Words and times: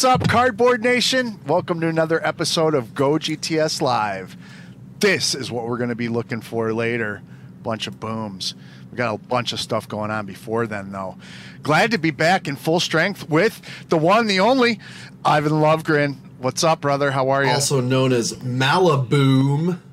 What's 0.00 0.22
up, 0.22 0.28
Cardboard 0.30 0.82
Nation? 0.82 1.38
Welcome 1.46 1.78
to 1.82 1.86
another 1.86 2.26
episode 2.26 2.72
of 2.72 2.94
Go 2.94 3.18
GTS 3.18 3.82
Live. 3.82 4.34
This 4.98 5.34
is 5.34 5.52
what 5.52 5.66
we're 5.66 5.76
going 5.76 5.90
to 5.90 5.94
be 5.94 6.08
looking 6.08 6.40
for 6.40 6.72
later. 6.72 7.20
Bunch 7.62 7.86
of 7.86 8.00
booms. 8.00 8.54
We 8.90 8.96
got 8.96 9.12
a 9.12 9.18
bunch 9.18 9.52
of 9.52 9.60
stuff 9.60 9.86
going 9.86 10.10
on 10.10 10.24
before 10.24 10.66
then, 10.66 10.90
though. 10.90 11.18
Glad 11.62 11.90
to 11.90 11.98
be 11.98 12.12
back 12.12 12.48
in 12.48 12.56
full 12.56 12.80
strength 12.80 13.28
with 13.28 13.60
the 13.90 13.98
one, 13.98 14.26
the 14.26 14.40
only, 14.40 14.80
Ivan 15.22 15.52
Lovegren. 15.52 16.16
What's 16.38 16.64
up, 16.64 16.80
brother? 16.80 17.10
How 17.10 17.28
are 17.28 17.44
you? 17.44 17.50
Also 17.50 17.82
known 17.82 18.14
as 18.14 18.32
Maliboom. 18.36 19.80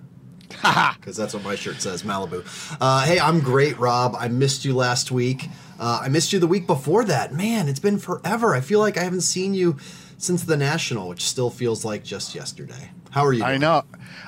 Because 1.00 1.16
that's 1.16 1.34
what 1.34 1.44
my 1.44 1.56
shirt 1.56 1.82
says, 1.82 2.04
Malibu. 2.04 2.44
Uh, 2.82 3.06
hey, 3.06 3.20
I'm 3.20 3.40
great, 3.40 3.78
Rob. 3.78 4.16
I 4.18 4.28
missed 4.28 4.66
you 4.66 4.76
last 4.76 5.12
week. 5.12 5.48
Uh, 5.80 6.00
I 6.02 6.10
missed 6.10 6.34
you 6.34 6.40
the 6.40 6.48
week 6.48 6.66
before 6.66 7.04
that. 7.06 7.34
Man, 7.34 7.68
it's 7.68 7.80
been 7.80 8.00
forever. 8.00 8.56
I 8.56 8.62
feel 8.62 8.80
like 8.80 8.98
I 8.98 9.04
haven't 9.04 9.22
seen 9.22 9.54
you 9.54 9.78
since 10.18 10.44
the 10.44 10.58
National, 10.58 11.08
which 11.10 11.24
still 11.24 11.50
feels 11.50 11.86
like 11.86 12.04
just 12.04 12.36
yesterday. 12.36 12.92
How 13.12 13.26
are 13.26 13.34
you? 13.34 13.44
I 13.44 13.58
know. 13.58 13.84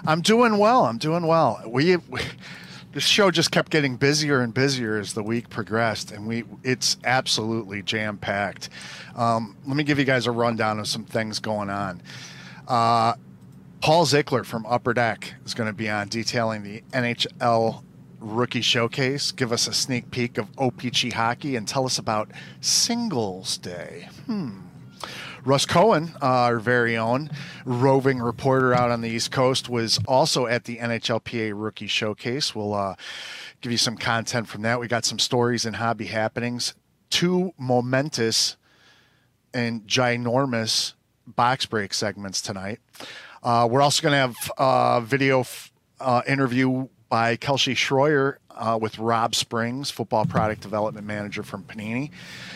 I'm 0.05 0.21
doing 0.21 0.57
well. 0.57 0.85
I'm 0.85 0.97
doing 0.97 1.25
well. 1.27 1.61
We, 1.67 1.97
we 1.97 2.21
this 2.93 3.03
show 3.03 3.29
just 3.29 3.51
kept 3.51 3.71
getting 3.71 3.97
busier 3.97 4.41
and 4.41 4.53
busier 4.53 4.97
as 4.97 5.13
the 5.13 5.23
week 5.23 5.49
progressed, 5.49 6.11
and 6.11 6.27
we 6.27 6.43
it's 6.63 6.97
absolutely 7.03 7.81
jam 7.83 8.17
packed. 8.17 8.69
Um, 9.15 9.55
let 9.65 9.75
me 9.75 9.83
give 9.83 9.99
you 9.99 10.05
guys 10.05 10.27
a 10.27 10.31
rundown 10.31 10.79
of 10.79 10.87
some 10.87 11.05
things 11.05 11.39
going 11.39 11.69
on. 11.69 12.01
Uh, 12.67 13.13
Paul 13.81 14.05
Zickler 14.05 14.45
from 14.45 14.65
Upper 14.65 14.93
Deck 14.93 15.33
is 15.45 15.53
going 15.53 15.67
to 15.67 15.73
be 15.73 15.89
on 15.89 16.09
detailing 16.09 16.63
the 16.63 16.83
NHL 16.91 17.83
Rookie 18.19 18.61
Showcase. 18.61 19.31
Give 19.31 19.51
us 19.51 19.67
a 19.67 19.73
sneak 19.73 20.11
peek 20.11 20.37
of 20.37 20.51
OPC 20.53 21.13
hockey 21.13 21.55
and 21.55 21.67
tell 21.67 21.85
us 21.85 21.97
about 21.97 22.29
Singles 22.59 23.57
Day. 23.57 24.09
Hmm. 24.25 24.59
Russ 25.45 25.65
Cohen, 25.65 26.15
uh, 26.21 26.25
our 26.25 26.59
very 26.59 26.97
own 26.97 27.29
roving 27.65 28.19
reporter 28.19 28.73
out 28.73 28.91
on 28.91 29.01
the 29.01 29.09
East 29.09 29.31
Coast, 29.31 29.69
was 29.69 29.99
also 30.07 30.45
at 30.47 30.65
the 30.65 30.77
NHLPA 30.77 31.53
Rookie 31.55 31.87
Showcase. 31.87 32.53
We'll 32.53 32.73
uh, 32.73 32.95
give 33.61 33.71
you 33.71 33.77
some 33.77 33.97
content 33.97 34.47
from 34.47 34.63
that. 34.63 34.79
We 34.79 34.87
got 34.87 35.05
some 35.05 35.19
stories 35.19 35.65
and 35.65 35.77
hobby 35.77 36.05
happenings. 36.05 36.75
Two 37.09 37.53
momentous 37.57 38.57
and 39.53 39.87
ginormous 39.87 40.93
box 41.25 41.65
break 41.65 41.93
segments 41.93 42.41
tonight. 42.41 42.79
Uh, 43.41 43.67
we're 43.69 43.81
also 43.81 44.01
going 44.01 44.11
to 44.11 44.17
have 44.17 44.35
a 44.57 45.01
video 45.01 45.41
f- 45.41 45.71
uh, 45.99 46.21
interview 46.27 46.87
by 47.07 47.35
Kelsey 47.35 47.73
Schroyer 47.73 48.37
uh, 48.59 48.77
with 48.79 48.99
Rob 48.99 49.33
Springs, 49.33 49.89
football 49.89 50.25
product 50.25 50.61
development 50.61 51.07
manager 51.07 51.41
from 51.41 51.63
Panini. 51.63 52.11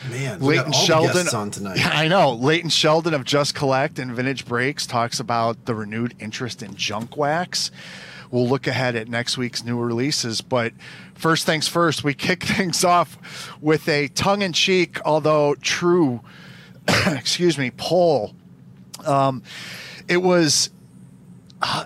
Man, 0.09 0.39
Leighton 0.41 0.73
Sheldon 0.73 1.27
on 1.33 1.49
tonight. 1.49 1.79
I 1.85 2.07
know. 2.07 2.33
Leighton 2.33 2.69
Sheldon 2.69 3.13
of 3.13 3.23
Just 3.23 3.55
Collect 3.55 3.97
and 3.97 4.11
Vintage 4.11 4.45
Breaks 4.45 4.85
talks 4.85 5.19
about 5.19 5.65
the 5.65 5.73
renewed 5.73 6.13
interest 6.19 6.61
in 6.61 6.75
junk 6.75 7.15
wax. 7.15 7.71
We'll 8.29 8.47
look 8.47 8.67
ahead 8.67 8.95
at 8.95 9.07
next 9.07 9.37
week's 9.37 9.63
new 9.63 9.79
releases, 9.79 10.41
but 10.41 10.73
first 11.13 11.45
things 11.45 11.67
first, 11.67 12.03
we 12.03 12.13
kick 12.13 12.43
things 12.43 12.83
off 12.83 13.55
with 13.61 13.87
a 13.87 14.09
tongue-in-cheek, 14.09 14.99
although 15.05 15.55
true, 15.55 16.21
excuse 17.07 17.57
me, 17.57 17.71
poll. 17.71 18.35
Um, 19.05 19.43
it 20.07 20.17
was 20.17 20.69
uh, 21.61 21.85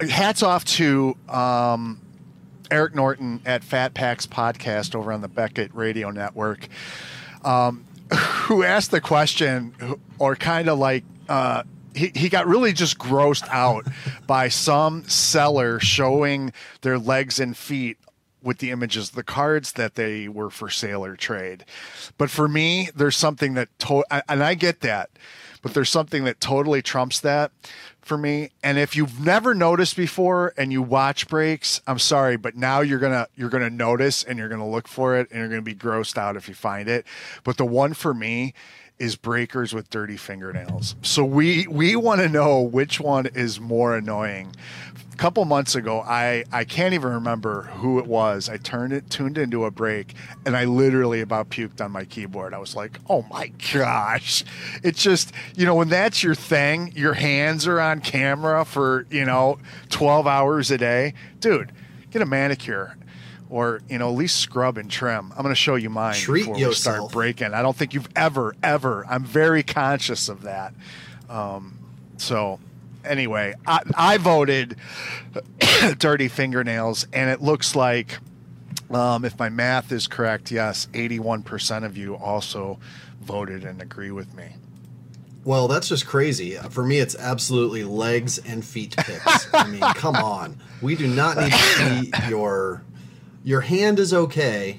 hats 0.00 0.42
off 0.42 0.64
to 0.64 1.16
um, 1.28 2.00
Eric 2.70 2.94
Norton 2.94 3.40
at 3.44 3.62
Fat 3.64 3.94
Packs 3.94 4.26
podcast 4.26 4.94
over 4.94 5.12
on 5.12 5.20
the 5.20 5.28
Beckett 5.28 5.74
Radio 5.74 6.10
Network, 6.10 6.68
um, 7.44 7.84
who 8.46 8.62
asked 8.62 8.90
the 8.90 9.00
question, 9.00 9.74
or 10.18 10.36
kind 10.36 10.68
of 10.68 10.78
like. 10.78 11.04
Uh, 11.28 11.62
he, 11.94 12.10
he 12.12 12.28
got 12.28 12.48
really 12.48 12.72
just 12.72 12.98
grossed 12.98 13.48
out 13.50 13.86
by 14.26 14.48
some 14.48 15.04
seller 15.04 15.78
showing 15.78 16.52
their 16.80 16.98
legs 16.98 17.38
and 17.38 17.56
feet 17.56 17.98
with 18.42 18.58
the 18.58 18.72
images 18.72 19.10
of 19.10 19.14
the 19.14 19.22
cards 19.22 19.72
that 19.72 19.94
they 19.94 20.28
were 20.28 20.50
for 20.50 20.68
sale 20.68 21.04
or 21.04 21.16
trade. 21.16 21.64
But 22.18 22.30
for 22.30 22.46
me, 22.48 22.90
there's 22.96 23.16
something 23.16 23.54
that, 23.54 23.68
to- 23.80 24.04
and 24.28 24.42
I 24.42 24.54
get 24.54 24.80
that, 24.80 25.08
but 25.62 25.72
there's 25.72 25.88
something 25.88 26.24
that 26.24 26.40
totally 26.40 26.82
trumps 26.82 27.20
that 27.20 27.52
for 28.04 28.18
me. 28.18 28.50
And 28.62 28.78
if 28.78 28.96
you've 28.96 29.24
never 29.24 29.54
noticed 29.54 29.96
before 29.96 30.52
and 30.56 30.72
you 30.72 30.82
watch 30.82 31.28
breaks, 31.28 31.80
I'm 31.86 31.98
sorry, 31.98 32.36
but 32.36 32.56
now 32.56 32.80
you're 32.80 32.98
gonna 32.98 33.28
you're 33.36 33.50
gonna 33.50 33.70
notice 33.70 34.22
and 34.22 34.38
you're 34.38 34.48
gonna 34.48 34.68
look 34.68 34.88
for 34.88 35.16
it 35.16 35.30
and 35.30 35.40
you're 35.40 35.48
gonna 35.48 35.62
be 35.62 35.74
grossed 35.74 36.16
out 36.16 36.36
if 36.36 36.48
you 36.48 36.54
find 36.54 36.88
it. 36.88 37.06
But 37.42 37.56
the 37.56 37.64
one 37.64 37.94
for 37.94 38.14
me 38.14 38.54
is 38.98 39.16
breakers 39.16 39.74
with 39.74 39.90
dirty 39.90 40.16
fingernails. 40.16 40.94
So 41.02 41.24
we 41.24 41.66
we 41.66 41.96
want 41.96 42.20
to 42.20 42.28
know 42.28 42.60
which 42.60 43.00
one 43.00 43.26
is 43.26 43.60
more 43.60 43.96
annoying 43.96 44.54
a 45.14 45.16
couple 45.16 45.44
months 45.44 45.76
ago, 45.76 46.00
I, 46.00 46.44
I 46.50 46.64
can't 46.64 46.92
even 46.92 47.12
remember 47.12 47.62
who 47.62 48.00
it 48.00 48.06
was. 48.06 48.48
I 48.48 48.56
turned 48.56 48.92
it, 48.92 49.08
tuned 49.10 49.38
into 49.38 49.64
a 49.64 49.70
break, 49.70 50.12
and 50.44 50.56
I 50.56 50.64
literally 50.64 51.20
about 51.20 51.50
puked 51.50 51.80
on 51.80 51.92
my 51.92 52.04
keyboard. 52.04 52.52
I 52.52 52.58
was 52.58 52.74
like, 52.74 52.98
oh 53.08 53.22
my 53.30 53.52
gosh. 53.72 54.44
It's 54.82 55.00
just, 55.00 55.32
you 55.54 55.66
know, 55.66 55.76
when 55.76 55.88
that's 55.88 56.24
your 56.24 56.34
thing, 56.34 56.92
your 56.96 57.12
hands 57.12 57.68
are 57.68 57.80
on 57.80 58.00
camera 58.00 58.64
for, 58.64 59.06
you 59.08 59.24
know, 59.24 59.60
12 59.90 60.26
hours 60.26 60.72
a 60.72 60.78
day. 60.78 61.14
Dude, 61.38 61.70
get 62.10 62.20
a 62.20 62.26
manicure 62.26 62.96
or, 63.48 63.82
you 63.88 63.98
know, 63.98 64.10
at 64.10 64.16
least 64.16 64.40
scrub 64.40 64.76
and 64.78 64.90
trim. 64.90 65.30
I'm 65.30 65.42
going 65.42 65.50
to 65.50 65.54
show 65.54 65.76
you 65.76 65.90
mine 65.90 66.14
Treat 66.14 66.46
before 66.46 66.58
yourself. 66.58 66.96
we 66.96 66.98
start 66.98 67.12
breaking. 67.12 67.54
I 67.54 67.62
don't 67.62 67.76
think 67.76 67.94
you've 67.94 68.08
ever, 68.16 68.56
ever, 68.64 69.06
I'm 69.08 69.24
very 69.24 69.62
conscious 69.62 70.28
of 70.28 70.42
that. 70.42 70.74
Um, 71.28 71.78
so 72.16 72.58
anyway, 73.04 73.54
I, 73.66 73.80
I 73.94 74.16
voted 74.18 74.76
dirty 75.98 76.28
fingernails, 76.28 77.06
and 77.12 77.30
it 77.30 77.40
looks 77.42 77.74
like, 77.76 78.18
um, 78.90 79.24
if 79.24 79.38
my 79.38 79.48
math 79.48 79.92
is 79.92 80.06
correct, 80.06 80.50
yes, 80.50 80.88
81% 80.92 81.84
of 81.84 81.96
you 81.96 82.14
also 82.16 82.78
voted 83.20 83.64
and 83.64 83.80
agree 83.80 84.10
with 84.10 84.34
me. 84.34 84.56
Well, 85.44 85.68
that's 85.68 85.88
just 85.88 86.06
crazy. 86.06 86.56
For 86.70 86.84
me, 86.84 86.98
it's 86.98 87.14
absolutely 87.16 87.84
legs 87.84 88.38
and 88.38 88.64
feet 88.64 88.96
picks. 88.96 89.52
I 89.52 89.66
mean, 89.68 89.80
come 89.94 90.16
on. 90.16 90.58
We 90.80 90.96
do 90.96 91.06
not 91.06 91.36
need 91.36 91.52
to 91.52 91.58
see 91.58 92.12
your 92.28 92.82
your 93.44 93.60
hand 93.60 93.98
is 93.98 94.14
okay, 94.14 94.78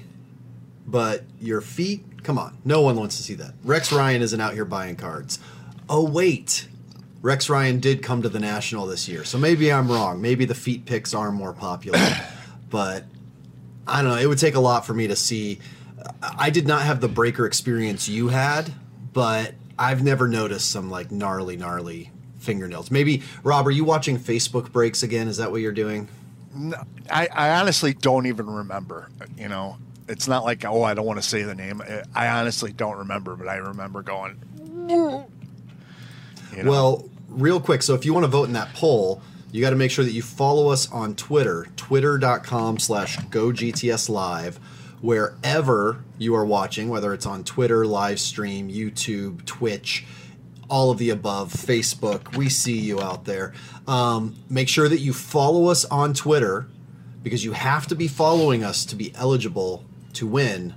but 0.86 1.22
your 1.40 1.60
feet, 1.60 2.24
come 2.24 2.36
on. 2.36 2.58
No 2.64 2.82
one 2.82 2.96
wants 2.96 3.16
to 3.18 3.22
see 3.22 3.34
that. 3.34 3.54
Rex 3.62 3.92
Ryan 3.92 4.22
isn't 4.22 4.40
out 4.40 4.54
here 4.54 4.64
buying 4.64 4.96
cards. 4.96 5.38
Oh 5.88 6.04
wait, 6.04 6.66
Rex 7.22 7.48
Ryan 7.48 7.80
did 7.80 8.02
come 8.02 8.22
to 8.22 8.28
the 8.28 8.38
National 8.38 8.86
this 8.86 9.08
year, 9.08 9.24
so 9.24 9.38
maybe 9.38 9.72
I'm 9.72 9.90
wrong. 9.90 10.20
Maybe 10.20 10.44
the 10.44 10.54
feet 10.54 10.84
picks 10.84 11.14
are 11.14 11.32
more 11.32 11.52
popular, 11.52 11.98
but 12.70 13.04
I 13.86 14.02
don't 14.02 14.12
know. 14.12 14.18
It 14.18 14.26
would 14.26 14.38
take 14.38 14.54
a 14.54 14.60
lot 14.60 14.86
for 14.86 14.94
me 14.94 15.06
to 15.08 15.16
see. 15.16 15.58
I 16.22 16.50
did 16.50 16.66
not 16.66 16.82
have 16.82 17.00
the 17.00 17.08
breaker 17.08 17.46
experience 17.46 18.08
you 18.08 18.28
had, 18.28 18.72
but 19.12 19.54
I've 19.78 20.02
never 20.02 20.28
noticed 20.28 20.70
some 20.70 20.90
like 20.90 21.10
gnarly, 21.10 21.56
gnarly 21.56 22.10
fingernails. 22.38 22.90
Maybe 22.90 23.22
Rob, 23.42 23.66
are 23.66 23.72
you 23.72 23.84
watching 23.84 24.18
Facebook 24.18 24.70
breaks 24.72 25.02
again? 25.02 25.28
Is 25.28 25.38
that 25.38 25.50
what 25.50 25.60
you're 25.60 25.72
doing? 25.72 26.08
No, 26.54 26.76
I, 27.10 27.28
I 27.32 27.60
honestly 27.60 27.92
don't 27.92 28.26
even 28.26 28.46
remember. 28.46 29.10
You 29.36 29.48
know, 29.48 29.78
it's 30.08 30.28
not 30.28 30.44
like 30.44 30.64
oh 30.64 30.82
I 30.82 30.94
don't 30.94 31.06
want 31.06 31.20
to 31.20 31.26
say 31.28 31.42
the 31.42 31.54
name. 31.54 31.82
I 32.14 32.28
honestly 32.28 32.72
don't 32.72 32.98
remember, 32.98 33.36
but 33.36 33.48
I 33.48 33.56
remember 33.56 34.02
going. 34.02 34.40
Mm. 34.58 35.26
You 36.54 36.62
know? 36.64 36.70
Well, 36.70 37.10
real 37.28 37.60
quick, 37.60 37.82
so 37.82 37.94
if 37.94 38.04
you 38.04 38.12
want 38.12 38.24
to 38.24 38.28
vote 38.28 38.44
in 38.44 38.52
that 38.54 38.74
poll, 38.74 39.22
you 39.52 39.60
got 39.60 39.70
to 39.70 39.76
make 39.76 39.90
sure 39.90 40.04
that 40.04 40.12
you 40.12 40.22
follow 40.22 40.68
us 40.68 40.90
on 40.90 41.14
Twitter, 41.14 41.66
twitter.com 41.76 42.78
slash 42.78 43.16
gogtslive, 43.18 44.56
wherever 45.00 46.04
you 46.18 46.34
are 46.34 46.44
watching, 46.44 46.88
whether 46.88 47.14
it's 47.14 47.26
on 47.26 47.44
Twitter, 47.44 47.86
live 47.86 48.20
stream, 48.20 48.68
YouTube, 48.68 49.44
Twitch, 49.44 50.04
all 50.68 50.90
of 50.90 50.98
the 50.98 51.10
above, 51.10 51.52
Facebook. 51.52 52.36
We 52.36 52.48
see 52.48 52.78
you 52.78 53.00
out 53.00 53.24
there. 53.24 53.54
Um, 53.86 54.36
make 54.50 54.68
sure 54.68 54.88
that 54.88 54.98
you 54.98 55.12
follow 55.12 55.68
us 55.68 55.84
on 55.86 56.12
Twitter 56.12 56.68
because 57.22 57.44
you 57.44 57.52
have 57.52 57.86
to 57.86 57.94
be 57.94 58.08
following 58.08 58.64
us 58.64 58.84
to 58.86 58.96
be 58.96 59.12
eligible 59.14 59.84
to 60.14 60.26
win 60.26 60.74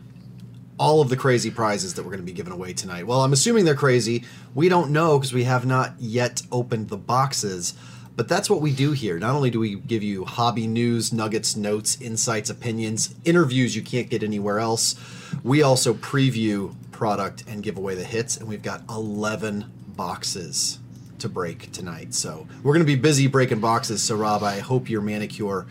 all 0.79 1.01
of 1.01 1.09
the 1.09 1.17
crazy 1.17 1.51
prizes 1.51 1.93
that 1.93 2.03
we're 2.03 2.11
going 2.11 2.21
to 2.21 2.25
be 2.25 2.31
giving 2.31 2.53
away 2.53 2.73
tonight. 2.73 3.05
Well, 3.05 3.21
I'm 3.21 3.33
assuming 3.33 3.65
they're 3.65 3.75
crazy. 3.75 4.23
We 4.55 4.69
don't 4.69 4.91
know 4.91 5.19
because 5.19 5.33
we 5.33 5.43
have 5.43 5.65
not 5.65 5.93
yet 5.99 6.41
opened 6.51 6.87
the 6.89 6.97
boxes. 6.97 7.75
But 8.15 8.27
that's 8.27 8.49
what 8.49 8.61
we 8.61 8.73
do 8.73 8.91
here. 8.91 9.17
Not 9.19 9.35
only 9.35 9.49
do 9.49 9.59
we 9.59 9.75
give 9.75 10.03
you 10.03 10.25
hobby 10.25 10.67
news, 10.67 11.13
nuggets, 11.13 11.55
notes, 11.55 12.01
insights, 12.01 12.49
opinions, 12.49 13.15
interviews 13.23 13.75
you 13.75 13.81
can't 13.81 14.09
get 14.09 14.23
anywhere 14.23 14.59
else, 14.59 14.95
we 15.43 15.61
also 15.61 15.93
preview 15.93 16.75
product 16.91 17.43
and 17.47 17.63
give 17.63 17.77
away 17.77 17.95
the 17.95 18.03
hits. 18.03 18.35
And 18.37 18.47
we've 18.49 18.63
got 18.63 18.81
11 18.89 19.71
boxes 19.95 20.79
to 21.19 21.29
break 21.29 21.71
tonight. 21.71 22.13
So 22.13 22.47
we're 22.63 22.73
going 22.73 22.85
to 22.85 22.93
be 22.93 22.95
busy 22.95 23.27
breaking 23.27 23.59
boxes. 23.59 24.01
So, 24.01 24.15
Rob, 24.17 24.43
I 24.43 24.59
hope 24.59 24.89
your 24.89 25.01
manicure 25.01 25.65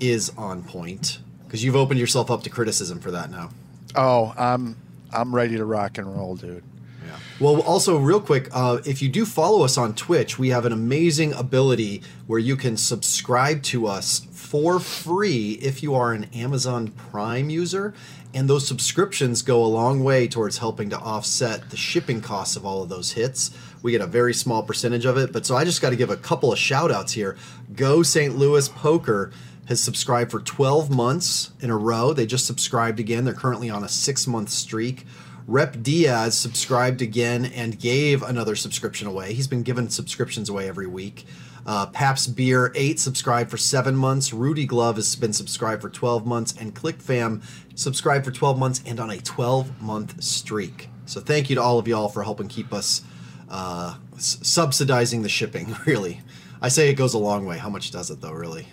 is 0.00 0.32
on 0.36 0.62
point 0.62 1.18
because 1.46 1.62
you've 1.62 1.76
opened 1.76 2.00
yourself 2.00 2.30
up 2.30 2.42
to 2.44 2.50
criticism 2.50 2.98
for 2.98 3.12
that 3.12 3.30
now. 3.30 3.50
Oh, 3.94 4.34
I'm 4.36 4.76
I'm 5.12 5.34
ready 5.34 5.56
to 5.56 5.64
rock 5.64 5.98
and 5.98 6.14
roll, 6.14 6.36
dude. 6.36 6.64
Yeah. 7.06 7.16
Well, 7.38 7.60
also, 7.62 7.98
real 7.98 8.20
quick, 8.20 8.48
uh, 8.52 8.78
if 8.84 9.00
you 9.02 9.08
do 9.08 9.24
follow 9.24 9.64
us 9.64 9.78
on 9.78 9.94
Twitch, 9.94 10.38
we 10.38 10.48
have 10.48 10.64
an 10.64 10.72
amazing 10.72 11.32
ability 11.34 12.02
where 12.26 12.38
you 12.38 12.56
can 12.56 12.76
subscribe 12.76 13.62
to 13.64 13.86
us 13.86 14.26
for 14.32 14.80
free 14.80 15.52
if 15.62 15.82
you 15.82 15.94
are 15.94 16.12
an 16.12 16.24
Amazon 16.34 16.88
Prime 16.88 17.50
user. 17.50 17.94
And 18.32 18.50
those 18.50 18.66
subscriptions 18.66 19.42
go 19.42 19.64
a 19.64 19.66
long 19.66 20.02
way 20.02 20.26
towards 20.26 20.58
helping 20.58 20.90
to 20.90 20.98
offset 20.98 21.70
the 21.70 21.76
shipping 21.76 22.20
costs 22.20 22.56
of 22.56 22.66
all 22.66 22.82
of 22.82 22.88
those 22.88 23.12
hits. 23.12 23.52
We 23.80 23.92
get 23.92 24.00
a 24.00 24.06
very 24.06 24.34
small 24.34 24.64
percentage 24.64 25.04
of 25.04 25.16
it. 25.16 25.32
But 25.32 25.46
so 25.46 25.56
I 25.56 25.64
just 25.64 25.80
got 25.80 25.90
to 25.90 25.96
give 25.96 26.10
a 26.10 26.16
couple 26.16 26.52
of 26.52 26.58
shout 26.58 26.90
outs 26.90 27.12
here. 27.12 27.36
Go 27.76 28.02
St. 28.02 28.36
Louis 28.36 28.68
Poker 28.68 29.30
has 29.68 29.82
subscribed 29.82 30.30
for 30.30 30.40
12 30.40 30.90
months 30.90 31.52
in 31.60 31.70
a 31.70 31.76
row. 31.76 32.12
They 32.12 32.26
just 32.26 32.46
subscribed 32.46 33.00
again. 33.00 33.24
They're 33.24 33.34
currently 33.34 33.70
on 33.70 33.82
a 33.84 33.88
six 33.88 34.26
month 34.26 34.50
streak. 34.50 35.04
Rep 35.46 35.82
Diaz 35.82 36.36
subscribed 36.38 37.02
again 37.02 37.44
and 37.44 37.78
gave 37.78 38.22
another 38.22 38.56
subscription 38.56 39.06
away. 39.06 39.34
He's 39.34 39.46
been 39.46 39.62
giving 39.62 39.88
subscriptions 39.90 40.48
away 40.48 40.68
every 40.68 40.86
week. 40.86 41.26
Uh, 41.66 41.86
Paps 41.86 42.26
Beer 42.26 42.72
8 42.74 42.98
subscribed 42.98 43.50
for 43.50 43.56
7 43.56 43.94
months. 43.96 44.32
Rudy 44.32 44.66
Glove 44.66 44.96
has 44.96 45.16
been 45.16 45.32
subscribed 45.32 45.82
for 45.82 45.90
12 45.90 46.26
months. 46.26 46.54
And 46.58 46.74
ClickFam 46.74 47.42
subscribed 47.74 48.24
for 48.24 48.30
12 48.30 48.58
months 48.58 48.82
and 48.86 49.00
on 49.00 49.10
a 49.10 49.18
12 49.18 49.82
month 49.82 50.22
streak. 50.22 50.88
So 51.06 51.20
thank 51.20 51.50
you 51.50 51.56
to 51.56 51.62
all 51.62 51.78
of 51.78 51.86
y'all 51.88 52.08
for 52.08 52.22
helping 52.22 52.48
keep 52.48 52.72
us 52.72 53.02
uh, 53.50 53.96
s- 54.16 54.38
subsidizing 54.42 55.22
the 55.22 55.28
shipping, 55.28 55.76
really. 55.86 56.22
I 56.62 56.68
say 56.68 56.88
it 56.88 56.94
goes 56.94 57.12
a 57.12 57.18
long 57.18 57.44
way. 57.44 57.58
How 57.58 57.68
much 57.68 57.90
does 57.90 58.10
it, 58.10 58.20
though, 58.22 58.32
really? 58.32 58.66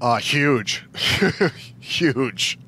Uh, 0.00 0.16
huge, 0.16 0.84
huge. 1.80 2.58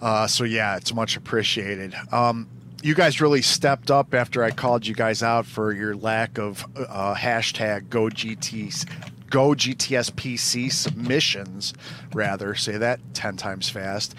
Uh, 0.00 0.26
so 0.26 0.44
yeah, 0.44 0.76
it's 0.76 0.92
much 0.94 1.16
appreciated. 1.16 1.94
Um, 2.12 2.48
you 2.82 2.94
guys 2.94 3.20
really 3.20 3.42
stepped 3.42 3.90
up 3.90 4.14
after 4.14 4.44
I 4.44 4.50
called 4.50 4.86
you 4.86 4.94
guys 4.94 5.22
out 5.22 5.46
for 5.46 5.72
your 5.72 5.96
lack 5.96 6.38
of 6.38 6.64
uh, 6.76 7.14
hashtag 7.14 7.88
Go 7.88 8.04
GTS 8.04 8.86
Go 9.30 9.48
GTS 9.50 10.12
PC 10.12 10.70
submissions. 10.70 11.74
Rather, 12.12 12.54
say 12.54 12.76
that 12.76 13.00
ten 13.14 13.36
times 13.36 13.68
fast. 13.68 14.14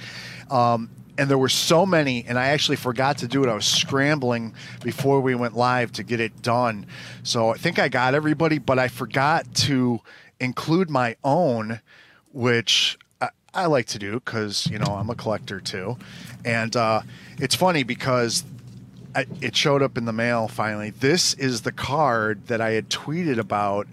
Um, 0.50 0.90
and 1.18 1.30
there 1.30 1.38
were 1.38 1.50
so 1.50 1.86
many, 1.86 2.24
and 2.28 2.40
I 2.40 2.48
actually 2.48 2.78
forgot 2.78 3.18
to 3.20 3.28
do 3.28 3.44
it. 3.44 3.50
I 3.50 3.54
was 3.54 3.66
scrambling 3.66 4.54
before 4.84 5.20
we 5.20 5.36
went 5.36 5.56
live 5.56 5.92
to 5.94 6.04
get 6.04 6.22
it 6.22 6.42
done. 6.42 6.86
So 7.24 7.50
I 7.50 7.58
think 7.58 7.78
I 7.78 7.90
got 7.90 8.16
everybody, 8.16 8.58
but 8.58 8.80
I 8.80 8.88
forgot 8.88 9.54
to 9.56 10.00
include 10.40 10.90
my 10.90 11.16
own, 11.24 11.82
which 12.32 12.98
I, 13.22 13.30
I 13.54 13.66
like 13.66 13.88
to 13.88 14.00
do 14.00 14.14
because 14.14 14.68
you 14.68 14.80
know 14.80 14.96
I'm 14.96 15.10
a 15.10 15.16
collector 15.16 15.60
too, 15.60 15.98
and 16.46 16.76
uh, 16.76 17.02
it's 17.38 17.56
funny 17.56 17.84
because 17.84 18.44
I, 19.16 19.26
it 19.42 19.56
showed 19.56 19.82
up 19.82 19.98
in 19.98 20.06
the 20.06 20.14
mail 20.14 20.48
finally. 20.48 20.92
This 20.92 21.34
is 21.36 21.62
the 21.62 21.72
card 21.72 22.48
that 22.48 22.62
I 22.62 22.72
had 22.72 22.90
tweeted 22.90 23.38
about. 23.38 23.88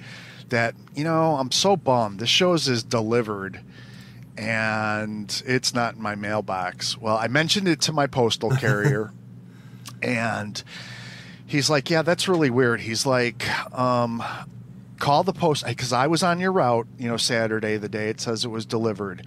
That 0.48 0.75
you 0.94 1.02
know 1.02 1.37
I'm 1.37 1.50
so 1.50 1.76
bummed. 1.76 2.20
This 2.20 2.28
shows 2.28 2.69
is 2.69 2.84
delivered, 2.84 3.60
and 4.38 5.43
it's 5.44 5.75
not 5.75 5.96
in 5.96 6.02
my 6.02 6.14
mailbox. 6.14 6.96
Well, 6.96 7.16
I 7.16 7.26
mentioned 7.26 7.66
it 7.66 7.81
to 7.82 7.93
my 7.93 8.06
postal 8.06 8.50
carrier, 8.56 9.12
and 10.02 10.62
he's 11.44 11.69
like, 11.69 11.90
"Yeah, 11.90 12.02
that's 12.02 12.28
really 12.28 12.50
weird." 12.50 12.82
He's 12.82 13.04
like, 13.04 13.44
um, 13.76 14.22
call 14.98 15.22
the 15.22 15.32
post 15.32 15.66
because 15.66 15.93
I 15.93 16.06
was 16.06 16.22
on 16.22 16.40
your 16.40 16.52
route, 16.52 16.87
you 16.98 17.08
know, 17.08 17.16
Saturday, 17.16 17.76
the 17.76 17.88
day 17.88 18.08
it 18.08 18.20
says 18.20 18.44
it 18.44 18.48
was 18.48 18.66
delivered. 18.66 19.26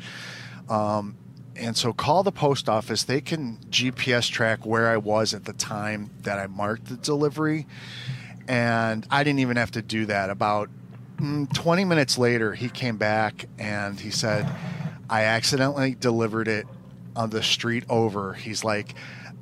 Um, 0.70 1.18
and 1.56 1.76
so 1.76 1.94
call 1.94 2.24
the 2.24 2.32
post 2.32 2.70
office. 2.70 3.04
They 3.04 3.22
can 3.22 3.58
GPS 3.70 4.30
track 4.30 4.66
where 4.66 4.90
I 4.90 4.98
was 4.98 5.34
at 5.34 5.46
the 5.46 5.54
time 5.54 6.10
that 6.22 6.40
I 6.40 6.48
marked 6.48 6.86
the 6.86 6.96
delivery. 6.96 7.68
And 8.48 9.06
I 9.12 9.24
didn't 9.24 9.40
even 9.40 9.58
have 9.58 9.72
to 9.72 9.82
do 9.82 10.06
that. 10.08 10.30
About 10.30 10.70
mm, 11.18 11.52
20 11.54 11.86
minutes 11.86 12.18
later, 12.18 12.54
he 12.54 12.70
came 12.70 12.98
back 12.98 13.46
and 13.60 14.00
he 14.00 14.10
said, 14.10 14.50
I 15.10 15.24
accidentally 15.24 15.96
delivered 15.96 16.48
it 16.48 16.66
on 17.16 17.30
the 17.30 17.44
street 17.44 17.84
over. 17.90 18.34
He's 18.34 18.64
like, 18.64 18.96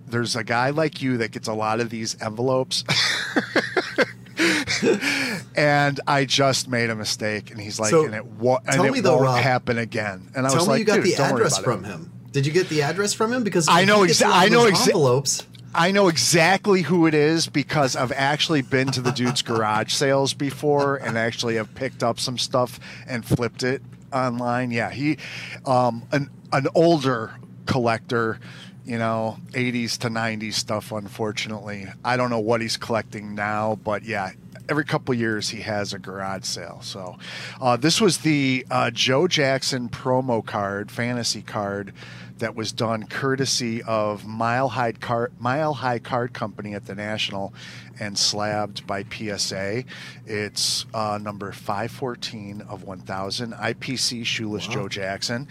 there's 0.07 0.35
a 0.35 0.44
guy 0.44 0.71
like 0.71 1.01
you 1.01 1.18
that 1.18 1.31
gets 1.31 1.47
a 1.47 1.53
lot 1.53 1.79
of 1.79 1.89
these 1.89 2.19
envelopes. 2.21 2.83
and 5.56 6.00
I 6.07 6.25
just 6.25 6.68
made 6.68 6.89
a 6.89 6.95
mistake, 6.95 7.51
and 7.51 7.60
he's 7.60 7.80
like, 7.80 7.92
So, 7.92 8.06
and 8.06 8.16
it, 8.16 8.25
wa- 8.25 8.60
and 8.66 8.75
tell 8.75 8.86
it 8.86 8.92
me 8.92 9.00
though, 9.00 9.16
won't 9.18 9.25
Rob, 9.25 9.39
happen 9.44 9.78
again. 9.78 10.30
And 10.36 10.45
I 10.45 10.50
Tell 10.50 10.60
was 10.60 10.68
me 10.68 10.72
like, 10.74 10.80
you 10.80 10.86
got 10.86 11.04
the 11.04 11.16
address 11.16 11.57
from 11.57 11.86
it. 11.86 11.88
him. 11.89 12.12
Did 12.31 12.45
you 12.45 12.51
get 12.51 12.69
the 12.69 12.81
address 12.84 13.13
from 13.13 13.34
him? 13.34 13.44
Because 13.44 13.68
I 13.69 13.86
know 13.86 14.01
he 14.04 14.07
gets 14.07 14.22
exa- 14.22 14.30
a 14.30 14.34
I 14.36 14.50
know 14.50 14.63
those 14.63 14.74
exa- 14.74 14.88
envelopes. 14.88 15.48
I 15.74 15.92
know 15.92 16.07
exactly 16.07 16.81
who 16.81 17.06
it 17.07 17.13
is 17.13 17.48
because 17.48 17.95
I've 17.95 18.12
actually 18.13 18.62
been 18.62 18.88
to 18.92 19.01
the 19.01 19.12
dude's 19.12 19.42
garage 19.42 19.94
sales 19.94 20.34
before 20.34 20.95
and 20.98 21.18
actually 21.18 21.56
have 21.56 21.74
picked 21.75 22.04
up 22.04 22.19
some 22.19 22.38
stuff 22.38 22.80
and 23.07 23.24
flipped 23.24 23.63
it 23.63 23.81
online. 24.12 24.72
Yeah, 24.72 24.89
he, 24.89 25.18
um, 25.66 26.04
an 26.12 26.30
an 26.51 26.68
older 26.74 27.36
collector, 27.66 28.39
you 28.88 28.98
know, 28.98 29.38
80s 29.51 29.98
to 30.00 30.07
90s 30.07 30.54
stuff. 30.54 30.92
Unfortunately, 30.94 31.88
I 32.06 32.16
don't 32.16 32.30
know 32.30 32.39
what 32.39 32.62
he's 32.62 32.78
collecting 32.78 33.36
now, 33.36 33.78
but 33.84 34.04
yeah. 34.04 34.31
Every 34.69 34.84
couple 34.84 35.13
years, 35.13 35.48
he 35.48 35.62
has 35.62 35.94
a 35.94 36.00
garage 36.00 36.44
sale. 36.44 36.80
So, 36.81 37.18
uh, 37.62 37.78
this 37.78 38.01
was 38.01 38.18
the 38.18 38.66
uh, 38.69 38.92
Joe 38.92 39.25
Jackson 39.30 39.88
promo 39.88 40.45
card, 40.45 40.92
fantasy 40.92 41.42
card 41.42 41.94
that 42.39 42.56
was 42.56 42.72
done 42.72 43.07
courtesy 43.07 43.81
of 43.84 44.25
Mile 44.25 44.69
High 44.69 44.92
Card 44.92 45.31
Mile 45.39 45.74
High 45.74 46.00
Card 46.00 46.34
Company 46.34 46.74
at 46.74 46.86
the 46.86 46.95
National 46.95 47.54
and 48.00 48.18
slabbed 48.18 48.86
by 48.86 49.04
PSA. 49.04 49.84
It's 50.25 50.86
uh, 50.94 51.20
number 51.22 51.51
514 51.51 52.62
of 52.62 52.84
1000 52.84 53.53
IPC 53.53 54.25
Shoeless 54.25 54.67
Joe 54.67 54.88
Jackson. 54.88 55.48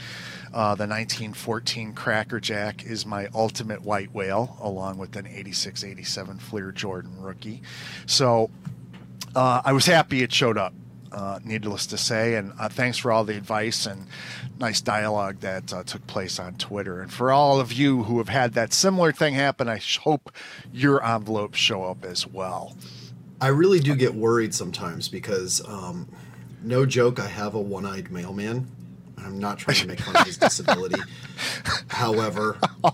Uh, 0.57 0.75
the 0.75 0.87
1914 0.87 1.93
Cracker 1.93 2.41
Jack 2.41 2.87
is 2.87 3.05
my 3.05 3.29
ultimate 3.35 3.83
white 3.83 4.15
whale, 4.15 4.57
along 4.63 4.97
with 4.97 5.15
an 5.17 5.27
86 5.27 5.85
87 5.85 6.39
Fleer 6.39 6.73
Jordan 6.73 7.21
rookie. 7.21 7.61
So 8.07 8.49
uh, 9.35 9.61
I 9.63 9.75
was 9.75 9.85
happy 9.85 10.23
it 10.23 10.33
showed 10.33 10.57
up. 10.57 10.73
Uh, 11.13 11.41
needless 11.45 11.87
to 11.89 11.99
say, 11.99 12.37
and 12.37 12.53
uh, 12.59 12.71
thanks 12.71 12.97
for 12.97 13.13
all 13.13 13.23
the 13.23 13.37
advice 13.37 13.85
and 13.85 14.07
nice 14.59 14.81
dialogue 14.81 15.41
that 15.41 15.73
uh, 15.75 15.83
took 15.83 16.07
place 16.07 16.39
on 16.39 16.55
Twitter. 16.55 17.03
And 17.03 17.13
for 17.13 17.31
all 17.31 17.61
of 17.61 17.73
you 17.73 18.05
who 18.05 18.17
have 18.17 18.31
had 18.31 18.55
that 18.55 18.73
similar 18.73 19.13
thing 19.13 19.35
happen, 19.35 19.69
I 19.69 19.81
hope 20.01 20.33
your 20.73 21.05
envelopes 21.05 21.59
show 21.59 21.85
up 21.85 22.03
as 22.03 22.27
well. 22.27 22.77
I 23.43 23.49
really 23.49 23.79
do 23.79 23.95
get 23.95 24.15
worried 24.15 24.55
sometimes 24.55 25.09
because, 25.09 25.63
um, 25.69 26.09
no 26.63 26.87
joke, 26.87 27.21
I 27.21 27.29
have 27.29 27.55
a 27.55 27.61
one-eyed 27.61 28.11
mailman. 28.11 28.67
I'm 29.27 29.39
not 29.39 29.59
trying 29.59 29.77
to 29.79 29.87
make 29.87 30.01
fun 30.01 30.17
of 30.17 30.27
his 30.27 30.39
disability. 30.39 31.01
However, 31.89 32.59
Oh, 32.85 32.93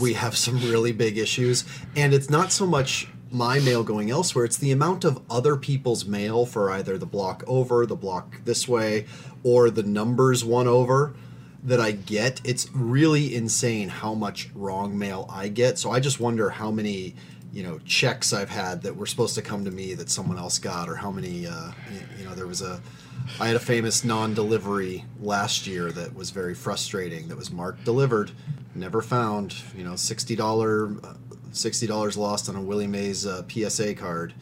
we 0.00 0.14
have 0.14 0.36
some 0.36 0.56
really 0.56 0.92
big 0.92 1.16
issues, 1.18 1.64
and 1.94 2.12
it's 2.12 2.28
not 2.28 2.50
so 2.52 2.66
much 2.66 3.08
my 3.30 3.58
mail 3.60 3.84
going 3.84 4.10
elsewhere; 4.10 4.44
it's 4.44 4.56
the 4.56 4.72
amount 4.72 5.04
of 5.04 5.22
other 5.30 5.56
people's 5.56 6.04
mail 6.04 6.46
for 6.46 6.70
either 6.70 6.98
the 6.98 7.06
block 7.06 7.44
over, 7.46 7.86
the 7.86 7.96
block 7.96 8.44
this 8.44 8.66
way, 8.66 9.06
or 9.42 9.70
the 9.70 9.82
numbers 9.84 10.44
one 10.44 10.66
over 10.66 11.14
that 11.62 11.80
I 11.80 11.92
get. 11.92 12.40
It's 12.44 12.68
really 12.74 13.34
insane 13.34 13.88
how 13.88 14.14
much 14.14 14.50
wrong 14.54 14.98
mail 14.98 15.26
I 15.30 15.48
get. 15.48 15.78
So 15.78 15.90
I 15.90 16.00
just 16.00 16.20
wonder 16.20 16.50
how 16.50 16.70
many 16.70 17.14
you 17.52 17.62
know 17.62 17.78
checks 17.84 18.32
I've 18.32 18.50
had 18.50 18.82
that 18.82 18.96
were 18.96 19.06
supposed 19.06 19.36
to 19.36 19.42
come 19.42 19.64
to 19.64 19.70
me 19.70 19.94
that 19.94 20.10
someone 20.10 20.38
else 20.38 20.58
got, 20.58 20.88
or 20.88 20.96
how 20.96 21.10
many 21.12 21.46
uh, 21.46 21.70
you 22.18 22.24
know 22.24 22.34
there 22.34 22.46
was 22.48 22.62
a. 22.62 22.80
I 23.40 23.46
had 23.46 23.56
a 23.56 23.60
famous 23.60 24.04
non-delivery 24.04 25.04
last 25.20 25.66
year 25.66 25.90
that 25.92 26.14
was 26.14 26.30
very 26.30 26.54
frustrating. 26.54 27.28
That 27.28 27.36
was 27.36 27.50
marked 27.50 27.84
delivered, 27.84 28.30
never 28.74 29.02
found. 29.02 29.54
You 29.76 29.84
know, 29.84 29.96
sixty 29.96 30.36
dollar, 30.36 30.92
sixty 31.52 31.86
dollars 31.86 32.16
lost 32.16 32.48
on 32.48 32.56
a 32.56 32.60
Willie 32.60 32.86
Mays 32.86 33.26
uh, 33.26 33.42
PSA 33.48 33.94
card. 33.94 34.34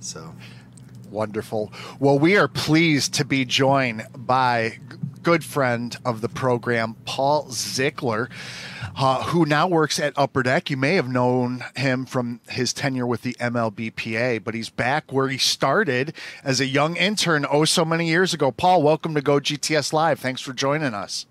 So 0.00 0.34
Wonderful. 1.12 1.70
Well, 2.00 2.18
we 2.18 2.38
are 2.38 2.48
pleased 2.48 3.12
to 3.14 3.24
be 3.26 3.44
joined 3.44 4.06
by 4.16 4.78
good 5.22 5.44
friend 5.44 5.94
of 6.06 6.22
the 6.22 6.28
program, 6.28 6.96
Paul 7.04 7.48
Zickler, 7.48 8.30
uh, 8.96 9.22
who 9.24 9.44
now 9.46 9.66
works 9.66 9.98
at 9.98 10.12
Upper 10.16 10.42
Deck. 10.42 10.70
You 10.70 10.76
may 10.76 10.94
have 10.94 11.08
known 11.08 11.64
him 11.76 12.04
from 12.06 12.40
his 12.48 12.72
tenure 12.72 13.06
with 13.06 13.22
the 13.22 13.34
MLBPA, 13.40 14.42
but 14.44 14.54
he's 14.54 14.70
back 14.70 15.12
where 15.12 15.28
he 15.28 15.38
started 15.38 16.14
as 16.44 16.60
a 16.60 16.66
young 16.66 16.96
intern 16.96 17.46
oh 17.50 17.64
so 17.64 17.84
many 17.84 18.08
years 18.08 18.34
ago. 18.34 18.50
Paul, 18.52 18.82
welcome 18.82 19.14
to 19.14 19.22
Go 19.22 19.40
GTS 19.40 19.92
Live. 19.92 20.20
Thanks 20.20 20.40
for 20.40 20.52
joining 20.52 20.94
us. 20.94 21.26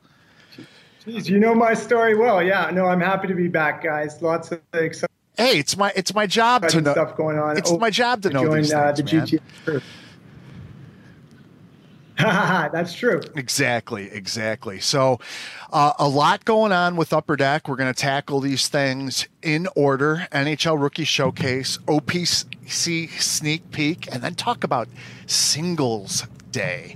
Jeez, 1.06 1.27
you 1.27 1.39
know 1.39 1.56
my 1.56 1.74
story 1.74 2.15
well. 2.15 2.44
Yeah, 2.44 2.70
no, 2.72 2.86
I'm 2.86 3.01
happy 3.01 3.27
to 3.27 3.34
be 3.34 3.48
back, 3.48 3.84
guys. 3.84 4.22
Lots 4.22 4.51
of 4.51 4.62
exciting 4.74 5.08
Hey, 5.38 5.58
it's 5.58 5.75
my 5.75 5.91
it's 5.96 6.13
my 6.13 6.27
job 6.27 6.68
to 6.68 6.82
know. 6.82 6.91
stuff 6.91 7.15
going 7.15 7.39
on. 7.39 7.58
It's 7.58 7.72
Oh, 7.72 7.77
my 7.80 7.89
job 7.89 8.22
to 8.24 8.30
know 8.30 8.44
join 8.44 8.58
these 8.58 8.74
uh, 8.74 8.91
the 8.91 9.03
man. 9.03 9.25
GTS. 9.25 9.82
That's 12.71 12.93
true. 12.93 13.21
Exactly, 13.35 14.09
exactly. 14.11 14.79
So, 14.79 15.19
uh, 15.71 15.93
a 15.97 16.07
lot 16.07 16.45
going 16.45 16.71
on 16.71 16.95
with 16.95 17.13
Upper 17.13 17.35
Deck. 17.35 17.67
We're 17.67 17.75
going 17.75 17.93
to 17.93 17.99
tackle 17.99 18.39
these 18.39 18.67
things 18.67 19.27
in 19.41 19.67
order 19.75 20.27
NHL 20.31 20.81
Rookie 20.81 21.03
Showcase, 21.03 21.77
OPC 21.87 23.09
Sneak 23.19 23.71
Peek, 23.71 24.13
and 24.13 24.21
then 24.21 24.35
talk 24.35 24.63
about 24.63 24.87
Singles 25.27 26.25
Day. 26.51 26.95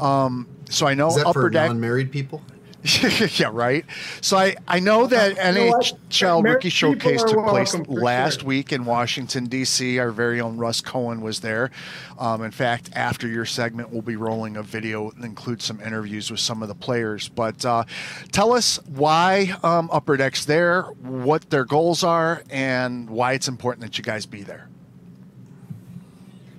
Um, 0.00 0.48
so, 0.68 0.86
I 0.86 0.94
know 0.94 1.08
Is 1.08 1.16
that 1.16 1.26
Upper 1.26 1.42
for 1.42 1.50
Deck. 1.50 1.68
non-married 1.68 2.12
people? 2.12 2.42
yeah, 3.38 3.48
right. 3.52 3.84
So 4.20 4.36
I, 4.36 4.56
I 4.66 4.80
know 4.80 5.06
that 5.06 5.36
You 5.36 5.70
know? 5.70 5.78
NHL 5.78 6.42
Married 6.42 6.54
Rookie 6.54 6.68
Showcase 6.68 7.22
took 7.22 7.46
place 7.46 7.76
last 7.86 8.40
sure. 8.40 8.48
week 8.48 8.72
in 8.72 8.84
Washington 8.84 9.46
D.C. 9.46 10.00
Our 10.00 10.10
very 10.10 10.40
own 10.40 10.56
Russ 10.56 10.80
Cohen 10.80 11.20
was 11.20 11.40
there. 11.40 11.70
Um, 12.18 12.42
in 12.42 12.50
fact, 12.50 12.90
after 12.94 13.28
your 13.28 13.44
segment, 13.44 13.90
we'll 13.90 14.02
be 14.02 14.16
rolling 14.16 14.56
a 14.56 14.64
video 14.64 15.12
that 15.12 15.24
includes 15.24 15.64
some 15.64 15.80
interviews 15.80 16.28
with 16.30 16.40
some 16.40 16.60
of 16.60 16.68
the 16.68 16.74
players. 16.74 17.28
But 17.28 17.64
uh, 17.64 17.84
tell 18.32 18.52
us 18.52 18.80
why 18.86 19.54
um, 19.62 19.88
Upper 19.92 20.16
Deck's 20.16 20.44
there, 20.44 20.82
what 20.82 21.50
their 21.50 21.64
goals 21.64 22.02
are, 22.02 22.42
and 22.50 23.08
why 23.08 23.34
it's 23.34 23.46
important 23.46 23.82
that 23.86 23.96
you 23.96 24.02
guys 24.02 24.26
be 24.26 24.42
there. 24.42 24.68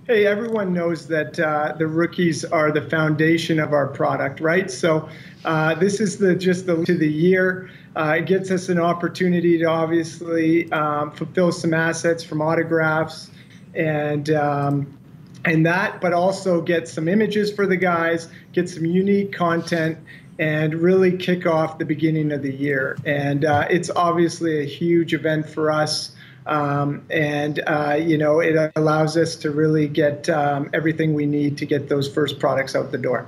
Hey, 0.05 0.25
everyone 0.27 0.73
knows 0.73 1.07
that 1.07 1.39
uh, 1.39 1.75
the 1.79 1.87
rookies 1.87 2.43
are 2.43 2.73
the 2.73 2.81
foundation 2.81 3.57
of 3.57 3.71
our 3.71 3.87
product, 3.87 4.41
right? 4.41 4.69
So 4.69 5.07
uh, 5.45 5.75
this 5.75 5.99
is 5.99 6.17
the 6.17 6.35
just 6.35 6.65
the 6.65 6.83
to 6.85 6.97
the 6.97 7.09
year. 7.09 7.69
Uh, 7.95 8.15
it 8.19 8.25
gets 8.25 8.49
us 8.49 8.69
an 8.69 8.79
opportunity 8.79 9.57
to 9.59 9.65
obviously 9.65 10.71
um, 10.71 11.11
fulfill 11.11 11.51
some 11.51 11.73
assets 11.73 12.23
from 12.23 12.41
autographs 12.41 13.29
and 13.75 14.29
um, 14.31 14.97
and 15.45 15.65
that, 15.65 15.99
but 16.01 16.13
also 16.13 16.61
get 16.61 16.87
some 16.87 17.07
images 17.07 17.51
for 17.51 17.67
the 17.67 17.75
guys, 17.75 18.29
get 18.53 18.69
some 18.69 18.85
unique 18.85 19.33
content, 19.33 19.97
and 20.39 20.75
really 20.75 21.17
kick 21.17 21.45
off 21.45 21.77
the 21.77 21.85
beginning 21.85 22.31
of 22.31 22.41
the 22.41 22.53
year. 22.53 22.97
And 23.05 23.43
uh, 23.45 23.67
it's 23.69 23.89
obviously 23.89 24.61
a 24.61 24.65
huge 24.65 25.13
event 25.13 25.49
for 25.49 25.71
us. 25.71 26.15
Um, 26.45 27.05
and 27.09 27.61
uh, 27.67 27.97
you 28.01 28.17
know 28.17 28.41
it 28.41 28.73
allows 28.75 29.15
us 29.15 29.37
to 29.37 29.51
really 29.51 29.87
get 29.87 30.29
um, 30.29 30.69
everything 30.73 31.13
we 31.13 31.25
need 31.25 31.57
to 31.59 31.65
get 31.65 31.87
those 31.87 32.11
first 32.13 32.37
products 32.39 32.75
out 32.75 32.91
the 32.91 32.97
door. 32.97 33.27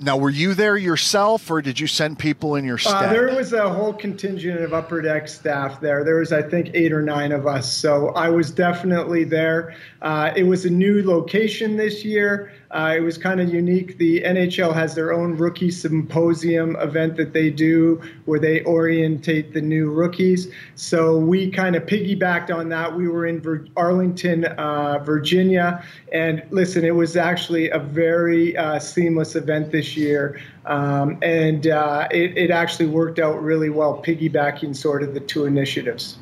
Now, 0.00 0.16
were 0.16 0.30
you 0.30 0.54
there 0.54 0.76
yourself, 0.76 1.50
or 1.50 1.60
did 1.60 1.80
you 1.80 1.88
send 1.88 2.18
people 2.18 2.54
in 2.54 2.64
your 2.64 2.78
staff? 2.78 3.04
Uh, 3.04 3.12
there 3.12 3.34
was 3.34 3.52
a 3.52 3.68
whole 3.68 3.92
contingent 3.92 4.60
of 4.60 4.72
upper 4.72 5.02
deck 5.02 5.26
staff 5.26 5.80
there. 5.80 6.04
There 6.04 6.16
was, 6.16 6.32
I 6.32 6.42
think, 6.42 6.70
eight 6.74 6.92
or 6.92 7.02
nine 7.02 7.32
of 7.32 7.46
us. 7.46 7.72
So 7.72 8.10
I 8.10 8.28
was 8.28 8.52
definitely 8.52 9.24
there. 9.24 9.74
Uh, 10.00 10.32
it 10.36 10.44
was 10.44 10.64
a 10.64 10.70
new 10.70 11.02
location 11.04 11.76
this 11.76 12.04
year. 12.04 12.52
Uh, 12.70 12.94
it 12.96 13.00
was 13.00 13.16
kind 13.16 13.40
of 13.40 13.52
unique. 13.52 13.96
The 13.96 14.20
NHL 14.22 14.74
has 14.74 14.94
their 14.94 15.12
own 15.12 15.36
rookie 15.36 15.70
symposium 15.70 16.76
event 16.76 17.16
that 17.16 17.32
they 17.32 17.50
do 17.50 18.00
where 18.26 18.38
they 18.38 18.62
orientate 18.64 19.54
the 19.54 19.60
new 19.62 19.90
rookies. 19.90 20.52
So 20.74 21.16
we 21.16 21.50
kind 21.50 21.76
of 21.76 21.84
piggybacked 21.84 22.54
on 22.54 22.68
that. 22.68 22.94
We 22.94 23.08
were 23.08 23.26
in 23.26 23.40
Vir- 23.40 23.66
Arlington, 23.76 24.44
uh, 24.44 24.98
Virginia. 24.98 25.82
And 26.12 26.42
listen, 26.50 26.84
it 26.84 26.94
was 26.94 27.16
actually 27.16 27.70
a 27.70 27.78
very 27.78 28.56
uh, 28.56 28.78
seamless 28.78 29.34
event 29.34 29.72
this 29.72 29.96
year. 29.96 30.38
Um, 30.66 31.18
and 31.22 31.66
uh, 31.68 32.08
it, 32.10 32.36
it 32.36 32.50
actually 32.50 32.88
worked 32.88 33.18
out 33.18 33.42
really 33.42 33.70
well, 33.70 34.02
piggybacking 34.02 34.76
sort 34.76 35.02
of 35.02 35.14
the 35.14 35.20
two 35.20 35.46
initiatives. 35.46 36.18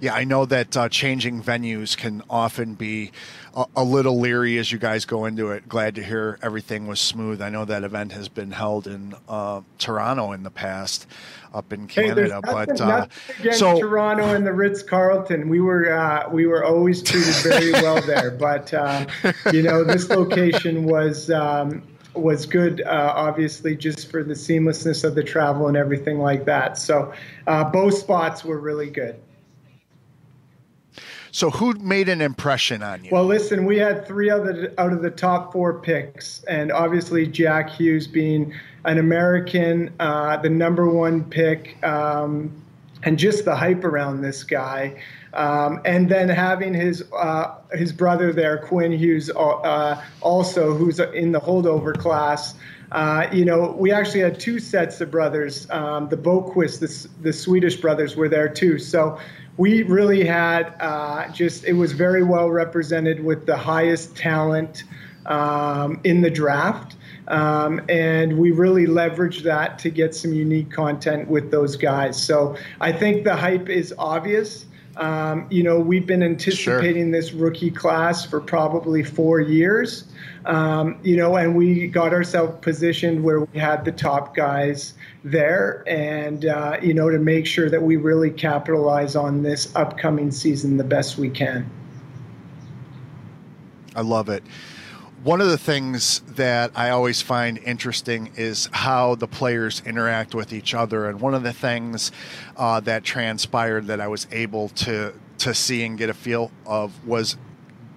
Yeah, 0.00 0.14
I 0.14 0.24
know 0.24 0.44
that 0.46 0.76
uh, 0.76 0.88
changing 0.88 1.42
venues 1.42 1.96
can 1.96 2.22
often 2.28 2.74
be 2.74 3.12
a, 3.54 3.64
a, 3.76 3.84
little 3.84 4.20
leery 4.20 4.58
as 4.58 4.70
you 4.70 4.78
guys 4.78 5.04
go 5.04 5.24
into 5.24 5.50
it. 5.50 5.68
Glad 5.68 5.94
to 5.94 6.02
hear 6.02 6.38
everything 6.42 6.86
was 6.86 7.00
smooth. 7.00 7.40
I 7.40 7.48
know 7.48 7.64
that 7.64 7.82
event 7.82 8.12
has 8.12 8.28
been 8.28 8.50
held 8.50 8.86
in 8.86 9.14
uh, 9.28 9.62
Toronto 9.78 10.32
in 10.32 10.42
the 10.42 10.50
past, 10.50 11.06
up 11.54 11.72
in 11.72 11.86
Canada. 11.86 12.22
Hey, 12.22 12.28
nothing, 12.28 12.52
but 12.52 12.80
uh, 12.80 13.06
against 13.40 13.58
so 13.58 13.80
Toronto 13.80 14.34
and 14.34 14.46
the 14.46 14.52
Ritz 14.52 14.82
Carlton, 14.82 15.48
we 15.48 15.60
were 15.60 15.90
uh, 15.90 16.28
we 16.30 16.46
were 16.46 16.64
always 16.64 17.02
treated 17.02 17.34
very 17.36 17.72
well 17.72 18.00
there. 18.02 18.30
But 18.46 18.72
uh, 18.74 19.06
you 19.52 19.62
know, 19.62 19.82
this 19.82 20.08
location 20.10 20.84
was. 20.84 21.30
Um, 21.30 21.82
was 22.14 22.46
good, 22.46 22.80
uh, 22.80 23.12
obviously, 23.14 23.76
just 23.76 24.10
for 24.10 24.24
the 24.24 24.32
seamlessness 24.32 25.04
of 25.04 25.14
the 25.14 25.22
travel 25.22 25.68
and 25.68 25.76
everything 25.76 26.18
like 26.18 26.46
that. 26.46 26.78
So, 26.78 27.12
uh, 27.46 27.64
both 27.64 27.92
spots 27.92 28.42
were 28.42 28.58
really 28.58 28.88
good. 28.88 29.20
So, 31.36 31.50
who 31.50 31.74
made 31.74 32.08
an 32.08 32.22
impression 32.22 32.82
on 32.82 33.04
you? 33.04 33.10
Well, 33.12 33.26
listen, 33.26 33.66
we 33.66 33.76
had 33.76 34.06
three 34.06 34.30
the, 34.30 34.72
out 34.78 34.94
of 34.94 35.02
the 35.02 35.10
top 35.10 35.52
four 35.52 35.78
picks, 35.78 36.42
and 36.44 36.72
obviously 36.72 37.26
Jack 37.26 37.68
Hughes 37.68 38.06
being 38.06 38.54
an 38.86 38.96
American, 38.96 39.92
uh, 40.00 40.38
the 40.38 40.48
number 40.48 40.88
one 40.88 41.24
pick, 41.24 41.76
um, 41.84 42.50
and 43.02 43.18
just 43.18 43.44
the 43.44 43.54
hype 43.54 43.84
around 43.84 44.22
this 44.22 44.44
guy. 44.44 44.98
Um, 45.34 45.82
and 45.84 46.08
then 46.08 46.30
having 46.30 46.72
his 46.72 47.04
uh, 47.14 47.56
his 47.72 47.92
brother 47.92 48.32
there, 48.32 48.56
Quinn 48.56 48.92
Hughes, 48.92 49.28
uh, 49.28 50.02
also 50.22 50.72
who's 50.72 51.00
in 51.00 51.32
the 51.32 51.40
holdover 51.40 51.94
class. 51.94 52.54
Uh, 52.92 53.26
you 53.30 53.44
know, 53.44 53.76
we 53.78 53.92
actually 53.92 54.20
had 54.20 54.40
two 54.40 54.58
sets 54.58 55.02
of 55.02 55.10
brothers. 55.10 55.68
Um, 55.70 56.08
the 56.08 56.16
Boqvist, 56.16 56.78
the, 56.80 57.08
the 57.22 57.32
Swedish 57.32 57.76
brothers, 57.76 58.16
were 58.16 58.28
there 58.28 58.48
too. 58.48 58.78
So 58.78 59.18
we 59.56 59.82
really 59.84 60.24
had 60.24 60.74
uh, 60.80 61.28
just 61.28 61.64
it 61.64 61.72
was 61.72 61.92
very 61.92 62.22
well 62.22 62.50
represented 62.50 63.24
with 63.24 63.46
the 63.46 63.56
highest 63.56 64.16
talent 64.16 64.84
um, 65.26 66.00
in 66.04 66.22
the 66.22 66.30
draft. 66.30 66.96
Um, 67.28 67.80
and 67.88 68.38
we 68.38 68.52
really 68.52 68.86
leveraged 68.86 69.42
that 69.42 69.78
to 69.80 69.90
get 69.90 70.14
some 70.14 70.32
unique 70.32 70.70
content 70.70 71.28
with 71.28 71.50
those 71.50 71.74
guys. 71.74 72.22
So 72.22 72.56
I 72.80 72.92
think 72.92 73.24
the 73.24 73.34
hype 73.34 73.68
is 73.68 73.92
obvious. 73.98 74.66
Um, 74.96 75.46
you 75.50 75.62
know, 75.62 75.78
we've 75.78 76.06
been 76.06 76.22
anticipating 76.22 77.04
sure. 77.04 77.12
this 77.12 77.32
rookie 77.32 77.70
class 77.70 78.24
for 78.24 78.40
probably 78.40 79.02
four 79.02 79.40
years. 79.40 80.04
Um, 80.46 80.98
you 81.02 81.16
know, 81.16 81.36
and 81.36 81.54
we 81.54 81.86
got 81.88 82.12
ourselves 82.12 82.56
positioned 82.62 83.22
where 83.22 83.40
we 83.40 83.58
had 83.58 83.84
the 83.84 83.92
top 83.92 84.34
guys 84.34 84.94
there, 85.24 85.84
and 85.86 86.46
uh, 86.46 86.78
you 86.80 86.94
know, 86.94 87.10
to 87.10 87.18
make 87.18 87.46
sure 87.46 87.68
that 87.68 87.82
we 87.82 87.96
really 87.96 88.30
capitalize 88.30 89.16
on 89.16 89.42
this 89.42 89.74
upcoming 89.74 90.30
season 90.30 90.76
the 90.76 90.84
best 90.84 91.18
we 91.18 91.28
can. 91.28 91.68
I 93.94 94.02
love 94.02 94.28
it. 94.28 94.44
One 95.26 95.40
of 95.40 95.48
the 95.48 95.58
things 95.58 96.20
that 96.36 96.70
I 96.76 96.90
always 96.90 97.20
find 97.20 97.58
interesting 97.58 98.30
is 98.36 98.68
how 98.70 99.16
the 99.16 99.26
players 99.26 99.82
interact 99.84 100.36
with 100.36 100.52
each 100.52 100.72
other. 100.72 101.08
And 101.08 101.20
one 101.20 101.34
of 101.34 101.42
the 101.42 101.52
things 101.52 102.12
uh, 102.56 102.78
that 102.82 103.02
transpired 103.02 103.88
that 103.88 104.00
I 104.00 104.06
was 104.06 104.28
able 104.30 104.68
to 104.68 105.14
to 105.38 105.52
see 105.52 105.82
and 105.82 105.98
get 105.98 106.10
a 106.10 106.14
feel 106.14 106.52
of 106.64 107.04
was 107.04 107.36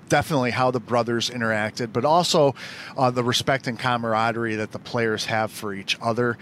definitely 0.07 0.49
how 0.49 0.71
the 0.71 0.79
brothers 0.79 1.29
interacted, 1.29 1.93
but 1.93 2.03
also 2.03 2.55
uh, 2.97 3.11
the 3.11 3.23
respect 3.23 3.67
and 3.67 3.77
camaraderie 3.77 4.55
that 4.55 4.71
the 4.71 4.79
players 4.79 5.25
have 5.25 5.51
for 5.51 5.71
each 5.71 5.99
other. 6.01 6.35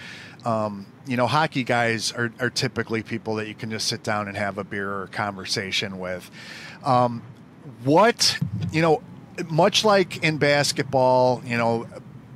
Um, 0.45 0.85
you 1.05 1.17
know, 1.17 1.27
hockey 1.27 1.65
guys 1.65 2.13
are, 2.13 2.31
are, 2.39 2.49
typically 2.49 3.03
people 3.03 3.35
that 3.35 3.49
you 3.49 3.55
can 3.55 3.69
just 3.69 3.89
sit 3.89 4.03
down 4.03 4.29
and 4.29 4.37
have 4.37 4.57
a 4.57 4.63
beer 4.63 4.89
or 4.89 5.03
a 5.03 5.07
conversation 5.09 5.99
with. 5.99 6.31
Um, 6.85 7.23
what, 7.83 8.39
you 8.71 8.81
know, 8.81 9.01
much 9.49 9.85
like 9.85 10.23
in 10.23 10.37
basketball, 10.37 11.41
you 11.45 11.57
know, 11.57 11.87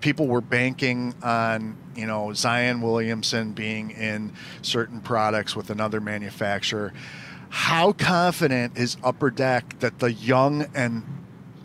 people 0.02 0.28
were 0.28 0.42
banking 0.42 1.14
on 1.24 1.78
you 1.96 2.06
know 2.06 2.34
Zion 2.34 2.82
Williamson 2.82 3.54
being 3.54 3.92
in 3.92 4.34
certain 4.62 5.00
products 5.00 5.56
with 5.56 5.70
another 5.70 6.02
manufacturer. 6.02 6.94
How 7.50 7.92
confident 7.92 8.78
is 8.78 8.98
Upper 9.04 9.30
Deck 9.30 9.80
that 9.80 10.00
the 10.00 10.14
young 10.14 10.68
and 10.74 11.04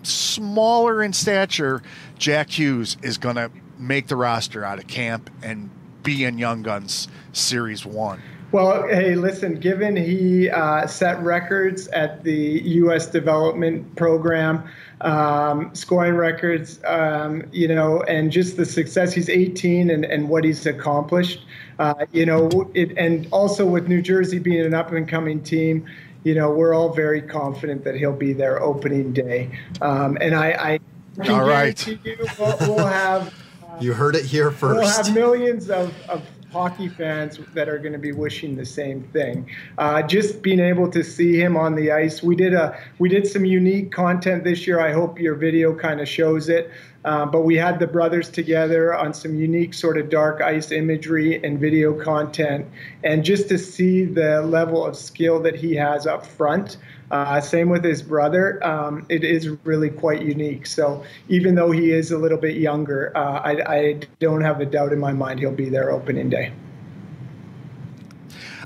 smaller 0.02 1.02
in 1.02 1.12
stature 1.12 1.82
Jack 2.18 2.50
Hughes 2.50 2.96
is 3.02 3.18
going 3.18 3.36
to 3.36 3.50
make 3.78 4.08
the 4.08 4.16
roster 4.16 4.64
out 4.64 4.78
of 4.78 4.86
camp 4.86 5.30
and 5.42 5.70
be 6.02 6.24
in 6.24 6.38
Young 6.38 6.62
Guns 6.62 7.08
Series 7.32 7.84
One? 7.84 8.20
Well, 8.52 8.86
hey, 8.86 9.16
listen, 9.16 9.58
given 9.58 9.96
he 9.96 10.48
uh, 10.48 10.86
set 10.86 11.20
records 11.20 11.88
at 11.88 12.22
the 12.22 12.62
U.S. 12.64 13.06
development 13.08 13.96
program, 13.96 14.68
um, 15.00 15.74
scoring 15.74 16.14
records, 16.14 16.80
um, 16.84 17.44
you 17.52 17.68
know, 17.68 18.02
and 18.02 18.32
just 18.32 18.56
the 18.56 18.64
success, 18.64 19.12
he's 19.12 19.28
18 19.28 19.90
and, 19.90 20.04
and 20.04 20.28
what 20.28 20.44
he's 20.44 20.64
accomplished, 20.66 21.44
uh, 21.78 22.06
you 22.12 22.24
know, 22.24 22.70
it, 22.74 22.96
and 22.96 23.28
also 23.30 23.66
with 23.66 23.88
New 23.88 24.00
Jersey 24.00 24.38
being 24.38 24.64
an 24.64 24.74
up 24.74 24.92
and 24.92 25.08
coming 25.08 25.42
team, 25.42 25.86
you 26.24 26.34
know, 26.34 26.50
we're 26.50 26.74
all 26.74 26.92
very 26.92 27.20
confident 27.20 27.84
that 27.84 27.94
he'll 27.94 28.12
be 28.12 28.32
there 28.32 28.60
opening 28.62 29.12
day. 29.12 29.50
Um, 29.80 30.18
and 30.20 30.34
I, 30.34 30.80
I 31.18 31.30
all 31.30 31.46
right. 31.46 31.86
you 31.86 31.98
we'll, 32.38 32.56
we'll 32.60 32.86
have. 32.86 33.28
Uh, 33.62 33.76
you 33.80 33.92
heard 33.92 34.16
it 34.16 34.24
here 34.24 34.50
first. 34.50 34.78
We'll 34.78 34.88
have 34.88 35.14
millions 35.14 35.70
of, 35.70 35.94
of 36.08 36.26
hockey 36.56 36.88
fans 36.88 37.38
that 37.52 37.68
are 37.68 37.78
going 37.78 37.92
to 37.92 37.98
be 37.98 38.12
wishing 38.12 38.56
the 38.56 38.64
same 38.64 39.02
thing. 39.12 39.46
Uh, 39.76 40.00
just 40.00 40.40
being 40.40 40.58
able 40.58 40.90
to 40.90 41.04
see 41.04 41.38
him 41.38 41.54
on 41.54 41.74
the 41.74 41.92
ice. 41.92 42.22
We 42.22 42.34
did 42.34 42.54
a 42.54 42.80
we 42.98 43.10
did 43.10 43.26
some 43.26 43.44
unique 43.44 43.92
content 43.92 44.42
this 44.42 44.66
year. 44.66 44.80
I 44.80 44.90
hope 44.92 45.20
your 45.20 45.34
video 45.34 45.74
kind 45.74 46.00
of 46.00 46.08
shows 46.08 46.48
it. 46.48 46.70
Uh, 47.04 47.26
but 47.26 47.42
we 47.42 47.56
had 47.56 47.78
the 47.78 47.86
brothers 47.86 48.30
together 48.30 48.92
on 48.92 49.14
some 49.14 49.34
unique 49.36 49.74
sort 49.74 49.96
of 49.96 50.08
dark 50.08 50.40
ice 50.40 50.72
imagery 50.72 51.44
and 51.44 51.60
video 51.60 51.92
content, 51.92 52.66
and 53.04 53.22
just 53.22 53.48
to 53.48 53.58
see 53.58 54.04
the 54.04 54.42
level 54.42 54.84
of 54.84 54.96
skill 54.96 55.38
that 55.40 55.54
he 55.54 55.76
has 55.76 56.06
up 56.06 56.26
front. 56.26 56.78
Uh, 57.10 57.40
same 57.40 57.68
with 57.68 57.84
his 57.84 58.02
brother. 58.02 58.64
Um, 58.66 59.06
it 59.08 59.22
is 59.22 59.48
really 59.64 59.90
quite 59.90 60.22
unique. 60.22 60.66
So 60.66 61.04
even 61.28 61.54
though 61.54 61.70
he 61.70 61.92
is 61.92 62.10
a 62.10 62.18
little 62.18 62.38
bit 62.38 62.56
younger, 62.56 63.16
uh, 63.16 63.40
I, 63.44 63.76
I 63.76 64.00
don't 64.18 64.40
have 64.40 64.60
a 64.60 64.66
doubt 64.66 64.92
in 64.92 64.98
my 64.98 65.12
mind 65.12 65.38
he'll 65.40 65.52
be 65.52 65.68
there 65.68 65.90
opening 65.90 66.30
day. 66.30 66.52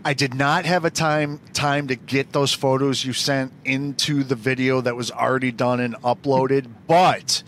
I 0.03 0.15
did 0.15 0.35
not 0.35 0.65
have 0.65 0.87
a 0.87 0.91
time 0.91 1.41
time 1.53 1.89
to 1.89 1.95
get 1.95 2.33
those 2.33 2.55
photos 2.55 3.05
you 3.05 3.13
sent 3.13 3.53
into 3.67 4.25
the 4.25 4.35
video 4.35 4.81
that 4.81 4.97
was 4.97 5.11
already 5.11 5.53
done 5.53 5.79
and 5.79 5.95
uploaded, 5.97 6.67
but 6.87 7.43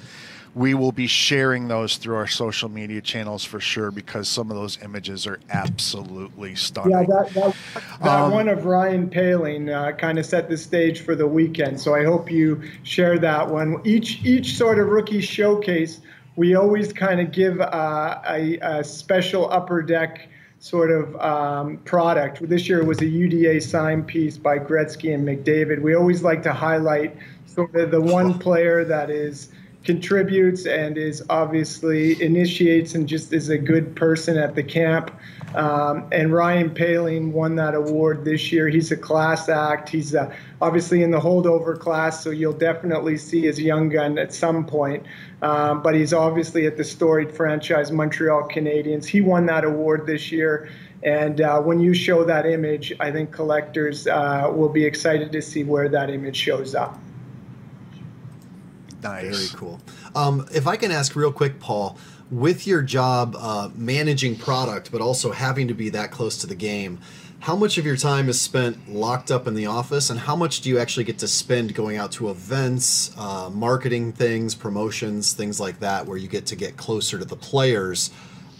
we 0.54 0.74
will 0.74 0.92
be 0.92 1.06
sharing 1.06 1.68
those 1.68 1.96
through 1.96 2.16
our 2.16 2.26
social 2.26 2.68
media 2.68 3.00
channels 3.00 3.42
for 3.42 3.58
sure 3.58 3.90
because 3.90 4.28
some 4.28 4.50
of 4.50 4.56
those 4.56 4.82
images 4.82 5.26
are 5.26 5.40
absolutely 5.50 6.54
stunning. 6.54 6.90
Yeah, 6.90 7.04
that, 7.04 7.30
that, 7.34 7.56
that 8.02 8.20
um, 8.20 8.32
one 8.32 8.48
of 8.48 8.66
Ryan 8.66 9.08
Poehling 9.08 9.74
uh, 9.74 9.96
kind 9.96 10.18
of 10.18 10.26
set 10.26 10.50
the 10.50 10.58
stage 10.58 11.00
for 11.00 11.14
the 11.14 11.26
weekend. 11.26 11.80
So 11.80 11.94
I 11.94 12.04
hope 12.04 12.30
you 12.30 12.62
share 12.82 13.18
that 13.18 13.48
one. 13.48 13.80
Each 13.84 14.22
each 14.24 14.56
sort 14.56 14.78
of 14.78 14.88
rookie 14.88 15.22
showcase, 15.22 16.00
we 16.36 16.54
always 16.54 16.92
kind 16.92 17.20
of 17.20 17.32
give 17.32 17.58
uh, 17.60 18.20
a, 18.28 18.58
a, 18.58 18.84
special 18.84 19.50
upper 19.50 19.80
deck 19.80 20.28
sort 20.58 20.90
of 20.90 21.16
um, 21.16 21.78
product. 21.78 22.46
This 22.46 22.68
year 22.68 22.80
it 22.80 22.86
was 22.86 22.98
a 23.00 23.06
UDA 23.06 23.62
sign 23.62 24.02
piece 24.02 24.36
by 24.36 24.58
Gretzky 24.58 25.14
and 25.14 25.26
McDavid. 25.26 25.80
We 25.80 25.94
always 25.94 26.22
like 26.22 26.42
to 26.42 26.52
highlight 26.52 27.16
sort 27.46 27.74
of 27.74 27.90
the 27.90 28.00
one 28.00 28.38
player 28.38 28.84
that 28.84 29.10
is 29.10 29.50
contributes 29.84 30.64
and 30.66 30.96
is 30.96 31.24
obviously 31.28 32.20
initiates 32.22 32.94
and 32.94 33.08
just 33.08 33.32
is 33.32 33.48
a 33.48 33.58
good 33.58 33.96
person 33.96 34.38
at 34.38 34.54
the 34.54 34.62
camp. 34.62 35.10
Um, 35.54 36.08
and 36.12 36.32
Ryan 36.32 36.70
Poehling 36.70 37.32
won 37.32 37.56
that 37.56 37.74
award 37.74 38.24
this 38.24 38.52
year. 38.52 38.68
He's 38.68 38.90
a 38.90 38.96
class 38.96 39.48
act. 39.48 39.88
He's 39.88 40.14
uh, 40.14 40.34
obviously 40.60 41.02
in 41.02 41.10
the 41.10 41.20
holdover 41.20 41.78
class, 41.78 42.22
so 42.22 42.30
you'll 42.30 42.52
definitely 42.52 43.18
see 43.18 43.42
his 43.42 43.60
young 43.60 43.88
gun 43.88 44.18
at 44.18 44.32
some 44.32 44.64
point. 44.64 45.04
Um, 45.42 45.82
but 45.82 45.94
he's 45.94 46.14
obviously 46.14 46.66
at 46.66 46.76
the 46.76 46.84
storied 46.84 47.32
franchise 47.32 47.90
Montreal 47.90 48.48
Canadiens. 48.48 49.04
He 49.04 49.20
won 49.20 49.46
that 49.46 49.64
award 49.64 50.06
this 50.06 50.32
year. 50.32 50.70
And 51.02 51.40
uh, 51.40 51.60
when 51.60 51.80
you 51.80 51.94
show 51.94 52.24
that 52.24 52.46
image, 52.46 52.92
I 53.00 53.10
think 53.10 53.32
collectors 53.32 54.06
uh, 54.06 54.48
will 54.54 54.68
be 54.68 54.84
excited 54.84 55.32
to 55.32 55.42
see 55.42 55.64
where 55.64 55.88
that 55.88 56.10
image 56.10 56.36
shows 56.36 56.76
up. 56.76 56.98
Nice. 59.02 59.50
Very 59.50 59.58
cool. 59.58 59.80
Um, 60.14 60.46
if 60.54 60.66
I 60.66 60.76
can 60.76 60.90
ask 60.90 61.16
real 61.16 61.32
quick, 61.32 61.60
Paul, 61.60 61.98
with 62.30 62.66
your 62.66 62.82
job 62.82 63.36
uh, 63.38 63.70
managing 63.74 64.36
product, 64.36 64.90
but 64.90 65.00
also 65.00 65.32
having 65.32 65.68
to 65.68 65.74
be 65.74 65.90
that 65.90 66.10
close 66.10 66.38
to 66.38 66.46
the 66.46 66.54
game, 66.54 66.98
how 67.40 67.56
much 67.56 67.76
of 67.76 67.84
your 67.84 67.96
time 67.96 68.28
is 68.28 68.40
spent 68.40 68.88
locked 68.88 69.30
up 69.30 69.48
in 69.48 69.54
the 69.54 69.66
office, 69.66 70.10
and 70.10 70.20
how 70.20 70.36
much 70.36 70.60
do 70.60 70.68
you 70.68 70.78
actually 70.78 71.02
get 71.02 71.18
to 71.18 71.28
spend 71.28 71.74
going 71.74 71.96
out 71.96 72.12
to 72.12 72.30
events, 72.30 73.12
uh, 73.18 73.50
marketing 73.52 74.12
things, 74.12 74.54
promotions, 74.54 75.32
things 75.32 75.58
like 75.58 75.80
that, 75.80 76.06
where 76.06 76.16
you 76.16 76.28
get 76.28 76.46
to 76.46 76.56
get 76.56 76.76
closer 76.76 77.18
to 77.18 77.24
the 77.24 77.36
players? 77.36 78.10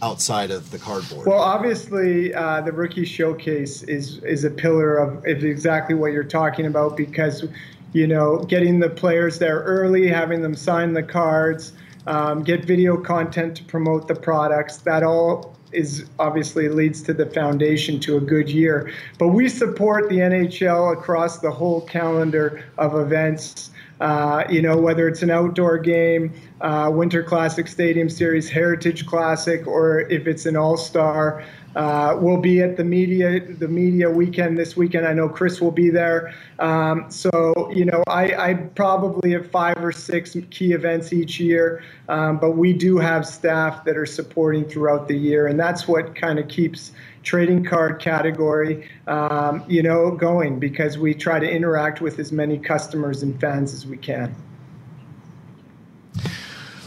outside 0.03 0.51
of 0.51 0.69
the 0.73 0.79
cardboard? 0.79 1.29
Well, 1.29 1.39
obviously, 1.39 2.35
uh, 2.35 2.61
the 2.63 2.73
rookie 2.73 3.05
showcase 3.05 3.85
is 3.85 4.19
is 4.25 4.43
a 4.43 4.51
pillar 4.51 4.97
of, 4.97 5.25
of 5.25 5.45
exactly 5.45 5.95
what 5.95 6.11
you're 6.13 6.25
talking 6.25 6.67
about 6.67 6.97
because 6.97 7.45
you 7.93 8.07
know, 8.07 8.39
getting 8.45 8.81
the 8.81 8.91
players 8.91 9.39
there 9.39 9.61
early, 9.61 10.09
having 10.09 10.43
them 10.43 10.55
sign 10.55 10.93
the 10.93 11.03
cards, 11.03 11.73
um, 12.07 12.43
get 12.43 12.65
video 12.65 12.97
content 12.97 13.57
to 13.57 13.65
promote 13.65 14.09
the 14.09 14.15
products. 14.15 14.79
That 14.79 15.03
all 15.03 15.57
is 15.73 16.09
obviously 16.19 16.69
leads 16.69 17.03
to 17.03 17.15
the 17.15 17.27
foundation 17.27 17.99
to 18.01 18.17
a 18.17 18.21
good 18.21 18.49
year. 18.49 18.91
But 19.19 19.29
we 19.29 19.49
support 19.49 20.09
the 20.09 20.19
NHL 20.19 20.93
across 20.93 21.39
the 21.39 21.51
whole 21.51 21.81
calendar 21.83 22.65
of 22.79 22.95
events. 22.95 23.71
Uh, 24.01 24.45
you 24.51 24.61
know, 24.61 24.77
whether 24.77 25.07
it's 25.07 25.23
an 25.23 25.31
outdoor 25.31 25.79
game, 25.79 26.33
uh, 26.61 26.91
Winter 26.93 27.23
Classic 27.23 27.69
Stadium 27.69 28.09
Series, 28.09 28.51
Heritage 28.51 29.07
Classic, 29.07 29.65
or 29.67 30.01
if 30.01 30.27
it's 30.27 30.45
an 30.45 30.57
All 30.57 30.77
Star. 30.77 31.45
Uh, 31.75 32.17
we'll 32.21 32.41
be 32.41 32.61
at 32.61 32.77
the 32.77 32.85
media 32.85 33.41
the 33.55 33.69
media 33.69 34.11
weekend 34.11 34.59
this 34.59 34.77
weekend. 34.77 35.07
I 35.07 35.13
know 35.13 35.29
Chris 35.29 35.61
will 35.61 35.71
be 35.71 35.91
there. 35.91 36.35
Um, 36.59 37.07
so 37.11 37.71
you 37.75 37.85
know, 37.85 38.03
I, 38.07 38.51
I, 38.51 38.55
probably 38.55 39.33
have 39.33 39.51
five 39.51 39.83
or 39.83 39.93
six 39.93 40.37
key 40.51 40.73
events 40.73 41.13
each 41.13 41.41
year, 41.41 41.83
um, 42.09 42.39
but 42.39 42.53
we 42.53 42.73
do 42.73 42.99
have 42.99 43.27
staff 43.27 43.85
that 43.85 43.97
are 43.97 44.07
supporting 44.07 44.65
throughout 44.65 45.09
the 45.09 45.17
year, 45.17 45.47
and 45.47 45.59
that's 45.59 45.89
what 45.89 46.15
kind 46.15 46.39
of 46.39 46.49
keeps 46.49 46.93
trading 47.23 47.65
card 47.65 48.01
category, 48.01 48.89
um, 49.07 49.65
you 49.67 49.83
know, 49.83 50.11
going 50.11 50.59
because 50.59 50.99
we 50.99 51.15
try 51.15 51.39
to 51.39 51.51
interact 51.51 52.01
with 52.01 52.19
as 52.19 52.33
many 52.33 52.59
customers 52.59 53.23
and 53.23 53.41
fans 53.41 53.73
as 53.73 53.87
we 53.87 53.97
can. 53.97 54.35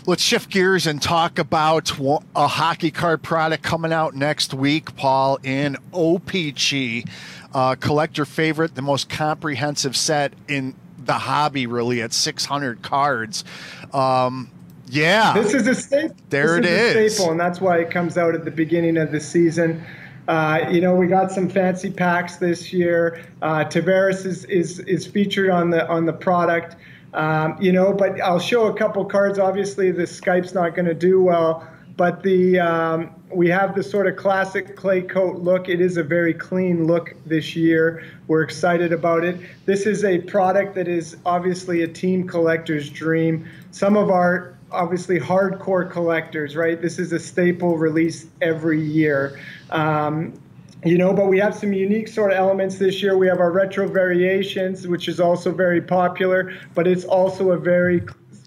Let's 0.07 0.21
shift 0.21 0.51
gears 0.51 0.85
and 0.85 1.01
talk 1.01 1.39
about 1.39 1.91
a 2.35 2.47
hockey 2.47 2.91
card 2.91 3.23
product 3.23 3.63
coming 3.63 3.91
out 3.91 4.13
next 4.13 4.53
week, 4.53 4.95
Paul, 4.95 5.39
in 5.41 5.77
OPC. 5.93 7.09
Uh, 7.51 7.73
collector 7.73 8.23
favorite, 8.23 8.75
the 8.75 8.83
most 8.83 9.09
comprehensive 9.09 9.97
set 9.97 10.33
in 10.47 10.75
the 10.99 11.13
hobby, 11.13 11.65
really, 11.65 12.03
at 12.03 12.13
600 12.13 12.83
cards. 12.83 13.43
Um, 13.93 14.51
yeah. 14.87 15.33
This 15.33 15.55
is 15.55 15.65
a 15.65 15.73
staple. 15.73 16.15
There 16.29 16.61
this 16.61 16.69
it 16.69 16.97
is. 16.97 17.15
staple, 17.15 17.31
and 17.31 17.39
that's 17.39 17.59
why 17.59 17.79
it 17.79 17.89
comes 17.89 18.15
out 18.15 18.35
at 18.35 18.45
the 18.45 18.51
beginning 18.51 18.97
of 18.97 19.11
the 19.11 19.19
season. 19.19 19.83
Uh, 20.27 20.67
you 20.69 20.81
know, 20.81 20.93
we 20.93 21.07
got 21.07 21.31
some 21.31 21.49
fancy 21.49 21.89
packs 21.89 22.35
this 22.35 22.71
year. 22.71 23.25
Uh, 23.41 23.65
Tavares 23.65 24.23
is, 24.25 24.45
is 24.45 24.79
is 24.81 25.07
featured 25.07 25.49
on 25.49 25.71
the 25.71 25.87
on 25.87 26.05
the 26.05 26.13
product. 26.13 26.75
Um, 27.15 27.58
you 27.62 27.71
know, 27.71 27.93
but 27.93 28.19
I'll 28.21 28.39
show 28.39 28.67
a 28.67 28.78
couple 28.78 29.06
cards. 29.06 29.39
Obviously, 29.39 29.89
the 29.91 30.04
Skype's 30.04 30.54
not 30.54 30.75
going 30.75 30.86
to 30.86 30.93
do 30.93 31.21
well, 31.23 31.65
but 31.95 32.21
the 32.23 32.60
um, 32.60 33.15
we 33.34 33.47
have 33.49 33.73
the 33.73 33.84
sort 33.84 34.08
of 34.08 34.17
classic 34.17 34.75
clay 34.75 35.01
coat 35.01 35.38
look. 35.38 35.69
It 35.69 35.80
is 35.80 35.95
a 35.95 36.04
very 36.04 36.34
clean 36.34 36.86
look 36.86 37.15
this 37.25 37.56
year. 37.56 38.04
We're 38.28 38.43
excited 38.43 38.91
about 38.91 39.23
it. 39.23 39.39
This 39.65 39.86
is 39.86 40.04
a 40.04 40.19
product 40.19 40.75
that 40.75 40.89
is 40.89 41.15
obviously 41.25 41.84
a 41.84 41.88
team 41.88 42.28
collector's 42.28 42.89
dream. 42.89 43.47
Some 43.71 43.95
of 43.95 44.10
our 44.10 44.58
obviously 44.71 45.17
hardcore 45.17 45.89
collectors, 45.89 46.56
right? 46.58 46.82
This 46.82 46.99
is 46.99 47.13
a 47.13 47.19
staple 47.19 47.78
release 47.78 48.25
every 48.41 48.82
year. 48.82 49.39
Um, 49.69 50.34
you 50.83 50.97
know, 50.97 51.13
but 51.13 51.27
we 51.27 51.39
have 51.39 51.55
some 51.55 51.73
unique 51.73 52.07
sort 52.07 52.31
of 52.31 52.38
elements 52.38 52.77
this 52.77 53.01
year. 53.01 53.17
We 53.17 53.27
have 53.27 53.39
our 53.39 53.51
retro 53.51 53.88
variations, 53.88 54.88
which 54.88 55.07
is 55.07 55.19
also 55.19 55.51
very 55.51 55.81
popular, 55.81 56.53
but 56.73 56.88
it's 56.88 57.05
also 57.05 57.51
a 57.51 57.57
very 57.57 58.03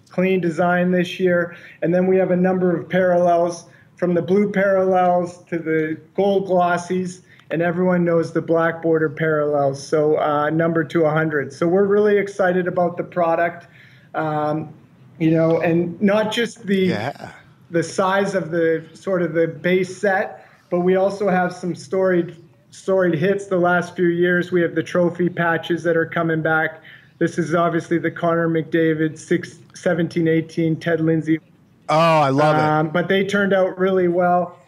clean 0.09 0.41
design 0.41 0.91
this 0.91 1.19
year. 1.19 1.57
And 1.83 1.95
then 1.95 2.07
we 2.07 2.17
have 2.17 2.31
a 2.31 2.37
number 2.37 2.77
of 2.77 2.89
parallels 2.89 3.67
from 3.97 4.15
the 4.15 4.23
blue 4.23 4.51
parallels 4.51 5.43
to 5.45 5.59
the 5.59 6.01
gold 6.15 6.49
glossies, 6.49 7.23
and 7.51 7.61
everyone 7.63 8.05
knows 8.05 8.33
the 8.33 8.43
black 8.43 8.83
border 8.83 9.09
parallels. 9.09 9.85
So 9.85 10.19
uh, 10.19 10.51
number 10.51 10.85
to 10.85 11.03
100. 11.03 11.53
So 11.53 11.67
we're 11.67 11.87
really 11.87 12.17
excited 12.17 12.69
about 12.69 12.97
the 12.97 13.03
product, 13.03 13.67
um, 14.15 14.73
you 15.19 15.33
know, 15.33 15.61
and 15.61 16.01
not 16.01 16.31
just 16.31 16.67
the 16.67 16.87
yeah. 16.87 17.33
the 17.71 17.83
size 17.83 18.37
of 18.37 18.51
the 18.51 18.87
sort 18.95 19.23
of 19.23 19.35
the 19.35 19.49
base 19.49 19.97
set 20.01 20.38
but 20.71 20.81
we 20.81 20.97
also 20.97 21.29
have 21.29 21.53
some 21.53 21.75
storied 21.75 22.37
storied 22.71 23.15
hits 23.15 23.47
the 23.47 23.59
last 23.59 23.97
few 23.97 24.09
years. 24.09 24.53
We 24.53 24.61
have 24.63 24.75
the 24.75 24.83
trophy 24.83 25.29
patches 25.29 25.83
that 25.85 25.97
are 25.97 26.07
coming 26.07 26.43
back. 26.43 26.83
This 27.19 27.39
is 27.39 27.55
obviously 27.55 27.99
the 27.99 28.11
Connor 28.11 28.49
McDavid 28.49 29.19
6, 29.19 29.59
17, 29.75 30.29
18, 30.29 30.77
Ted 30.77 31.01
Lindsay. 31.01 31.41
Oh, 31.89 31.97
I 31.97 32.31
love 32.31 32.57
um, 32.57 32.87
it. 32.87 32.93
But 32.93 33.09
they 33.09 33.25
turned 33.25 33.53
out 33.53 33.79
really 33.79 34.09
well. 34.09 34.59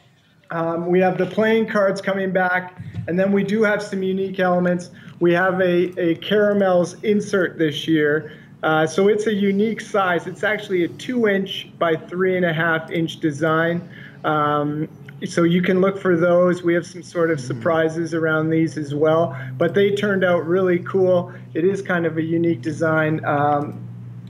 Um, 0.51 0.87
we 0.87 0.99
have 1.01 1.17
the 1.17 1.27
playing 1.27 1.69
cards 1.69 2.01
coming 2.01 2.33
back, 2.33 2.83
and 3.07 3.19
then 3.19 3.31
we 3.31 3.45
do 3.45 3.63
have 3.63 3.83
some 3.83 4.03
unique 4.03 4.41
elements. 4.41 4.91
We 5.21 5.33
have 5.35 5.61
a, 5.61 6.01
a 6.01 6.17
caramels 6.17 6.97
insert 7.05 7.57
this 7.59 7.87
year. 7.87 8.33
Uh, 8.63 8.87
so 8.87 9.09
it's 9.09 9.27
a 9.27 9.33
unique 9.33 9.81
size. 9.81 10.27
It's 10.27 10.43
actually 10.43 10.85
a 10.85 10.89
two 10.89 11.29
inch 11.29 11.71
by 11.79 11.95
three 11.95 12.37
and 12.37 12.45
a 12.45 12.53
half 12.53 12.91
inch 12.91 13.21
design. 13.21 13.89
Um, 14.25 14.89
so 15.27 15.43
you 15.43 15.63
can 15.63 15.81
look 15.81 15.99
for 15.99 16.17
those. 16.17 16.63
We 16.63 16.75
have 16.75 16.87
some 16.87 17.03
sort 17.03 17.31
of 17.31 17.39
mm-hmm. 17.39 17.47
surprises 17.47 18.15
around 18.15 18.51
these 18.51 18.79
as 18.79 18.95
well, 18.95 19.37
but 19.59 19.75
they 19.75 19.95
turned 19.95 20.25
out 20.25 20.47
really 20.47 20.79
cool. 20.81 21.33
It 21.55 21.65
is 21.65 21.83
kind 21.83 22.07
of 22.07 22.17
a 22.17 22.23
unique 22.23 22.63
design, 22.63 23.25
um, 23.25 23.87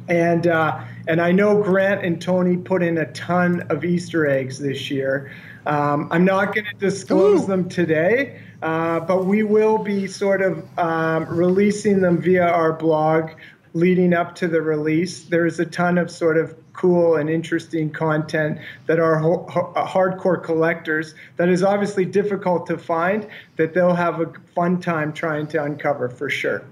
and 0.09 0.47
uh, 0.47 0.81
and 1.07 1.21
I 1.21 1.33
know 1.33 1.63
Grant 1.63 2.05
and 2.05 2.21
Tony 2.21 2.57
put 2.57 2.83
in 2.83 2.99
a 2.99 3.11
ton 3.13 3.63
of 3.71 3.85
Easter 3.85 4.27
eggs 4.27 4.59
this 4.59 4.91
year. 4.91 5.33
Um, 5.67 6.09
I'm 6.11 6.25
not 6.25 6.55
going 6.55 6.67
to 6.67 6.77
disclose 6.77 7.45
Ooh. 7.45 7.47
them 7.47 7.69
today, 7.69 8.41
uh, 8.63 9.01
but 9.01 9.27
we 9.27 9.43
will 9.43 9.79
be 9.79 10.07
sort 10.07 10.43
of 10.43 10.67
um, 10.79 11.27
releasing 11.27 12.01
them 12.01 12.21
via 12.21 12.47
our 12.47 12.73
blog 12.73 13.31
leading 13.73 14.13
up 14.13 14.35
to 14.37 14.49
the 14.49 14.61
release. 14.61 15.25
There's 15.25 15.61
a 15.61 15.67
ton 15.67 15.99
of 15.99 16.11
sort 16.11 16.39
of 16.39 16.57
cool 16.73 17.17
and 17.17 17.29
interesting 17.29 17.91
content 17.91 18.59
that 18.87 18.99
are 18.99 19.19
ho- 19.19 19.47
ho- 19.51 19.73
uh, 19.77 19.87
hardcore 19.87 20.43
collectors 20.43 21.15
that 21.37 21.49
is 21.49 21.63
obviously 21.63 22.05
difficult 22.05 22.67
to 22.67 22.79
find 22.79 23.27
that 23.57 23.75
they'll 23.75 23.95
have 23.95 24.21
a 24.21 24.33
fun 24.55 24.81
time 24.81 25.13
trying 25.13 25.47
to 25.47 25.63
uncover 25.63 26.09
for 26.09 26.31
sure. 26.31 26.65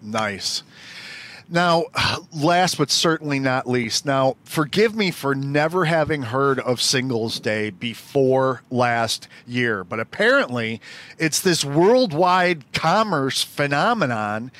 Nice. 0.00 0.62
Now, 1.52 1.84
last 2.32 2.78
but 2.78 2.90
certainly 2.90 3.38
not 3.38 3.68
least, 3.68 4.06
now 4.06 4.36
forgive 4.42 4.94
me 4.96 5.10
for 5.10 5.34
never 5.34 5.84
having 5.84 6.22
heard 6.22 6.58
of 6.58 6.80
Singles 6.80 7.38
Day 7.40 7.68
before 7.68 8.62
last 8.70 9.28
year, 9.46 9.84
but 9.84 10.00
apparently 10.00 10.80
it's 11.18 11.40
this 11.40 11.62
worldwide 11.62 12.72
commerce 12.72 13.42
phenomenon. 13.42 14.50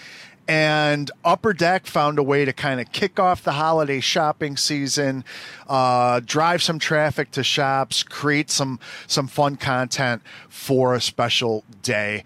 And 0.52 1.10
Upper 1.24 1.54
Deck 1.54 1.86
found 1.86 2.18
a 2.18 2.22
way 2.22 2.44
to 2.44 2.52
kind 2.52 2.78
of 2.78 2.92
kick 2.92 3.18
off 3.18 3.42
the 3.42 3.52
holiday 3.52 4.00
shopping 4.00 4.58
season, 4.58 5.24
uh, 5.66 6.20
drive 6.26 6.62
some 6.62 6.78
traffic 6.78 7.30
to 7.30 7.42
shops, 7.42 8.02
create 8.02 8.50
some 8.50 8.78
some 9.06 9.28
fun 9.28 9.56
content 9.56 10.20
for 10.50 10.92
a 10.92 11.00
special 11.00 11.64
day. 11.80 12.24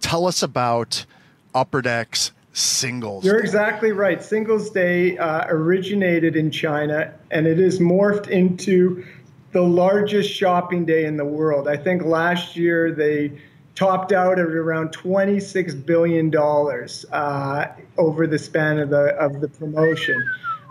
Tell 0.00 0.26
us 0.26 0.42
about 0.42 1.06
Upper 1.54 1.80
Deck's 1.80 2.32
Singles. 2.52 3.24
You're 3.24 3.38
Day. 3.38 3.44
exactly 3.44 3.92
right. 3.92 4.20
Singles 4.24 4.70
Day 4.70 5.16
uh, 5.16 5.46
originated 5.46 6.34
in 6.34 6.50
China, 6.50 7.14
and 7.30 7.46
it 7.46 7.60
is 7.60 7.78
morphed 7.78 8.26
into 8.26 9.06
the 9.52 9.62
largest 9.62 10.32
shopping 10.32 10.84
day 10.84 11.04
in 11.04 11.16
the 11.16 11.24
world. 11.24 11.68
I 11.68 11.76
think 11.76 12.02
last 12.02 12.56
year 12.56 12.90
they 12.90 13.40
topped 13.78 14.10
out 14.10 14.40
at 14.40 14.46
around 14.46 14.90
26 14.92 15.72
billion 15.74 16.30
dollars 16.30 17.06
uh, 17.12 17.66
over 17.96 18.26
the 18.26 18.38
span 18.38 18.80
of 18.80 18.90
the 18.90 19.14
of 19.16 19.40
the 19.40 19.46
promotion. 19.46 20.20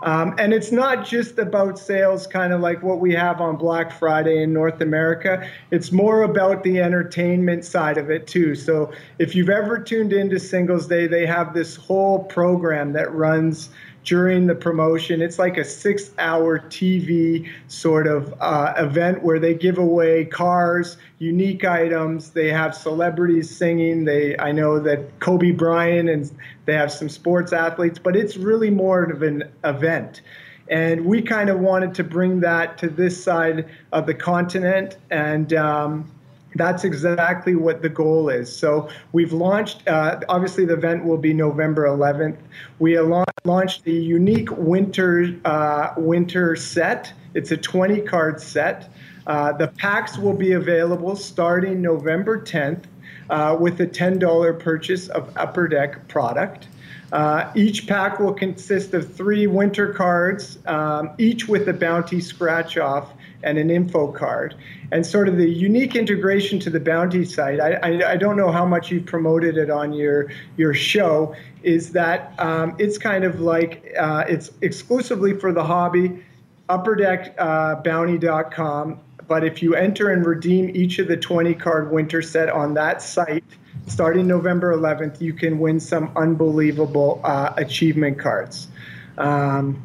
Um, 0.02 0.36
and 0.38 0.52
it's 0.52 0.70
not 0.70 1.04
just 1.04 1.38
about 1.38 1.78
sales, 1.78 2.26
kind 2.26 2.52
of 2.52 2.60
like 2.60 2.82
what 2.82 3.00
we 3.00 3.12
have 3.14 3.40
on 3.40 3.56
Black 3.56 3.90
Friday 3.90 4.42
in 4.42 4.52
North 4.52 4.80
America. 4.80 5.48
It's 5.72 5.90
more 5.90 6.22
about 6.22 6.62
the 6.62 6.80
entertainment 6.80 7.64
side 7.64 7.98
of 7.98 8.08
it, 8.08 8.28
too. 8.28 8.54
So 8.54 8.92
if 9.18 9.34
you've 9.34 9.50
ever 9.50 9.78
tuned 9.80 10.12
into 10.12 10.38
Singles 10.38 10.86
Day, 10.86 11.08
they 11.08 11.26
have 11.26 11.52
this 11.52 11.74
whole 11.74 12.22
program 12.24 12.92
that 12.92 13.12
runs 13.12 13.70
during 14.08 14.46
the 14.46 14.54
promotion. 14.54 15.20
It's 15.20 15.38
like 15.38 15.58
a 15.58 15.64
six 15.64 16.12
hour 16.18 16.58
TV 16.58 17.46
sort 17.66 18.06
of 18.06 18.32
uh, 18.40 18.72
event 18.78 19.22
where 19.22 19.38
they 19.38 19.52
give 19.52 19.76
away 19.76 20.24
cars, 20.24 20.96
unique 21.18 21.66
items. 21.66 22.30
They 22.30 22.48
have 22.48 22.74
celebrities 22.74 23.54
singing. 23.54 24.06
They 24.06 24.34
I 24.38 24.50
know 24.50 24.78
that 24.78 25.20
Kobe 25.20 25.50
Bryant 25.50 26.08
and 26.08 26.30
they 26.64 26.72
have 26.72 26.90
some 26.90 27.10
sports 27.10 27.52
athletes, 27.52 27.98
but 27.98 28.16
it's 28.16 28.38
really 28.38 28.70
more 28.70 29.04
of 29.04 29.20
an 29.20 29.44
event. 29.64 30.22
And 30.68 31.04
we 31.04 31.20
kind 31.20 31.50
of 31.50 31.60
wanted 31.60 31.94
to 31.96 32.04
bring 32.04 32.40
that 32.40 32.78
to 32.78 32.88
this 32.88 33.22
side 33.22 33.68
of 33.92 34.06
the 34.06 34.14
continent 34.14 34.96
and. 35.10 35.52
Um, 35.52 36.10
that's 36.58 36.84
exactly 36.84 37.54
what 37.54 37.80
the 37.82 37.88
goal 37.88 38.28
is. 38.28 38.54
So 38.54 38.88
we've 39.12 39.32
launched, 39.32 39.86
uh, 39.88 40.20
obviously, 40.28 40.64
the 40.64 40.74
event 40.74 41.04
will 41.04 41.16
be 41.16 41.32
November 41.32 41.84
11th. 41.84 42.36
We 42.78 42.98
launched 42.98 43.84
the 43.84 43.92
unique 43.92 44.50
winter, 44.50 45.34
uh, 45.44 45.94
winter 45.96 46.56
set. 46.56 47.12
It's 47.34 47.50
a 47.50 47.56
20 47.56 48.02
card 48.02 48.40
set. 48.40 48.90
Uh, 49.26 49.52
the 49.52 49.68
packs 49.68 50.18
will 50.18 50.32
be 50.32 50.52
available 50.52 51.14
starting 51.14 51.80
November 51.82 52.40
10th 52.40 52.84
uh, 53.30 53.56
with 53.58 53.80
a 53.80 53.86
$10 53.86 54.58
purchase 54.58 55.08
of 55.08 55.30
Upper 55.36 55.68
Deck 55.68 56.08
product. 56.08 56.67
Uh, 57.12 57.50
each 57.54 57.86
pack 57.86 58.20
will 58.20 58.34
consist 58.34 58.92
of 58.92 59.14
three 59.14 59.46
winter 59.46 59.92
cards, 59.92 60.58
um, 60.66 61.10
each 61.18 61.48
with 61.48 61.68
a 61.68 61.72
bounty 61.72 62.20
scratch 62.20 62.76
off 62.76 63.12
and 63.42 63.56
an 63.56 63.70
info 63.70 64.12
card. 64.12 64.54
And 64.90 65.06
sort 65.06 65.28
of 65.28 65.36
the 65.36 65.48
unique 65.48 65.94
integration 65.94 66.58
to 66.60 66.70
the 66.70 66.80
Bounty 66.80 67.24
site, 67.24 67.60
I, 67.60 67.74
I, 67.74 68.12
I 68.12 68.16
don't 68.16 68.36
know 68.36 68.50
how 68.50 68.66
much 68.66 68.90
you've 68.90 69.06
promoted 69.06 69.56
it 69.56 69.70
on 69.70 69.92
your, 69.92 70.28
your 70.56 70.74
show, 70.74 71.36
is 71.62 71.92
that 71.92 72.34
um, 72.38 72.74
it's 72.78 72.98
kind 72.98 73.22
of 73.24 73.40
like 73.40 73.94
uh, 73.98 74.24
it's 74.28 74.50
exclusively 74.60 75.34
for 75.34 75.52
the 75.52 75.64
hobby, 75.64 76.24
upperdeckbounty.com. 76.68 78.92
Uh, 78.92 78.96
but 79.26 79.44
if 79.44 79.62
you 79.62 79.74
enter 79.74 80.10
and 80.10 80.24
redeem 80.24 80.74
each 80.74 80.98
of 80.98 81.06
the 81.06 81.16
20 81.16 81.54
card 81.54 81.92
winter 81.92 82.22
set 82.22 82.48
on 82.48 82.72
that 82.74 83.02
site, 83.02 83.44
starting 83.88 84.26
November 84.26 84.76
11th, 84.76 85.20
you 85.20 85.32
can 85.32 85.58
win 85.58 85.80
some 85.80 86.10
unbelievable 86.16 87.20
uh, 87.24 87.52
achievement 87.56 88.18
cards. 88.18 88.68
Um, 89.16 89.82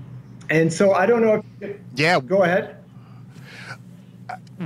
and 0.50 0.72
so 0.72 0.94
I 0.94 1.06
don't 1.06 1.22
know 1.22 1.44
if. 1.62 1.78
Yeah. 1.96 2.20
Go 2.20 2.44
ahead 2.44 2.84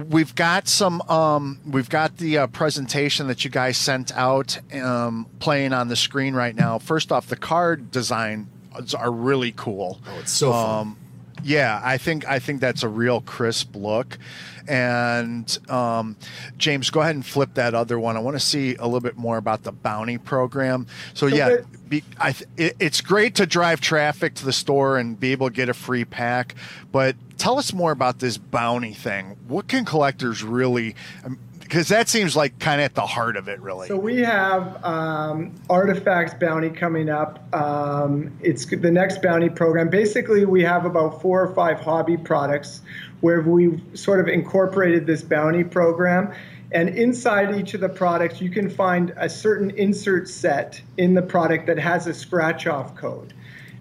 we've 0.10 0.36
got 0.36 0.68
some 0.68 1.02
um, 1.04 1.60
we've 1.66 1.90
got 1.90 2.18
the 2.18 2.40
uh, 2.40 2.48
presentation 2.48 3.28
that 3.28 3.44
you 3.44 3.52
guys 3.52 3.78
sent 3.78 4.16
out 4.16 4.60
um, 4.74 5.28
playing 5.40 5.74
on 5.74 5.88
the 5.88 5.96
screen 5.96 6.34
right 6.34 6.56
now 6.56 6.78
first 6.78 7.12
off 7.12 7.28
the 7.28 7.36
card 7.36 7.92
design 7.92 8.48
are 8.98 9.12
really 9.12 9.52
cool 9.54 10.00
oh 10.08 10.20
it's 10.20 10.32
so 10.32 10.52
fun. 10.52 10.96
Um, 11.38 11.44
yeah 11.44 11.82
i 11.84 11.98
think 11.98 12.28
i 12.28 12.40
think 12.40 12.62
that's 12.62 12.84
a 12.84 12.90
real 12.90 13.22
crisp 13.22 13.76
look 13.76 14.18
and 14.68 15.58
um, 15.70 16.18
james 16.58 16.90
go 16.90 17.00
ahead 17.00 17.16
and 17.16 17.26
flip 17.26 17.54
that 17.54 17.74
other 17.74 18.00
one 18.00 18.18
i 18.18 18.20
want 18.20 18.36
to 18.36 18.40
see 18.40 18.76
a 18.76 18.84
little 18.86 19.00
bit 19.00 19.18
more 19.18 19.38
about 19.38 19.64
the 19.64 19.72
bounty 19.72 20.18
program 20.18 20.88
so 21.14 21.28
yeah 21.28 21.58
be, 21.88 22.04
I, 22.20 22.36
it, 22.58 22.76
it's 22.80 23.00
great 23.00 23.36
to 23.36 23.46
drive 23.46 23.80
traffic 23.80 24.34
to 24.36 24.46
the 24.46 24.52
store 24.52 24.98
and 24.98 25.18
be 25.18 25.32
able 25.32 25.48
to 25.48 25.54
get 25.54 25.70
a 25.70 25.74
free 25.74 26.04
pack 26.04 26.56
but 26.92 27.16
tell 27.38 27.58
us 27.58 27.74
more 27.74 27.92
about 27.92 28.20
this 28.20 28.38
bounty 28.38 28.94
thing. 28.94 29.38
What 29.48 29.68
can 29.68 29.86
collectors 29.86 30.44
really? 30.44 30.96
Because 31.68 31.90
that 31.90 32.08
seems 32.08 32.34
like 32.34 32.58
kind 32.60 32.80
of 32.80 32.86
at 32.86 32.96
the 32.96 33.06
heart 33.06 33.36
of 33.36 33.50
it, 33.50 33.60
really. 33.60 33.90
So 33.90 33.98
we 33.98 34.22
have 34.22 34.82
um, 34.86 35.54
artifacts 35.70 36.34
bounty 36.34 36.70
coming 36.70 37.10
up. 37.10 37.54
Um, 37.54 38.32
it's 38.42 38.66
the 38.66 38.90
next 38.90 39.22
bounty 39.22 39.50
program. 39.50 39.90
Basically, 39.90 40.46
we 40.46 40.64
have 40.64 40.86
about 40.86 41.22
four 41.22 41.42
or 41.42 41.54
five 41.54 41.78
hobby 41.82 42.16
products 42.16 42.84
where 43.20 43.42
we've 43.42 43.82
sort 43.96 44.22
of 44.22 44.30
incorporated 44.30 45.06
this 45.06 45.22
bounty 45.22 45.66
program. 45.66 46.34
And 46.72 46.88
inside 46.88 47.60
each 47.60 47.74
of 47.74 47.82
the 47.82 47.90
products, 47.90 48.40
you 48.40 48.50
can 48.50 48.70
find 48.70 49.14
a 49.18 49.30
certain 49.30 49.72
insert 49.72 50.30
set 50.30 50.82
in 50.96 51.16
the 51.16 51.22
product 51.22 51.68
that 51.68 51.80
has 51.80 52.08
a 52.08 52.14
scratch 52.14 52.66
off 52.66 52.96
code. 52.96 53.34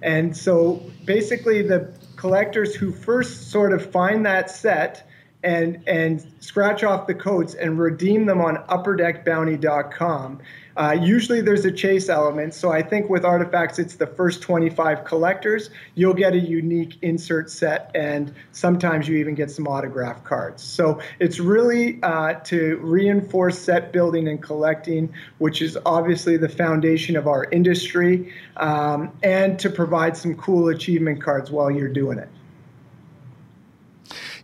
And 0.03 0.37
so 0.37 0.83
basically, 1.05 1.63
the 1.63 1.95
collectors 2.17 2.75
who 2.75 2.91
first 2.91 3.53
sort 3.53 3.73
of 3.73 3.89
find 3.93 4.27
that 4.27 4.51
set 4.51 5.09
and 5.43 5.83
and 5.87 6.25
scratch 6.41 6.83
off 6.85 7.07
the 7.07 7.15
codes 7.15 7.55
and 7.55 7.79
redeem 7.79 8.27
them 8.27 8.41
on 8.41 8.57
upperdeckbounty.com. 8.69 10.41
Uh, 10.77 10.95
usually 11.01 11.41
there's 11.41 11.65
a 11.65 11.73
chase 11.73 12.11
element, 12.11 12.53
so 12.53 12.71
I 12.71 12.83
think 12.83 13.09
with 13.09 13.25
artifacts 13.25 13.79
it's 13.79 13.97
the 13.97 14.07
first 14.07 14.43
25 14.43 15.05
collectors. 15.05 15.71
You'll 15.95 16.13
get 16.13 16.35
a 16.35 16.39
unique 16.39 16.99
insert 17.01 17.51
set, 17.51 17.91
and 17.95 18.35
sometimes 18.53 19.09
you 19.09 19.17
even 19.17 19.35
get 19.35 19.51
some 19.51 19.67
autograph 19.67 20.23
cards. 20.25 20.63
So 20.63 21.01
it's 21.19 21.41
really 21.41 21.99
uh, 22.03 22.35
to 22.35 22.77
reinforce 22.83 23.59
set 23.59 23.91
building 23.91 24.29
and 24.29 24.43
collecting, 24.43 25.15
which 25.39 25.63
is 25.63 25.79
obviously 25.87 26.37
the 26.37 26.49
foundation 26.49 27.17
of 27.17 27.27
our 27.27 27.45
industry, 27.45 28.35
um, 28.59 29.11
and 29.23 29.59
to 29.61 29.71
provide 29.71 30.15
some 30.15 30.35
cool 30.35 30.69
achievement 30.69 31.23
cards 31.23 31.51
while 31.51 31.71
you're 31.71 31.89
doing 31.89 32.19
it. 32.19 32.29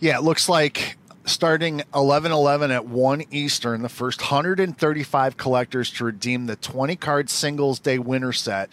Yeah, 0.03 0.19
it 0.19 0.25
looks 0.25 0.49
like 0.49 0.97
starting 1.27 1.85
11 1.95 2.33
11 2.33 2.73
at 2.73 2.87
1 2.87 3.23
Eastern, 3.31 3.83
the 3.83 3.89
first 3.89 4.21
135 4.21 5.37
collectors 5.37 5.93
to 5.93 6.05
redeem 6.07 6.47
the 6.47 6.57
20 6.57 6.97
card 6.97 7.31
singles 7.31 7.79
day 7.79 8.01
winner 8.01 8.33
set 8.33 8.73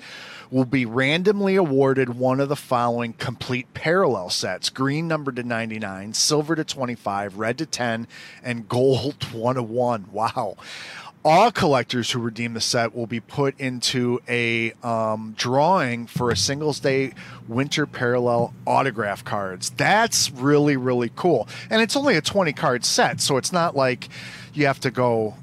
will 0.50 0.66
be 0.66 0.88
randomly 0.88 1.56
awarded 1.56 2.18
one 2.18 2.40
of 2.40 2.50
the 2.50 2.56
following 2.56 3.14
complete 3.14 3.72
parallel 3.76 4.32
sets 4.32 4.72
green 4.72 5.08
number 5.08 5.32
to 5.32 5.44
99, 5.44 6.16
silver 6.16 6.56
to 6.56 6.64
25, 6.64 7.38
red 7.38 7.60
to 7.60 7.68
10, 7.68 8.08
and 8.42 8.68
gold 8.68 9.24
1 9.32 9.54
to 9.54 9.62
1. 9.62 10.06
Wow 10.12 10.58
all 11.24 11.52
collectors 11.52 12.12
who 12.12 12.20
redeem 12.20 12.54
the 12.54 12.62
set 12.62 12.96
will 12.96 13.08
be 13.08 13.20
put 13.20 13.60
into 13.60 14.22
a 14.28 14.72
um, 14.84 15.34
drawing 15.38 16.08
for 16.08 16.32
a 16.32 16.38
singles 16.38 16.80
day 16.80 17.14
winter 17.48 17.86
parallel 17.86 18.54
autograph 18.66 19.24
cards. 19.24 19.70
That's 19.72 20.32
really 20.32 20.78
really 20.78 21.12
cool. 21.16 21.48
And 21.70 21.82
it's 21.82 21.96
only 21.96 22.16
a 22.16 22.22
20 22.22 22.54
card 22.54 22.86
set 22.86 23.22
so 23.22 23.38
it's 23.38 23.52
not 23.52 23.76
like 23.76 24.10
you 24.54 24.66
have 24.66 24.80
to 24.82 24.92
go 24.92 25.36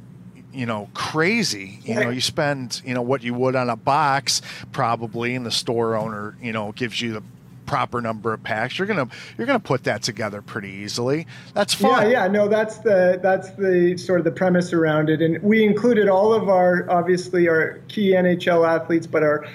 you 0.52 0.64
know 0.64 0.88
crazy. 0.94 1.80
You 1.84 1.96
know 1.96 2.10
you 2.10 2.22
spend 2.22 2.80
you 2.84 2.94
know 2.94 3.02
what 3.02 3.22
you 3.22 3.34
would 3.34 3.54
on 3.54 3.68
a 3.68 3.76
box 3.76 4.40
probably 4.72 5.34
and 5.34 5.44
the 5.44 5.50
store 5.50 5.94
owner 5.94 6.36
you 6.40 6.52
know 6.52 6.72
gives 6.72 7.00
you 7.02 7.12
the 7.12 7.22
proper 7.66 8.00
number 8.00 8.32
of 8.32 8.42
packs, 8.42 8.78
you're 8.78 8.86
gonna 8.86 9.08
you're 9.36 9.46
gonna 9.46 9.58
put 9.58 9.84
that 9.84 10.02
together 10.02 10.42
pretty 10.42 10.70
easily. 10.70 11.26
That's 11.54 11.74
fun. 11.74 12.10
Yeah, 12.10 12.24
yeah, 12.24 12.28
no, 12.28 12.48
that's 12.48 12.78
the 12.78 13.18
that's 13.22 13.50
the 13.50 13.96
sort 13.96 14.20
of 14.20 14.24
the 14.24 14.30
premise 14.30 14.72
around 14.72 15.10
it, 15.10 15.20
and 15.20 15.42
we 15.42 15.64
included 15.64 16.08
all 16.08 16.32
of 16.32 16.48
our 16.48 16.88
obviously 16.90 17.48
our 17.48 17.80
key 17.88 18.12
NHL 18.12 18.66
athletes, 18.66 19.06
but 19.06 19.22
our 19.22 19.46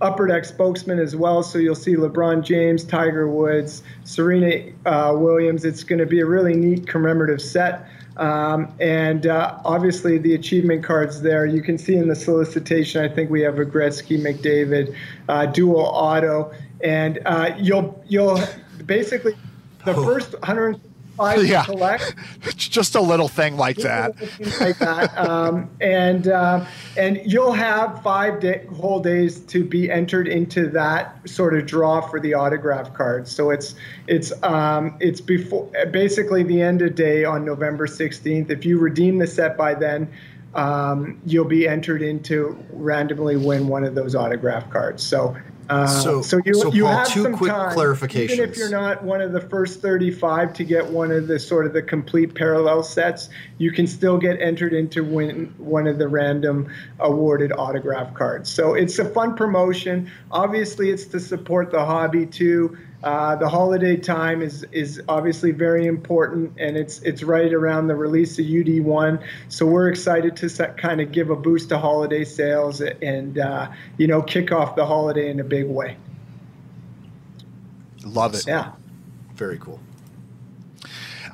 upper 0.00 0.26
deck 0.26 0.44
spokesman 0.44 0.98
as 0.98 1.14
well. 1.14 1.42
So 1.42 1.58
you'll 1.58 1.74
see 1.74 1.94
LeBron 1.94 2.42
James, 2.42 2.84
Tiger 2.84 3.28
Woods, 3.28 3.82
Serena 4.04 4.72
uh, 4.86 5.14
Williams. 5.14 5.64
It's 5.64 5.84
going 5.84 5.98
to 5.98 6.06
be 6.06 6.20
a 6.20 6.26
really 6.26 6.54
neat 6.54 6.86
commemorative 6.86 7.42
set. 7.42 7.86
Um, 8.16 8.72
and 8.80 9.26
uh, 9.26 9.58
obviously 9.64 10.18
the 10.18 10.34
achievement 10.34 10.84
cards 10.84 11.22
there. 11.22 11.46
You 11.46 11.62
can 11.62 11.78
see 11.78 11.96
in 11.96 12.08
the 12.08 12.16
solicitation. 12.16 13.02
I 13.02 13.08
think 13.08 13.30
we 13.30 13.40
have 13.42 13.58
a 13.58 13.64
Gretzky, 13.64 14.20
McDavid, 14.20 14.94
uh, 15.28 15.46
dual 15.46 15.80
auto, 15.80 16.52
and 16.82 17.20
uh, 17.26 17.54
you'll 17.58 18.02
you'll 18.08 18.40
basically 18.86 19.36
the 19.84 19.94
oh. 19.94 20.04
first 20.04 20.32
105 20.32 21.46
yeah. 21.46 21.64
collect. 21.64 22.14
It's 22.42 22.68
just 22.68 22.94
a 22.94 23.00
little 23.00 23.28
thing 23.28 23.56
like 23.56 23.76
that. 23.78 24.14
like 24.60 24.78
that, 24.78 25.16
um, 25.16 25.70
and 25.80 26.28
uh, 26.28 26.64
and 26.96 27.20
you'll 27.24 27.52
have 27.52 28.02
five 28.02 28.40
day, 28.40 28.66
whole 28.74 29.00
days 29.00 29.40
to 29.40 29.64
be 29.64 29.90
entered 29.90 30.28
into 30.28 30.68
that 30.70 31.16
sort 31.28 31.54
of 31.54 31.66
draw 31.66 32.00
for 32.00 32.20
the 32.20 32.34
autograph 32.34 32.92
cards. 32.94 33.30
So 33.30 33.50
it's 33.50 33.74
it's 34.06 34.32
um, 34.42 34.96
it's 35.00 35.20
before 35.20 35.70
basically 35.90 36.42
the 36.42 36.60
end 36.60 36.82
of 36.82 36.94
day 36.94 37.24
on 37.24 37.44
November 37.44 37.86
16th. 37.86 38.50
If 38.50 38.64
you 38.64 38.78
redeem 38.78 39.18
the 39.18 39.26
set 39.26 39.56
by 39.56 39.74
then. 39.74 40.10
Um, 40.52 41.20
you'll 41.24 41.44
be 41.44 41.68
entered 41.68 42.02
into 42.02 42.58
randomly 42.72 43.36
win 43.36 43.68
one 43.68 43.84
of 43.84 43.94
those 43.94 44.16
autograph 44.16 44.68
cards. 44.68 45.00
So 45.00 45.36
uh, 45.70 45.86
so, 45.86 46.20
so 46.20 46.40
you, 46.44 46.54
so 46.54 46.72
you 46.72 46.84
Paul, 46.84 46.96
have 46.96 47.08
two 47.08 47.22
some 47.22 47.36
quick 47.36 47.52
time, 47.52 47.76
clarifications. 47.76 48.30
Even 48.30 48.50
if 48.50 48.56
you're 48.56 48.70
not 48.70 49.04
one 49.04 49.20
of 49.20 49.32
the 49.32 49.40
first 49.40 49.80
35 49.80 50.52
to 50.54 50.64
get 50.64 50.84
one 50.84 51.12
of 51.12 51.28
the 51.28 51.38
sort 51.38 51.64
of 51.64 51.72
the 51.72 51.82
complete 51.82 52.34
parallel 52.34 52.82
sets, 52.82 53.28
you 53.58 53.70
can 53.70 53.86
still 53.86 54.18
get 54.18 54.40
entered 54.40 54.72
into 54.72 55.04
win 55.04 55.54
one 55.58 55.86
of 55.86 55.98
the 55.98 56.08
random 56.08 56.68
awarded 56.98 57.52
autograph 57.52 58.12
cards. 58.14 58.50
So 58.50 58.74
it's 58.74 58.98
a 58.98 59.04
fun 59.04 59.36
promotion. 59.36 60.10
Obviously, 60.32 60.90
it's 60.90 61.04
to 61.06 61.20
support 61.20 61.70
the 61.70 61.84
hobby 61.84 62.26
too. 62.26 62.76
Uh, 63.02 63.34
the 63.36 63.48
holiday 63.48 63.96
time 63.96 64.42
is 64.42 64.64
is 64.72 65.00
obviously 65.08 65.52
very 65.52 65.86
important, 65.86 66.52
and 66.58 66.76
it's 66.76 67.00
it's 67.00 67.22
right 67.22 67.52
around 67.52 67.86
the 67.86 67.94
release 67.94 68.38
of 68.38 68.44
UD1. 68.44 69.22
So 69.48 69.64
we're 69.64 69.88
excited 69.88 70.36
to 70.36 70.50
set, 70.50 70.76
kind 70.76 71.00
of 71.00 71.10
give 71.10 71.30
a 71.30 71.36
boost 71.36 71.70
to 71.70 71.78
holiday 71.78 72.24
sales 72.24 72.82
and 72.82 73.38
uh, 73.38 73.70
you 73.96 74.06
know 74.06 74.20
kick 74.20 74.52
off 74.52 74.76
the 74.76 74.84
holiday 74.84 75.30
in 75.30 75.40
a 75.40 75.44
big 75.44 75.66
way. 75.66 75.96
Love 78.04 78.34
it. 78.34 78.46
Yeah. 78.46 78.72
Very 79.34 79.58
cool. 79.58 79.80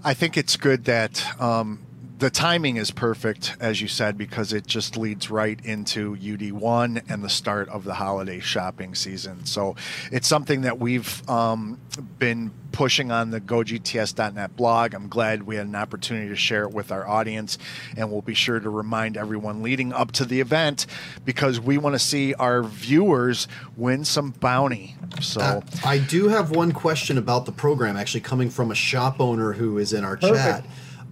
I 0.05 0.15
think 0.15 0.37
it's 0.37 0.57
good 0.57 0.85
that 0.85 1.41
um, 1.41 1.81
the 2.19 2.31
timing 2.31 2.77
is 2.77 2.91
perfect, 2.91 3.57
as 3.61 3.83
you 3.83 3.89
said, 3.89 4.17
because 4.17 4.53
it 4.53 4.67
just 4.67 4.97
leads 4.97 5.31
right 5.31 5.59
into 5.65 6.17
UD1 6.17 7.03
and 7.11 7.23
the 7.23 7.29
start 7.29 7.69
of 7.69 7.85
the 7.85 7.95
holiday 7.95 8.41
shopping 8.41 8.95
season. 8.95 9.45
So 9.45 9.77
it's 10.11 10.27
something 10.27 10.63
that 10.63 10.79
we've 10.79 11.29
um, 11.29 11.79
been 12.19 12.53
pushing 12.73 13.11
on 13.11 13.31
the 13.31 13.41
GoGTS.net 13.41 14.57
blog. 14.57 14.95
I'm 14.95 15.09
glad 15.09 15.43
we 15.43 15.57
had 15.57 15.67
an 15.67 15.75
opportunity 15.75 16.29
to 16.29 16.37
share 16.37 16.63
it 16.63 16.71
with 16.71 16.91
our 16.91 17.07
audience, 17.07 17.59
and 17.99 18.11
we'll 18.11 18.23
be 18.23 18.35
sure 18.35 18.61
to 18.61 18.71
remind 18.71 19.19
everyone 19.19 19.63
leading 19.63 19.93
up 19.93 20.13
to 20.13 20.25
the 20.25 20.41
event 20.41 20.87
because 21.27 21.61
we 21.61 21.77
want 21.77 21.95
to 21.97 21.99
see 21.99 22.33
our 22.35 22.63
viewers 22.63 23.47
win 23.77 24.07
some 24.07 24.31
bounty. 24.31 24.97
So 25.21 25.41
uh, 25.41 25.61
I 25.85 25.99
do 25.99 26.29
have 26.29 26.51
one 26.51 26.73
question 26.73 27.19
about 27.19 27.45
the 27.45 27.53
program, 27.53 27.97
actually 27.97 28.23
coming 28.23 28.49
from 28.49 28.71
a 28.71 28.75
shop 28.75 29.21
owner 29.21 29.53
who 29.53 29.77
is 29.77 29.93
in 29.93 30.03
our 30.03 30.17
Perfect. 30.17 30.37
chat 30.37 30.65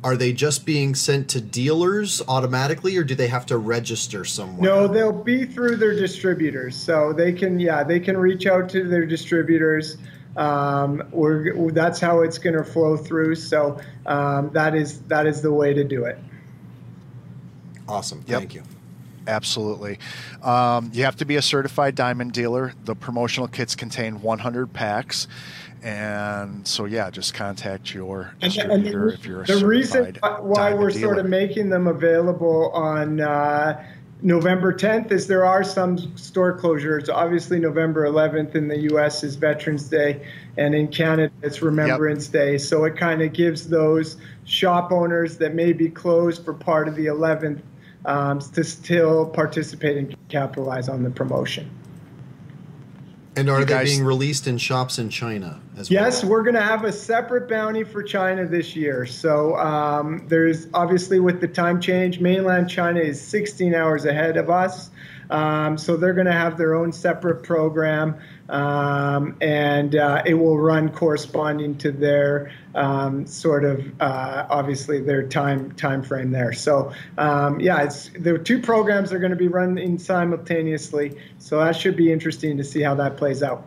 are 0.05 0.19
they 0.19 0.35
just 0.35 0.67
being 0.67 0.95
sent 0.95 1.31
to 1.31 1.41
dealers 1.41 2.21
automatically 2.29 2.97
or 2.99 3.03
do 3.03 3.15
they 3.15 3.27
have 3.27 3.47
to 3.47 3.57
register 3.57 4.25
somewhere 4.25 4.71
no 4.71 4.87
they'll 4.87 5.11
be 5.11 5.45
through 5.45 5.77
their 5.77 5.95
distributors 5.95 6.77
so 6.77 7.13
they 7.13 7.33
can 7.33 7.59
yeah 7.59 7.83
they 7.83 7.99
can 7.99 8.17
reach 8.17 8.47
out 8.47 8.69
to 8.69 8.87
their 8.87 9.07
distributors 9.07 9.97
um, 10.37 11.03
we're, 11.13 11.71
that's 11.71 12.01
how 12.01 12.21
it's 12.21 12.39
going 12.39 12.57
to 12.57 12.65
flow 12.65 12.97
through 12.97 13.35
so 13.35 13.81
um, 14.07 14.51
that 14.53 14.75
is 14.75 15.01
that 15.03 15.27
is 15.27 15.43
the 15.43 15.53
way 15.53 15.73
to 15.73 15.83
do 15.83 16.05
it 16.05 16.19
awesome 17.89 18.23
yep. 18.27 18.41
thank 18.41 18.55
you 18.55 18.63
Absolutely. 19.27 19.99
Um, 20.43 20.91
you 20.93 21.05
have 21.05 21.17
to 21.17 21.25
be 21.25 21.37
a 21.37 21.43
certified 21.43 21.95
diamond 21.95 22.33
dealer. 22.33 22.75
The 22.85 22.95
promotional 22.95 23.49
kits 23.49 23.75
contain 23.75 24.21
100 24.21 24.73
packs. 24.73 25.29
And 25.85 26.67
so, 26.67 26.87
yeah, 26.87 27.11
just 27.11 27.35
contact 27.35 27.93
your 27.93 28.33
distributor 28.41 29.05
and, 29.05 29.13
if 29.13 29.27
you're 29.27 29.43
a 29.43 29.47
the 29.47 29.67
reason 29.67 30.17
why 30.41 30.73
we're 30.73 30.89
dealer. 30.89 31.01
sort 31.01 31.19
of 31.19 31.27
making 31.27 31.69
them 31.69 31.87
available 31.87 32.71
on 32.71 33.21
uh, 33.21 33.85
November 34.23 34.73
10th 34.73 35.13
is 35.13 35.27
there 35.27 35.45
are 35.45 35.63
some 35.63 35.99
store 36.17 36.59
closures. 36.59 37.11
Obviously, 37.13 37.59
November 37.59 38.07
11th 38.07 38.55
in 38.55 38.67
the 38.69 38.79
U.S. 38.93 39.23
is 39.23 39.37
Veterans 39.37 39.91
Day, 39.91 40.27
and 40.57 40.75
in 40.75 40.89
Canada 40.89 41.31
it's 41.43 41.61
Remembrance 41.61 42.25
yep. 42.29 42.33
Day. 42.33 42.57
So 42.57 42.85
it 42.85 42.97
kind 42.97 43.21
of 43.21 43.35
gives 43.35 43.69
those 43.69 44.17
shop 44.47 44.91
owners 44.91 45.37
that 45.37 45.55
may 45.55 45.75
be 45.75 45.91
closed 45.91 46.47
for 46.47 46.55
part 46.55 46.89
of 46.89 46.95
the 46.95 47.07
11th 47.07 47.61
um, 48.07 48.41
to 48.41 48.65
still 48.65 49.27
participate 49.27 49.99
and 49.99 50.17
capitalize 50.31 50.89
on 50.89 51.03
the 51.03 51.11
promotion. 51.11 51.69
And 53.37 53.51
are 53.51 53.61
you 53.61 53.65
they 53.65 53.75
guys... 53.75 53.91
being 53.91 54.05
released 54.05 54.47
in 54.47 54.59
shops 54.59 54.99
in 54.99 55.09
China 55.09 55.61
as 55.77 55.91
well? 55.91 56.03
Yes, 56.03 56.25
we're 56.25 56.43
going 56.43 56.55
to 56.55 56.63
have 56.63 56.85
a 56.85 56.93
separate 56.93 57.49
bounty 57.49 57.85
for 57.85 58.03
China 58.03 58.47
this 58.47 58.77
year. 58.77 59.07
So 59.07 59.57
um, 59.57 60.25
there's 60.29 60.69
obviously 60.75 61.21
with 61.21 61.41
the 61.41 61.49
time 61.49 61.81
change, 61.81 62.21
mainland 62.21 62.69
China 62.69 63.01
is 63.01 63.21
16 63.21 63.75
hours 63.75 64.05
ahead 64.05 64.37
of 64.37 64.51
us. 64.51 64.91
Um, 65.31 65.79
so 65.79 65.97
they're 65.97 66.15
going 66.15 66.27
to 66.27 66.33
have 66.33 66.59
their 66.59 66.75
own 66.75 66.93
separate 66.93 67.43
program, 67.43 68.17
um, 68.51 69.37
and 69.41 69.97
uh, 69.97 70.23
it 70.27 70.35
will 70.35 70.59
run 70.59 70.91
corresponding 70.91 71.77
to 71.79 71.91
their 71.91 72.53
um, 72.75 73.27
sort 73.27 73.65
of 73.65 73.85
uh, 74.01 74.47
obviously 74.51 75.01
their 75.01 75.27
time 75.27 75.73
time 75.73 76.03
frame 76.03 76.31
there. 76.31 76.53
So 76.53 76.93
um, 77.19 77.61
yeah, 77.61 77.83
it's 77.83 78.11
the 78.19 78.39
two 78.39 78.61
programs 78.61 79.13
are 79.13 79.19
going 79.19 79.31
to 79.31 79.37
be 79.37 79.49
running 79.49 79.99
simultaneously. 79.99 81.19
So 81.39 81.59
that 81.61 81.77
should 81.77 81.97
be 81.97 82.13
interesting 82.13 82.57
to 82.57 82.65
see 82.65 82.83
how 82.83 82.95
that 82.97 83.17
plays 83.17 83.43
out. 83.43 83.65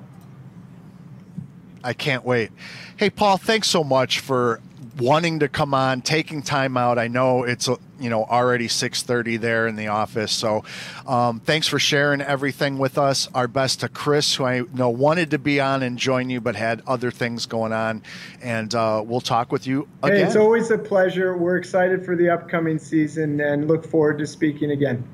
I 1.84 1.93
can't 1.93 2.26
wait. 2.26 2.52
Hey, 2.98 3.10
Paul, 3.10 3.38
thanks 3.38 3.70
so 3.70 3.84
much 3.84 4.20
for 4.20 4.60
wanting 4.99 5.39
to 5.39 5.47
come 5.47 5.73
on, 5.73 6.01
taking 6.01 6.41
time 6.41 6.77
out. 6.77 6.97
I 6.97 7.07
know 7.07 7.43
it's 7.43 7.67
you 7.99 8.10
know 8.10 8.23
already 8.25 8.67
6:30 8.67 9.39
there 9.39 9.67
in 9.67 9.75
the 9.75 9.88
office. 9.88 10.31
So, 10.31 10.63
um, 11.05 11.39
thanks 11.39 11.67
for 11.67 11.79
sharing 11.79 12.21
everything 12.21 12.77
with 12.77 12.97
us. 12.97 13.27
Our 13.33 13.47
best 13.47 13.81
to 13.81 13.89
Chris, 13.89 14.36
who 14.36 14.45
I 14.45 14.63
know 14.73 14.89
wanted 14.89 15.31
to 15.31 15.39
be 15.39 15.60
on 15.60 15.83
and 15.83 15.97
join 15.97 16.29
you, 16.29 16.41
but 16.41 16.55
had 16.55 16.81
other 16.88 17.12
things 17.12 17.45
going 17.45 17.73
on. 17.73 18.03
And 18.41 18.73
uh, 18.73 19.03
we'll 19.05 19.21
talk 19.21 19.51
with 19.51 19.67
you 19.67 19.88
again. 20.03 20.17
Hey, 20.17 20.23
it's 20.23 20.36
always 20.36 20.71
a 20.71 20.77
pleasure. 20.77 21.38
We're 21.38 21.57
excited 21.57 22.05
for 22.05 22.15
the 22.15 22.29
upcoming 22.29 22.79
season 22.79 23.39
and 23.41 23.67
look 23.67 23.86
forward 23.86 24.17
to 24.19 24.27
speaking 24.27 24.71
again. 24.71 25.07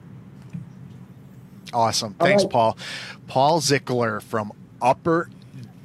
Awesome. 1.74 2.14
Thanks, 2.16 2.44
right. 2.44 2.52
Paul. 2.52 2.78
Paul 3.28 3.60
Zickler 3.62 4.22
from 4.22 4.52
Upper 4.82 5.30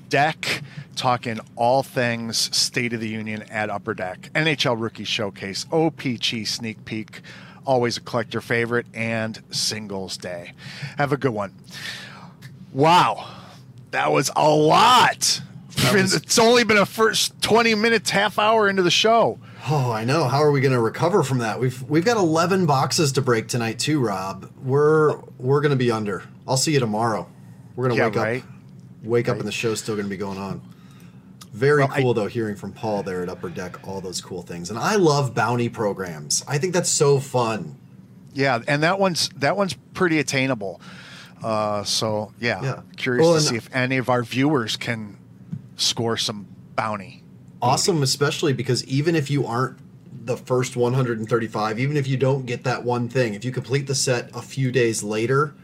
Deck 0.08 0.62
talking 0.98 1.40
all 1.56 1.82
things 1.82 2.54
State 2.56 2.92
of 2.92 3.00
the 3.00 3.08
Union 3.08 3.42
at 3.44 3.70
Upper 3.70 3.94
Deck, 3.94 4.30
NHL 4.34 4.78
Rookie 4.78 5.04
Showcase, 5.04 5.64
OPC 5.66 6.46
Sneak 6.46 6.84
Peek, 6.84 7.22
always 7.64 7.96
a 7.96 8.00
collector 8.00 8.40
favorite, 8.40 8.86
and 8.92 9.42
Singles 9.50 10.16
Day. 10.16 10.52
Have 10.98 11.12
a 11.12 11.16
good 11.16 11.32
one. 11.32 11.54
Wow, 12.72 13.26
that 13.92 14.12
was 14.12 14.30
a 14.36 14.48
lot. 14.48 15.40
Was... 15.92 16.14
It's 16.14 16.38
only 16.38 16.64
been 16.64 16.76
a 16.76 16.86
first 16.86 17.40
20 17.40 17.74
minutes, 17.76 18.10
half 18.10 18.38
hour 18.38 18.68
into 18.68 18.82
the 18.82 18.90
show. 18.90 19.38
Oh, 19.70 19.90
I 19.90 20.04
know. 20.04 20.24
How 20.24 20.42
are 20.42 20.50
we 20.50 20.60
going 20.60 20.72
to 20.72 20.80
recover 20.80 21.22
from 21.22 21.38
that? 21.38 21.60
We've 21.60 21.82
we've 21.82 22.04
got 22.04 22.16
11 22.16 22.66
boxes 22.66 23.12
to 23.12 23.22
break 23.22 23.48
tonight 23.48 23.78
too, 23.78 24.00
Rob. 24.00 24.50
We're 24.64 25.18
we're 25.38 25.60
going 25.60 25.70
to 25.70 25.76
be 25.76 25.90
under. 25.90 26.24
I'll 26.46 26.56
see 26.56 26.72
you 26.72 26.80
tomorrow. 26.80 27.28
We're 27.76 27.88
going 27.88 27.96
to 27.96 28.02
yeah, 28.02 28.08
wake 28.08 28.16
right? 28.16 28.42
up 28.42 28.48
wake 29.02 29.26
right. 29.26 29.34
up 29.34 29.38
and 29.38 29.48
the 29.48 29.52
show's 29.52 29.80
still 29.80 29.94
going 29.94 30.06
to 30.06 30.10
be 30.10 30.16
going 30.16 30.38
on. 30.38 30.60
Very 31.52 31.80
well, 31.80 31.88
cool 31.88 32.10
I, 32.10 32.14
though 32.14 32.26
hearing 32.26 32.56
from 32.56 32.72
Paul 32.72 33.02
there 33.02 33.22
at 33.22 33.28
Upper 33.28 33.48
Deck 33.48 33.86
all 33.86 34.00
those 34.00 34.20
cool 34.20 34.42
things. 34.42 34.70
And 34.70 34.78
I 34.78 34.96
love 34.96 35.34
bounty 35.34 35.68
programs. 35.68 36.44
I 36.46 36.58
think 36.58 36.74
that's 36.74 36.90
so 36.90 37.20
fun. 37.20 37.76
Yeah, 38.34 38.60
and 38.68 38.82
that 38.82 38.98
one's 38.98 39.30
that 39.36 39.56
one's 39.56 39.74
pretty 39.94 40.18
attainable. 40.18 40.80
Uh, 41.42 41.84
so 41.84 42.32
yeah, 42.38 42.62
yeah. 42.62 42.80
curious 42.96 43.24
well, 43.24 43.34
to 43.34 43.40
see 43.40 43.56
if 43.56 43.74
any 43.74 43.96
of 43.96 44.08
our 44.08 44.22
viewers 44.22 44.76
can 44.76 45.16
score 45.76 46.16
some 46.16 46.46
bounty. 46.76 47.22
Awesome, 47.60 48.02
especially 48.02 48.52
because 48.52 48.84
even 48.84 49.16
if 49.16 49.30
you 49.30 49.46
aren't 49.46 49.78
the 50.26 50.36
first 50.36 50.76
135, 50.76 51.78
even 51.78 51.96
if 51.96 52.06
you 52.06 52.16
don't 52.16 52.46
get 52.46 52.64
that 52.64 52.84
one 52.84 53.08
thing, 53.08 53.34
if 53.34 53.44
you 53.44 53.50
complete 53.50 53.86
the 53.86 53.94
set 53.94 54.30
a 54.34 54.42
few 54.42 54.70
days 54.70 55.02
later 55.02 55.54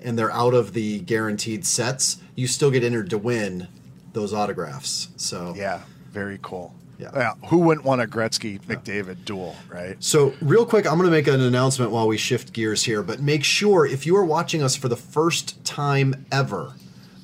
and 0.00 0.18
they're 0.18 0.30
out 0.30 0.54
of 0.54 0.72
the 0.72 1.00
guaranteed 1.00 1.64
sets, 1.64 2.18
you 2.34 2.46
still 2.46 2.70
get 2.70 2.84
entered 2.84 3.10
to 3.10 3.18
win 3.18 3.68
those 4.12 4.32
autographs. 4.32 5.08
So 5.16 5.54
Yeah, 5.56 5.80
very 6.12 6.38
cool. 6.42 6.74
Yeah. 6.98 7.34
Who 7.46 7.58
wouldn't 7.58 7.86
want 7.86 8.02
a 8.02 8.06
Gretzky 8.06 8.60
McDavid 8.60 9.24
duel, 9.24 9.56
right? 9.70 9.96
So, 10.00 10.34
real 10.42 10.66
quick, 10.66 10.86
I'm 10.86 10.98
going 10.98 11.06
to 11.06 11.10
make 11.10 11.26
an 11.28 11.40
announcement 11.40 11.90
while 11.90 12.06
we 12.06 12.18
shift 12.18 12.52
gears 12.52 12.84
here, 12.84 13.02
but 13.02 13.20
make 13.20 13.42
sure 13.42 13.86
if 13.86 14.04
you 14.04 14.16
are 14.16 14.24
watching 14.24 14.62
us 14.62 14.76
for 14.76 14.88
the 14.88 14.96
first 14.96 15.64
time 15.64 16.26
ever, 16.30 16.74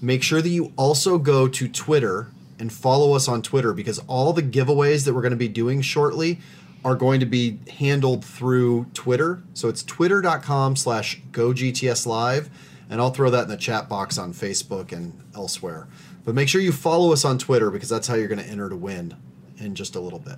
make 0.00 0.22
sure 0.22 0.40
that 0.40 0.48
you 0.48 0.72
also 0.76 1.18
go 1.18 1.46
to 1.46 1.68
Twitter 1.68 2.28
and 2.58 2.72
follow 2.72 3.14
us 3.14 3.28
on 3.28 3.42
Twitter 3.42 3.74
because 3.74 3.98
all 4.06 4.32
the 4.32 4.42
giveaways 4.42 5.04
that 5.04 5.14
we're 5.14 5.20
going 5.20 5.30
to 5.30 5.36
be 5.36 5.48
doing 5.48 5.82
shortly 5.82 6.38
are 6.84 6.94
going 6.94 7.20
to 7.20 7.26
be 7.26 7.58
handled 7.78 8.24
through 8.24 8.86
Twitter. 8.94 9.42
So 9.54 9.68
it's 9.68 9.82
twitter.com 9.82 10.76
slash 10.76 11.20
gogtslive, 11.32 12.48
and 12.88 13.00
I'll 13.00 13.10
throw 13.10 13.28
that 13.30 13.42
in 13.42 13.48
the 13.48 13.56
chat 13.56 13.88
box 13.88 14.16
on 14.18 14.32
Facebook 14.32 14.92
and 14.92 15.12
elsewhere. 15.34 15.88
But 16.26 16.34
make 16.34 16.48
sure 16.48 16.60
you 16.60 16.72
follow 16.72 17.12
us 17.12 17.24
on 17.24 17.38
Twitter 17.38 17.70
because 17.70 17.88
that's 17.88 18.08
how 18.08 18.16
you're 18.16 18.26
going 18.26 18.40
to 18.40 18.46
enter 18.46 18.68
to 18.68 18.76
win 18.76 19.16
in 19.58 19.76
just 19.76 19.94
a 19.94 20.00
little 20.00 20.18
bit. 20.18 20.36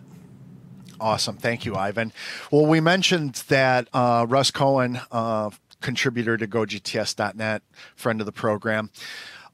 Awesome. 1.01 1.37
Thank 1.37 1.65
you, 1.65 1.77
Ivan. 1.77 2.13
Well, 2.53 2.67
we 2.67 2.79
mentioned 2.81 3.43
that 3.49 3.89
uh, 3.95 4.27
Russ 4.29 4.51
Cohen, 4.51 5.01
uh, 5.11 5.49
contributor 5.81 6.37
to 6.37 6.47
GoGTS.net, 6.47 7.63
friend 7.97 8.21
of 8.21 8.27
the 8.27 8.33
program, 8.33 8.91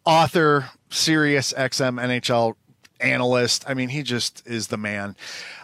author, 0.05 0.71
Sirius 0.91 1.53
XM 1.53 2.03
NHL 2.03 2.55
analyst. 2.99 3.65
I 3.69 3.75
mean, 3.75 3.91
he 3.91 4.03
just 4.03 4.45
is 4.45 4.69
the 4.69 4.77
man. 4.77 5.15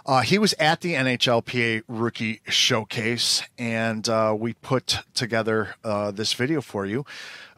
Uh, 0.06 0.20
he 0.20 0.38
was 0.38 0.52
at 0.60 0.82
the 0.82 0.94
NHLPA 0.94 1.82
Rookie 1.88 2.42
Showcase, 2.46 3.42
and 3.58 4.08
uh, 4.08 4.36
we 4.38 4.52
put 4.52 5.00
together 5.14 5.74
uh, 5.82 6.12
this 6.12 6.32
video 6.32 6.60
for 6.60 6.86
you 6.86 7.04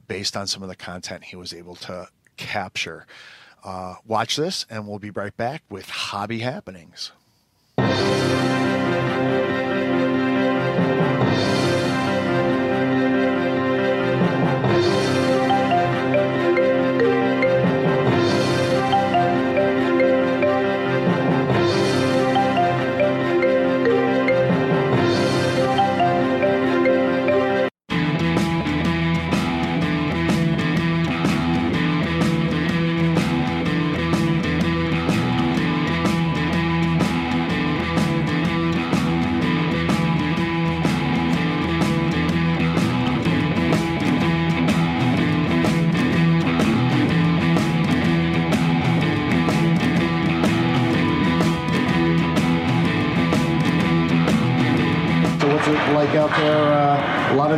based 0.09 0.35
on 0.35 0.47
some 0.47 0.63
of 0.63 0.71
the 0.71 0.77
content 0.77 1.25
he 1.25 1.37
was 1.37 1.53
able 1.53 1.77
to 1.77 2.09
capture. 2.43 3.07
Uh, 3.65 3.95
watch 4.07 4.37
this, 4.37 4.67
and 4.69 4.89
we'll 4.89 4.99
be 4.99 5.11
right 5.11 5.37
back 5.37 5.63
with 5.71 5.89
Hobby 5.89 6.41
Happenings. 6.41 7.13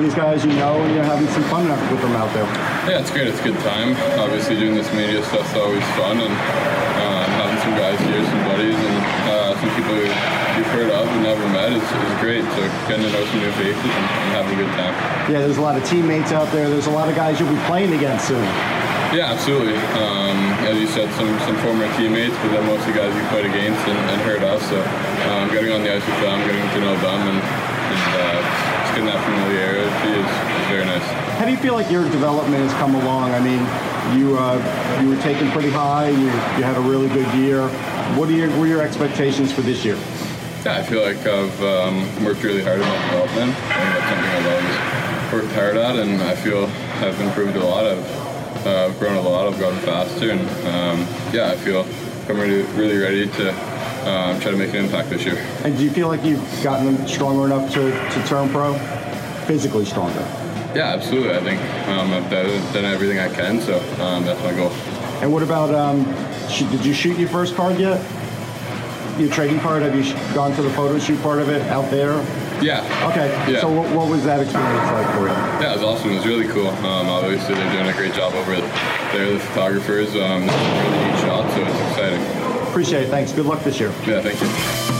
These 0.04 0.14
guys 0.14 0.44
you 0.44 0.52
know, 0.60 0.76
and 0.84 0.94
you're 0.94 1.04
having 1.04 1.26
some 1.32 1.42
fun 1.48 1.64
with 1.64 2.00
them 2.04 2.12
out 2.12 2.28
there. 2.36 2.44
Yeah, 2.84 3.00
it's 3.00 3.10
great. 3.10 3.26
It's 3.26 3.40
a 3.40 3.44
good 3.44 3.58
time. 3.64 3.96
Obviously, 4.20 4.60
doing 4.60 4.76
this 4.76 4.92
media 4.92 5.24
stuff's 5.24 5.56
always 5.56 5.82
fun, 5.96 6.20
and 6.20 6.34
um, 7.00 7.28
having 7.40 7.58
some 7.64 7.72
guys 7.80 7.96
here, 8.04 8.20
some 8.20 8.44
buddies, 8.44 8.76
and 8.76 8.96
uh, 9.32 9.56
some 9.56 9.70
people 9.72 9.96
you've 9.96 10.72
heard 10.76 10.92
of 10.92 11.08
and 11.08 11.22
never 11.24 11.48
met 11.48 11.72
is, 11.72 11.80
is 11.80 12.14
great. 12.20 12.44
So 12.52 12.60
getting 12.84 13.08
to 13.08 13.12
know 13.16 13.24
some 13.24 13.40
new 13.40 13.52
faces 13.56 13.80
and, 13.80 14.06
and 14.28 14.30
having 14.36 14.52
a 14.52 14.58
good 14.60 14.72
time. 14.76 14.92
Yeah, 15.32 15.40
there's 15.40 15.56
a 15.56 15.64
lot 15.64 15.80
of 15.80 15.82
teammates 15.88 16.32
out 16.32 16.52
there. 16.52 16.68
There's 16.68 16.86
a 16.86 16.92
lot 16.92 17.08
of 17.08 17.16
guys 17.16 17.40
you'll 17.40 17.48
be 17.48 17.64
playing 17.64 17.96
against 17.96 18.28
soon. 18.28 18.44
Yeah, 19.16 19.32
absolutely. 19.32 19.80
Um, 19.96 20.36
as 20.68 20.76
you 20.76 20.86
said, 20.86 21.08
some 21.16 21.32
some 21.48 21.56
former 21.64 21.88
teammates, 21.96 22.36
but 22.44 22.52
then 22.52 22.66
mostly 22.68 22.92
guys 22.92 23.08
you 23.16 23.24
played 23.32 23.46
against 23.48 23.80
and, 23.88 23.98
and 24.12 24.20
heard 24.20 24.44
of. 24.44 24.60
So 24.68 24.76
um, 25.32 25.48
getting 25.48 25.72
on 25.72 25.80
the 25.80 25.96
ice 25.96 26.04
with 26.04 26.20
them, 26.20 26.44
getting 26.44 26.68
to 26.76 26.80
know 26.84 26.96
them, 27.00 27.20
and, 27.24 27.40
and 27.40 28.04
uh, 28.20 28.63
that 29.02 29.18
familiarity 29.26 29.90
is, 30.14 30.22
is 30.22 30.66
very 30.70 30.84
nice. 30.84 31.02
How 31.38 31.44
do 31.44 31.50
you 31.50 31.58
feel 31.58 31.74
like 31.74 31.90
your 31.90 32.08
development 32.10 32.62
has 32.62 32.72
come 32.74 32.94
along? 32.94 33.32
I 33.32 33.40
mean, 33.40 33.58
you 34.16 34.38
uh, 34.38 35.00
you 35.02 35.08
were 35.08 35.20
taken 35.22 35.50
pretty 35.50 35.70
high. 35.70 36.08
You 36.08 36.26
you 36.26 36.62
had 36.62 36.76
a 36.76 36.80
really 36.80 37.08
good 37.08 37.32
year. 37.34 37.68
What 38.16 38.28
are 38.28 38.32
your 38.32 38.48
what 38.50 38.64
are 38.64 38.68
your 38.68 38.82
expectations 38.82 39.52
for 39.52 39.62
this 39.62 39.84
year? 39.84 39.98
Yeah, 40.64 40.78
I 40.78 40.82
feel 40.82 41.02
like 41.02 41.18
I've 41.26 41.62
um, 41.62 42.24
worked 42.24 42.42
really 42.42 42.62
hard 42.62 42.80
on 42.80 42.88
my 42.88 43.00
development. 43.10 43.56
I 43.56 43.74
think 43.74 43.90
that's 43.94 44.08
something 44.08 44.30
I've 44.30 44.46
always 44.54 45.32
worked 45.32 45.54
hard 45.54 45.76
at, 45.76 45.96
and 45.96 46.22
I 46.22 46.34
feel 46.36 46.66
I've 47.04 47.20
improved 47.20 47.56
a 47.56 47.64
lot. 47.64 47.84
I've, 47.84 48.24
uh, 48.64 48.88
grown 48.98 49.16
a 49.16 49.20
lot. 49.20 49.52
I've 49.52 49.60
gotten 49.60 49.78
faster, 49.80 50.30
and 50.30 50.40
um, 50.68 51.06
yeah, 51.34 51.50
I 51.50 51.56
feel 51.56 51.84
I'm 52.28 52.40
really, 52.40 52.62
really 52.78 52.96
ready 52.96 53.26
to 53.26 53.73
um, 54.06 54.40
try 54.40 54.50
to 54.50 54.56
make 54.56 54.70
an 54.70 54.84
impact 54.84 55.10
this 55.10 55.24
year. 55.24 55.36
And 55.64 55.76
do 55.76 55.84
you 55.84 55.90
feel 55.90 56.08
like 56.08 56.24
you've 56.24 56.42
gotten 56.62 57.06
stronger 57.06 57.46
enough 57.46 57.72
to, 57.74 57.90
to 57.90 58.26
turn 58.26 58.48
pro? 58.50 58.74
Physically 59.46 59.84
stronger. 59.84 60.20
Yeah, 60.74 60.92
absolutely. 60.94 61.34
I 61.36 61.40
think 61.40 61.60
um, 61.88 62.12
I've 62.12 62.30
done, 62.30 62.46
done 62.72 62.84
everything 62.84 63.18
I 63.18 63.28
can, 63.32 63.60
so 63.60 63.78
um, 64.02 64.24
that's 64.24 64.42
my 64.42 64.52
goal. 64.54 64.70
And 65.22 65.32
what 65.32 65.42
about 65.42 65.74
um, 65.74 66.04
sh- 66.48 66.62
did 66.70 66.84
you 66.84 66.92
shoot 66.92 67.18
your 67.18 67.28
first 67.28 67.54
card 67.54 67.78
yet? 67.78 68.00
Your 69.18 69.30
trading 69.30 69.60
card? 69.60 69.82
Have 69.82 69.94
you 69.94 70.02
sh- 70.02 70.14
gone 70.34 70.52
to 70.56 70.62
the 70.62 70.70
photo 70.70 70.98
shoot 70.98 71.20
part 71.22 71.38
of 71.40 71.48
it 71.48 71.62
out 71.68 71.88
there? 71.90 72.14
Yeah. 72.60 72.80
Okay. 73.10 73.28
Yeah. 73.52 73.60
So 73.60 73.70
what, 73.70 73.94
what 73.94 74.08
was 74.08 74.24
that 74.24 74.40
experience 74.40 74.90
like 74.90 75.06
for 75.14 75.20
you? 75.28 75.34
Yeah, 75.62 75.72
it 75.74 75.76
was 75.76 75.82
awesome. 75.84 76.10
It 76.10 76.16
was 76.16 76.26
really 76.26 76.48
cool. 76.48 76.68
Um, 76.68 77.08
obviously, 77.08 77.54
they're 77.54 77.72
doing 77.72 77.86
a 77.88 77.96
great 77.96 78.14
job 78.14 78.32
over 78.34 78.56
there, 78.56 79.32
the 79.32 79.38
photographers. 79.38 80.08
Um, 80.16 80.42
really 80.46 80.48
neat 80.48 81.20
shot, 81.20 81.50
so 81.52 81.62
it's 81.62 81.90
exciting. 81.90 82.43
Appreciate 82.74 83.04
it. 83.04 83.08
Thanks. 83.08 83.30
Good 83.30 83.46
luck 83.46 83.62
this 83.62 83.78
year. 83.78 83.90
Yeah, 84.04 84.20
thank 84.20 84.40
you. 84.42 84.93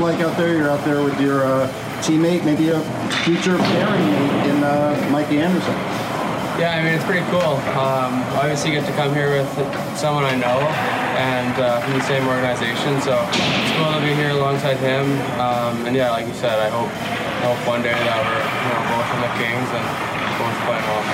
Like 0.00 0.20
out 0.20 0.36
there? 0.36 0.56
You're 0.56 0.70
out 0.70 0.84
there 0.84 1.04
with 1.04 1.20
your 1.20 1.44
uh, 1.44 1.68
teammate, 2.00 2.44
maybe 2.44 2.70
a 2.70 2.80
future 3.22 3.56
pairing 3.58 4.08
in 4.48 4.64
uh, 4.64 4.96
Mikey 5.12 5.38
Anderson. 5.38 5.74
Yeah, 6.58 6.76
I 6.76 6.82
mean 6.82 6.94
it's 6.94 7.04
pretty 7.04 7.24
cool. 7.30 7.60
Um, 7.76 8.24
obviously, 8.34 8.72
get 8.72 8.86
to 8.86 8.92
come 8.92 9.14
here 9.14 9.30
with 9.30 9.48
someone 9.96 10.24
I 10.24 10.36
know 10.36 10.58
and 11.20 11.54
uh, 11.60 11.80
from 11.80 11.92
the 11.94 12.04
same 12.04 12.26
organization, 12.26 13.00
so 13.00 13.14
it's 13.30 13.72
cool 13.76 13.92
to 13.92 14.00
be 14.00 14.14
here 14.14 14.30
alongside 14.30 14.76
him. 14.78 15.06
Um, 15.38 15.86
and 15.86 15.94
yeah, 15.94 16.10
like 16.10 16.26
you 16.26 16.34
said, 16.34 16.58
I 16.58 16.68
hope 16.68 16.88
I 16.88 17.52
hope 17.52 17.60
one 17.68 17.82
day 17.82 17.92
that 17.94 18.20
we're 18.26 18.42
you 18.42 18.70
know, 18.72 18.82
both 18.90 19.08
in 19.12 19.20
the 19.22 19.32
Kings 19.38 19.68
and 19.76 19.86
both 20.40 20.56
playing 20.66 20.86
well. 20.88 21.04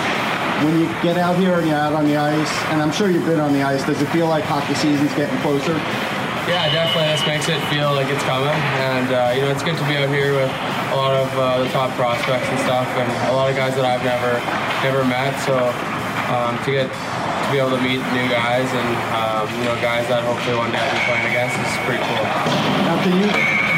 When 0.65 0.75
you 0.81 0.87
get 1.03 1.19
out 1.19 1.37
here 1.37 1.55
and 1.59 1.67
you're 1.67 1.77
out 1.77 1.93
on 1.93 2.07
the 2.07 2.17
ice, 2.17 2.55
and 2.71 2.81
I'm 2.81 2.93
sure 2.93 3.11
you've 3.11 3.27
been 3.27 3.41
on 3.41 3.53
the 3.53 3.63
ice, 3.63 3.85
does 3.85 4.01
it 4.01 4.09
feel 4.09 4.29
like 4.29 4.45
hockey 4.45 4.75
season's 4.75 5.15
getting 5.15 5.39
closer? 5.39 5.75
Yeah, 6.49 6.73
definitely. 6.73 7.13
This 7.13 7.27
makes 7.29 7.47
it 7.53 7.61
feel 7.69 7.93
like 7.93 8.09
it's 8.09 8.25
coming, 8.25 8.57
and 8.81 9.13
uh, 9.13 9.37
you 9.37 9.45
know 9.45 9.53
it's 9.53 9.63
good 9.63 9.77
to 9.77 9.85
be 9.85 10.01
out 10.01 10.09
here 10.09 10.33
with 10.33 10.49
a 10.49 10.97
lot 10.97 11.13
of 11.13 11.29
uh, 11.37 11.61
the 11.61 11.69
top 11.77 11.93
prospects 11.93 12.49
and 12.49 12.59
stuff, 12.65 12.89
and 12.97 13.09
a 13.29 13.37
lot 13.37 13.53
of 13.53 13.57
guys 13.57 13.77
that 13.77 13.85
I've 13.85 14.01
never 14.01 14.41
never 14.81 15.05
met. 15.05 15.37
So 15.45 15.55
um, 16.33 16.57
to 16.65 16.71
get 16.73 16.89
to 16.89 17.49
be 17.53 17.61
able 17.61 17.77
to 17.77 17.83
meet 17.85 18.01
new 18.17 18.29
guys 18.33 18.69
and 18.73 18.91
um, 19.13 19.45
you 19.61 19.65
know 19.69 19.77
guys 19.85 20.09
that 20.09 20.25
hopefully 20.25 20.57
one 20.57 20.73
day 20.73 20.81
I'll 20.81 20.97
be 20.97 21.05
playing 21.05 21.29
against 21.29 21.57
is 21.61 21.73
pretty 21.85 22.01
cool. 22.01 22.25
Now, 22.89 22.97
can 23.05 23.13
you, 23.21 23.29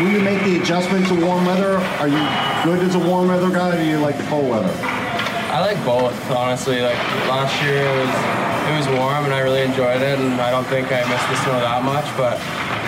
will 0.03 0.12
you 0.14 0.23
make 0.23 0.43
the 0.47 0.62
adjustment 0.62 1.07
to 1.11 1.14
warm 1.14 1.47
weather? 1.47 1.79
Are 1.99 2.07
you 2.07 2.23
good 2.62 2.87
as 2.87 2.95
a 2.95 3.03
warm 3.03 3.29
weather 3.29 3.51
guy, 3.51 3.75
or 3.75 3.79
do 3.79 3.87
you 3.87 3.99
like 3.99 4.16
the 4.18 4.27
cold 4.31 4.47
weather? 4.47 4.71
I 5.51 5.59
like 5.59 5.79
both, 5.85 6.14
honestly. 6.31 6.83
Like 6.83 6.99
last 7.27 7.55
year, 7.62 7.83
it 7.83 7.97
was 7.99 8.14
it 8.71 8.75
was 8.79 8.87
warm, 8.99 9.27
and 9.27 9.35
I 9.35 9.41
really 9.41 9.62
enjoyed 9.62 10.03
it. 10.03 10.18
And 10.18 10.41
I 10.41 10.51
don't 10.51 10.66
think 10.66 10.91
I 10.91 11.03
missed 11.11 11.27
the 11.27 11.39
snow 11.43 11.59
that 11.59 11.83
much. 11.83 12.07
But 12.14 12.39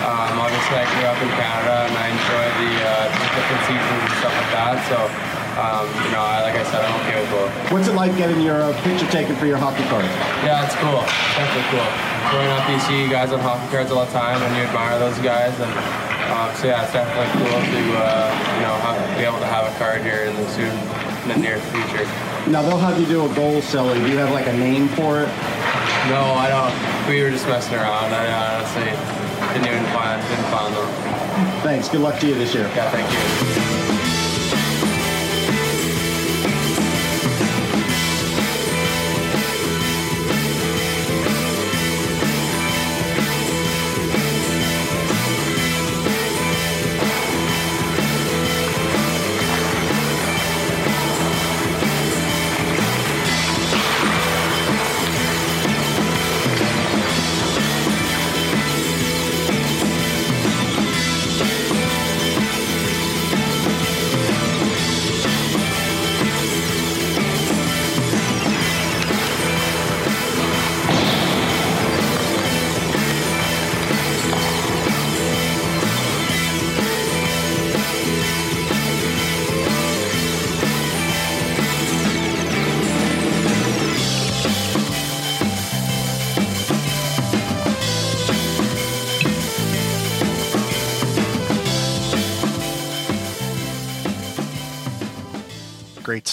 um, 0.03 0.35
obviously, 0.35 0.75
I 0.75 0.85
grew 0.91 1.07
up 1.07 1.19
in 1.23 1.31
Canada, 1.39 1.87
and 1.87 1.95
I 1.95 2.11
enjoy 2.11 2.45
the 2.59 2.71
uh, 2.83 3.07
different 3.39 3.63
seasons 3.71 3.99
and 4.03 4.15
stuff 4.19 4.35
like 4.35 4.51
that. 4.51 4.75
So, 4.91 4.99
um, 5.55 5.87
you 6.03 6.11
know, 6.11 6.19
I, 6.19 6.43
like 6.43 6.59
I 6.59 6.65
said, 6.67 6.83
I'm 6.83 6.91
okay 7.07 7.23
with 7.23 7.31
both. 7.31 7.51
What's 7.71 7.87
it 7.87 7.95
like 7.95 8.11
getting 8.19 8.43
your 8.43 8.59
uh, 8.59 8.75
picture 8.83 9.07
taken 9.07 9.39
for 9.39 9.47
your 9.47 9.55
hockey 9.55 9.87
card? 9.87 10.03
Yeah, 10.43 10.67
it's 10.67 10.75
cool. 10.75 10.99
It's 11.07 11.39
definitely 11.39 11.67
cool. 11.71 11.87
Growing 12.35 12.51
up, 12.51 12.67
you 12.67 12.79
see 12.83 13.07
guys 13.07 13.31
on 13.31 13.39
hockey 13.39 13.63
cards 13.71 13.95
all 13.95 14.03
the 14.03 14.11
time, 14.11 14.43
and 14.43 14.51
you 14.59 14.67
admire 14.67 14.99
those 14.99 15.15
guys. 15.23 15.55
And 15.55 15.71
um, 16.35 16.51
so 16.59 16.67
yeah, 16.67 16.83
it's 16.83 16.91
definitely 16.91 17.31
cool 17.39 17.55
to 17.55 17.81
uh, 17.95 18.27
you 18.59 18.63
know 18.67 18.75
have, 18.83 18.99
be 19.15 19.23
able 19.23 19.39
to 19.39 19.47
have 19.47 19.71
a 19.71 19.73
card 19.79 20.03
here 20.03 20.27
in 20.27 20.35
the 20.35 20.47
soon 20.51 20.75
in 21.23 21.27
the 21.31 21.39
near 21.39 21.63
future. 21.71 22.03
Now 22.51 22.59
they'll 22.59 22.75
have 22.75 22.99
you 22.99 23.07
do 23.07 23.23
a 23.23 23.31
goal 23.31 23.63
celly. 23.63 23.95
Do 24.03 24.11
you 24.11 24.19
have 24.19 24.35
like 24.35 24.51
a 24.51 24.57
name 24.59 24.91
for 24.99 25.23
it? 25.23 25.31
No, 26.11 26.35
I 26.35 26.51
don't. 26.51 26.75
We 27.07 27.23
were 27.23 27.31
just 27.31 27.47
messing 27.47 27.79
around. 27.79 28.11
I 28.11 28.27
honestly 28.27 29.22
didn't 29.53 29.67
even 29.67 29.85
plan 29.91 30.19
didn't 30.29 30.45
plan 30.45 30.73
them. 30.73 31.61
Thanks. 31.63 31.89
Good 31.89 32.01
luck 32.01 32.19
to 32.19 32.27
you 32.27 32.35
this 32.35 32.53
year. 32.53 32.67
Yeah, 32.75 32.89
thank 32.91 33.11
you. 33.11 33.82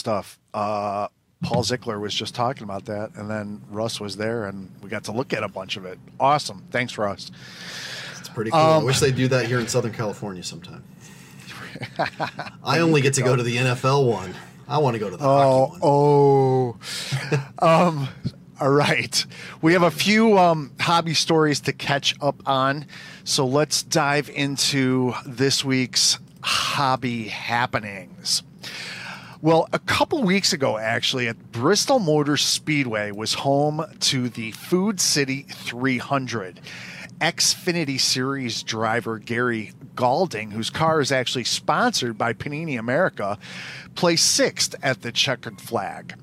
Stuff. 0.01 0.39
Uh, 0.53 1.07
Paul 1.43 1.63
Zickler 1.63 2.01
was 2.01 2.15
just 2.15 2.35
talking 2.35 2.65
about 2.65 2.87
that, 2.87 3.13
and 3.15 3.31
then 3.31 3.63
Russ 3.71 4.01
was 4.01 4.17
there, 4.17 4.47
and 4.47 4.71
we 4.83 4.91
got 4.91 5.05
to 5.05 5.13
look 5.13 5.33
at 5.33 5.43
a 5.43 5.49
bunch 5.49 5.77
of 5.77 5.87
it. 5.87 5.99
Awesome. 6.19 6.65
Thanks, 6.71 6.99
Russ. 6.99 7.31
It's 8.19 8.29
pretty 8.29 8.51
cool. 8.51 8.61
I 8.61 8.83
wish 8.83 9.01
they'd 9.01 9.15
do 9.15 9.29
that 9.29 9.47
here 9.47 9.59
in 9.61 9.69
Southern 9.69 9.93
California 9.93 10.43
sometime. 10.43 10.85
I 12.65 12.81
only 12.81 13.01
get 13.01 13.15
to 13.15 13.23
go 13.23 13.37
to 13.37 13.43
the 13.43 13.57
NFL 13.57 14.07
one. 14.07 14.35
I 14.69 14.79
want 14.79 14.95
to 14.95 14.99
go 14.99 15.09
to 15.09 15.17
the 15.17 15.23
hockey 15.23 15.73
one. 15.73 15.81
Oh, 15.83 16.77
oh. 17.63 17.87
um, 17.89 18.09
all 18.61 18.71
right. 18.71 19.25
We 19.63 19.73
have 19.73 19.83
a 19.83 19.91
few 19.91 20.39
um, 20.39 20.73
hobby 20.79 21.15
stories 21.15 21.61
to 21.61 21.73
catch 21.73 22.15
up 22.21 22.43
on. 22.47 22.85
So 23.25 23.47
let's 23.47 23.83
dive 23.83 24.29
into 24.29 25.15
this 25.25 25.65
week's 25.65 26.19
hobby 26.43 27.29
happenings. 27.29 28.43
Well, 29.43 29.71
a 29.73 29.79
couple 29.79 30.23
weeks 30.23 30.53
ago, 30.53 30.77
actually, 30.77 31.27
at 31.27 31.51
Bristol 31.51 31.99
Motor 31.99 32.37
Speedway 32.37 33.11
was 33.11 33.33
home 33.33 33.83
to 34.01 34.29
the 34.29 34.51
Food 34.51 35.01
City 35.01 35.47
300. 35.49 36.61
Xfinity 37.23 37.99
Series 37.99 38.63
driver 38.63 39.19
Gray 39.19 39.73
Gaulding, 39.95 40.51
whose 40.51 40.69
car 40.69 41.01
is 41.01 41.11
actually 41.11 41.45
sponsored 41.45 42.19
by 42.19 42.35
Panini 42.35 42.79
America, 42.79 43.39
placed 43.95 44.27
sixth 44.27 44.75
at 44.83 45.01
the 45.01 45.11
checkered 45.11 45.59
flag. 45.59 46.17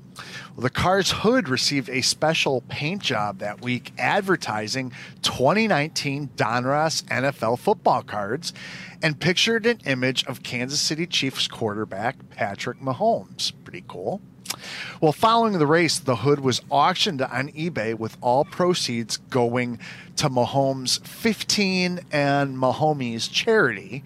Well, 0.58 0.64
the 0.64 0.70
car's 0.70 1.12
hood 1.12 1.48
received 1.48 1.88
a 1.88 2.00
special 2.00 2.62
paint 2.62 3.00
job 3.00 3.38
that 3.38 3.62
week 3.62 3.92
advertising 3.96 4.92
2019 5.22 6.30
Donruss 6.34 7.04
NFL 7.04 7.60
football 7.60 8.02
cards 8.02 8.52
and 9.00 9.20
pictured 9.20 9.66
an 9.66 9.78
image 9.86 10.24
of 10.26 10.42
Kansas 10.42 10.80
City 10.80 11.06
Chiefs 11.06 11.46
quarterback 11.46 12.28
Patrick 12.30 12.80
Mahomes. 12.80 13.52
Pretty 13.62 13.84
cool. 13.86 14.20
Well, 15.00 15.12
following 15.12 15.60
the 15.60 15.66
race, 15.68 16.00
the 16.00 16.16
hood 16.16 16.40
was 16.40 16.60
auctioned 16.70 17.22
on 17.22 17.52
eBay 17.52 17.96
with 17.96 18.16
all 18.20 18.44
proceeds 18.44 19.18
going 19.30 19.78
to 20.16 20.28
Mahomes' 20.28 20.98
15 21.06 22.00
and 22.10 22.56
Mahomies 22.56 23.30
charity 23.30 24.02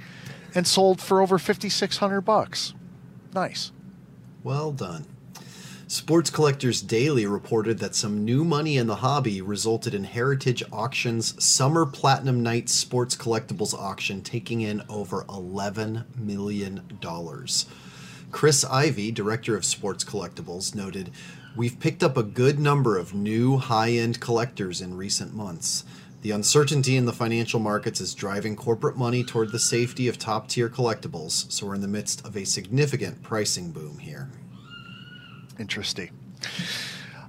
and 0.55 0.67
sold 0.67 1.01
for 1.01 1.23
over 1.23 1.39
5600 1.39 2.21
bucks. 2.21 2.75
Nice. 3.33 3.73
Well 4.45 4.71
done. 4.71 5.07
Sports 5.93 6.31
Collectors 6.31 6.81
Daily 6.81 7.27
reported 7.27 7.79
that 7.81 7.95
some 7.95 8.25
new 8.25 8.45
money 8.45 8.79
in 8.79 8.87
the 8.87 8.97
hobby 8.97 9.43
resulted 9.43 9.93
in 9.93 10.05
Heritage 10.05 10.63
Auctions 10.73 11.35
Summer 11.45 11.85
Platinum 11.85 12.43
Night 12.43 12.71
Sports 12.71 13.15
Collectibles 13.15 13.75
auction 13.75 14.23
taking 14.23 14.63
in 14.63 14.81
over 14.89 15.25
$11 15.25 16.05
million. 16.17 16.81
Chris 18.31 18.65
Ivy, 18.65 19.13
director 19.13 19.55
of 19.55 19.67
Sports 19.67 20.03
Collectibles, 20.03 20.75
noted 20.75 21.11
We've 21.55 21.79
picked 21.79 22.03
up 22.03 22.17
a 22.17 22.23
good 22.23 22.59
number 22.59 22.97
of 22.97 23.13
new 23.13 23.59
high 23.59 23.91
end 23.91 24.19
collectors 24.19 24.81
in 24.81 24.97
recent 24.97 25.35
months. 25.35 25.85
The 26.23 26.31
uncertainty 26.31 26.97
in 26.97 27.05
the 27.05 27.13
financial 27.13 27.61
markets 27.61 28.01
is 28.01 28.15
driving 28.15 28.57
corporate 28.57 28.97
money 28.97 29.25
toward 29.25 29.53
the 29.53 29.59
safety 29.59 30.09
of 30.09 30.19
top 30.19 30.49
tier 30.49 30.71
collectibles, 30.71 31.53
so 31.53 31.67
we're 31.67 31.75
in 31.75 31.83
the 31.83 31.87
midst 31.87 32.27
of 32.27 32.35
a 32.35 32.47
significant 32.47 33.23
pricing 33.23 33.73
boom 33.73 33.99
here. 33.99 34.31
Interesting. 35.59 36.11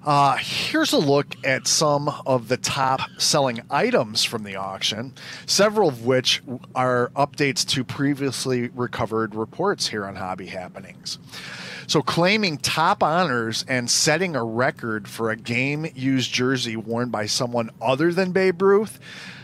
Uh, 0.06 0.36
here's 0.36 0.92
a 0.92 0.98
look 0.98 1.34
at 1.46 1.66
some 1.66 2.10
of 2.26 2.50
the 2.50 2.58
top 2.58 3.00
selling 3.18 3.62
items 3.70 4.24
from 4.26 4.44
the 4.44 4.56
auction, 4.56 5.14
several 5.46 5.88
of 5.88 6.06
which 6.06 6.42
are 6.76 7.10
updates 7.16 7.66
to 7.66 7.86
previously 7.86 8.68
recovered 8.70 9.34
reports 9.34 9.88
here 9.88 10.06
on 10.06 10.16
Hobby 10.16 10.48
Happenings. 10.48 11.20
So, 11.88 12.02
claiming 12.02 12.58
top 12.58 13.02
honors 13.02 13.64
and 13.68 13.90
setting 13.90 14.36
a 14.36 14.44
record 14.44 15.08
for 15.08 15.32
a 15.32 15.38
game 15.38 15.88
used 15.96 16.34
jersey 16.34 16.76
worn 16.76 17.10
by 17.10 17.26
someone 17.26 17.70
other 17.82 18.12
than 18.12 18.34
Babe 18.34 18.62
Ruth, 18.62 19.00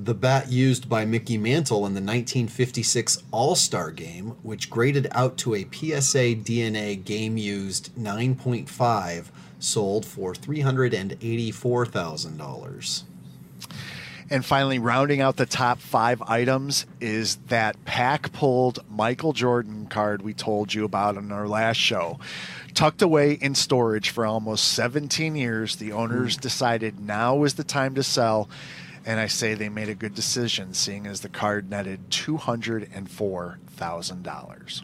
The 0.00 0.14
bat 0.14 0.52
used 0.52 0.88
by 0.88 1.04
Mickey 1.04 1.36
Mantle 1.36 1.78
in 1.78 1.94
the 1.94 2.00
1956 2.00 3.24
All 3.32 3.56
Star 3.56 3.90
game, 3.90 4.36
which 4.44 4.70
graded 4.70 5.08
out 5.10 5.36
to 5.38 5.56
a 5.56 5.64
PSA 5.64 6.36
DNA 6.36 7.04
game 7.04 7.36
used 7.36 7.92
9.5, 7.96 9.24
sold 9.58 10.06
for 10.06 10.34
$384,000. 10.34 13.02
And 14.30 14.44
finally, 14.44 14.78
rounding 14.78 15.20
out 15.20 15.36
the 15.36 15.46
top 15.46 15.80
five 15.80 16.22
items 16.22 16.86
is 17.00 17.34
that 17.48 17.84
pack 17.84 18.32
pulled 18.32 18.78
Michael 18.88 19.32
Jordan 19.32 19.86
card 19.86 20.22
we 20.22 20.32
told 20.32 20.74
you 20.74 20.84
about 20.84 21.16
in 21.16 21.32
our 21.32 21.48
last 21.48 21.78
show. 21.78 22.20
Tucked 22.72 23.02
away 23.02 23.32
in 23.32 23.56
storage 23.56 24.10
for 24.10 24.24
almost 24.24 24.68
17 24.68 25.34
years, 25.34 25.74
the 25.76 25.90
owners 25.90 26.36
hmm. 26.36 26.40
decided 26.40 27.00
now 27.00 27.34
was 27.34 27.54
the 27.54 27.64
time 27.64 27.96
to 27.96 28.04
sell. 28.04 28.48
And 29.08 29.18
I 29.18 29.26
say 29.26 29.54
they 29.54 29.70
made 29.70 29.88
a 29.88 29.94
good 29.94 30.14
decision, 30.14 30.74
seeing 30.74 31.06
as 31.06 31.22
the 31.22 31.30
card 31.30 31.70
netted 31.70 32.10
$204,000. 32.10 34.82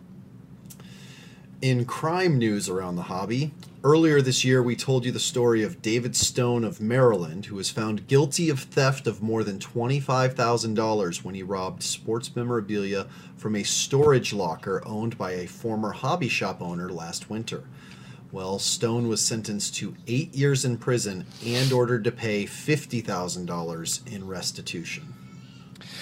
In 1.60 1.84
crime 1.84 2.38
news 2.38 2.70
around 2.70 2.96
the 2.96 3.02
hobby, 3.02 3.52
earlier 3.82 4.22
this 4.22 4.42
year 4.42 4.62
we 4.62 4.76
told 4.76 5.04
you 5.04 5.12
the 5.12 5.20
story 5.20 5.62
of 5.62 5.82
David 5.82 6.16
Stone 6.16 6.64
of 6.64 6.80
Maryland, 6.80 7.44
who 7.44 7.56
was 7.56 7.68
found 7.68 8.06
guilty 8.06 8.48
of 8.48 8.60
theft 8.60 9.06
of 9.06 9.20
more 9.20 9.44
than 9.44 9.58
$25,000 9.58 11.22
when 11.22 11.34
he 11.34 11.42
robbed 11.42 11.82
sports 11.82 12.34
memorabilia 12.34 13.06
from 13.36 13.54
a 13.54 13.62
storage 13.62 14.32
locker 14.32 14.82
owned 14.86 15.18
by 15.18 15.32
a 15.32 15.46
former 15.46 15.92
hobby 15.92 16.28
shop 16.28 16.62
owner 16.62 16.88
last 16.88 17.28
winter. 17.28 17.64
Well, 18.34 18.58
Stone 18.58 19.06
was 19.06 19.24
sentenced 19.24 19.76
to 19.76 19.94
eight 20.08 20.34
years 20.34 20.64
in 20.64 20.76
prison 20.76 21.24
and 21.46 21.72
ordered 21.72 22.02
to 22.02 22.10
pay 22.10 22.46
$50,000 22.46 24.12
in 24.12 24.26
restitution. 24.26 25.14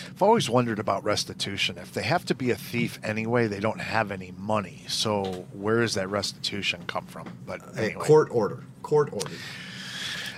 I've 0.09 0.23
always 0.23 0.49
wondered 0.49 0.79
about 0.79 1.05
restitution. 1.05 1.77
If 1.77 1.93
they 1.93 2.05
have 2.05 2.25
to 2.25 2.35
be 2.35 2.51
a 2.51 2.55
thief 2.57 2.99
anyway, 3.05 3.49
they 3.49 3.61
don't 3.61 3.83
have 3.83 4.11
any 4.11 4.33
money. 4.39 4.85
So 4.89 5.45
where 5.53 5.81
does 5.81 5.93
that 5.93 6.09
restitution 6.09 6.85
come 6.87 7.05
from? 7.05 7.29
But 7.45 7.61
A 7.77 7.83
anyway, 7.89 8.03
court 8.03 8.29
order. 8.31 8.65
Court 8.83 9.11
ordered. 9.13 9.39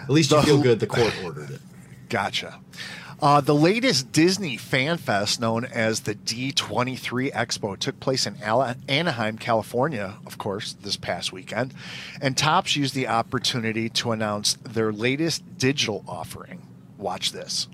At 0.03 0.11
least 0.11 0.33
you 0.33 0.39
The- 0.39 0.43
feel 0.43 0.61
good 0.61 0.81
the 0.81 0.89
court 0.89 1.15
ordered 1.23 1.51
it. 1.51 1.61
Gotcha. 2.09 2.59
Uh, 3.25 3.41
the 3.41 3.55
latest 3.55 4.13
Disney 4.13 4.59
Fan 4.59 4.99
Fest, 4.99 5.41
known 5.41 5.65
as 5.65 6.01
the 6.01 6.15
D23 6.15 7.33
Expo, 7.33 7.75
took 7.75 7.99
place 7.99 8.27
in 8.27 8.37
Anaheim, 8.37 9.39
California, 9.39 10.17
of 10.27 10.37
course, 10.37 10.75
this 10.83 10.99
past 10.99 11.33
weekend. 11.33 11.73
And 12.21 12.37
Topps 12.37 12.77
used 12.77 12.95
the 12.95 13.09
opportunity 13.09 13.89
to 13.89 14.13
announce 14.13 14.59
their 14.63 14.93
latest 14.93 15.57
digital 15.57 16.05
offering. 16.07 16.67
Watch 16.99 17.33
this. 17.33 17.67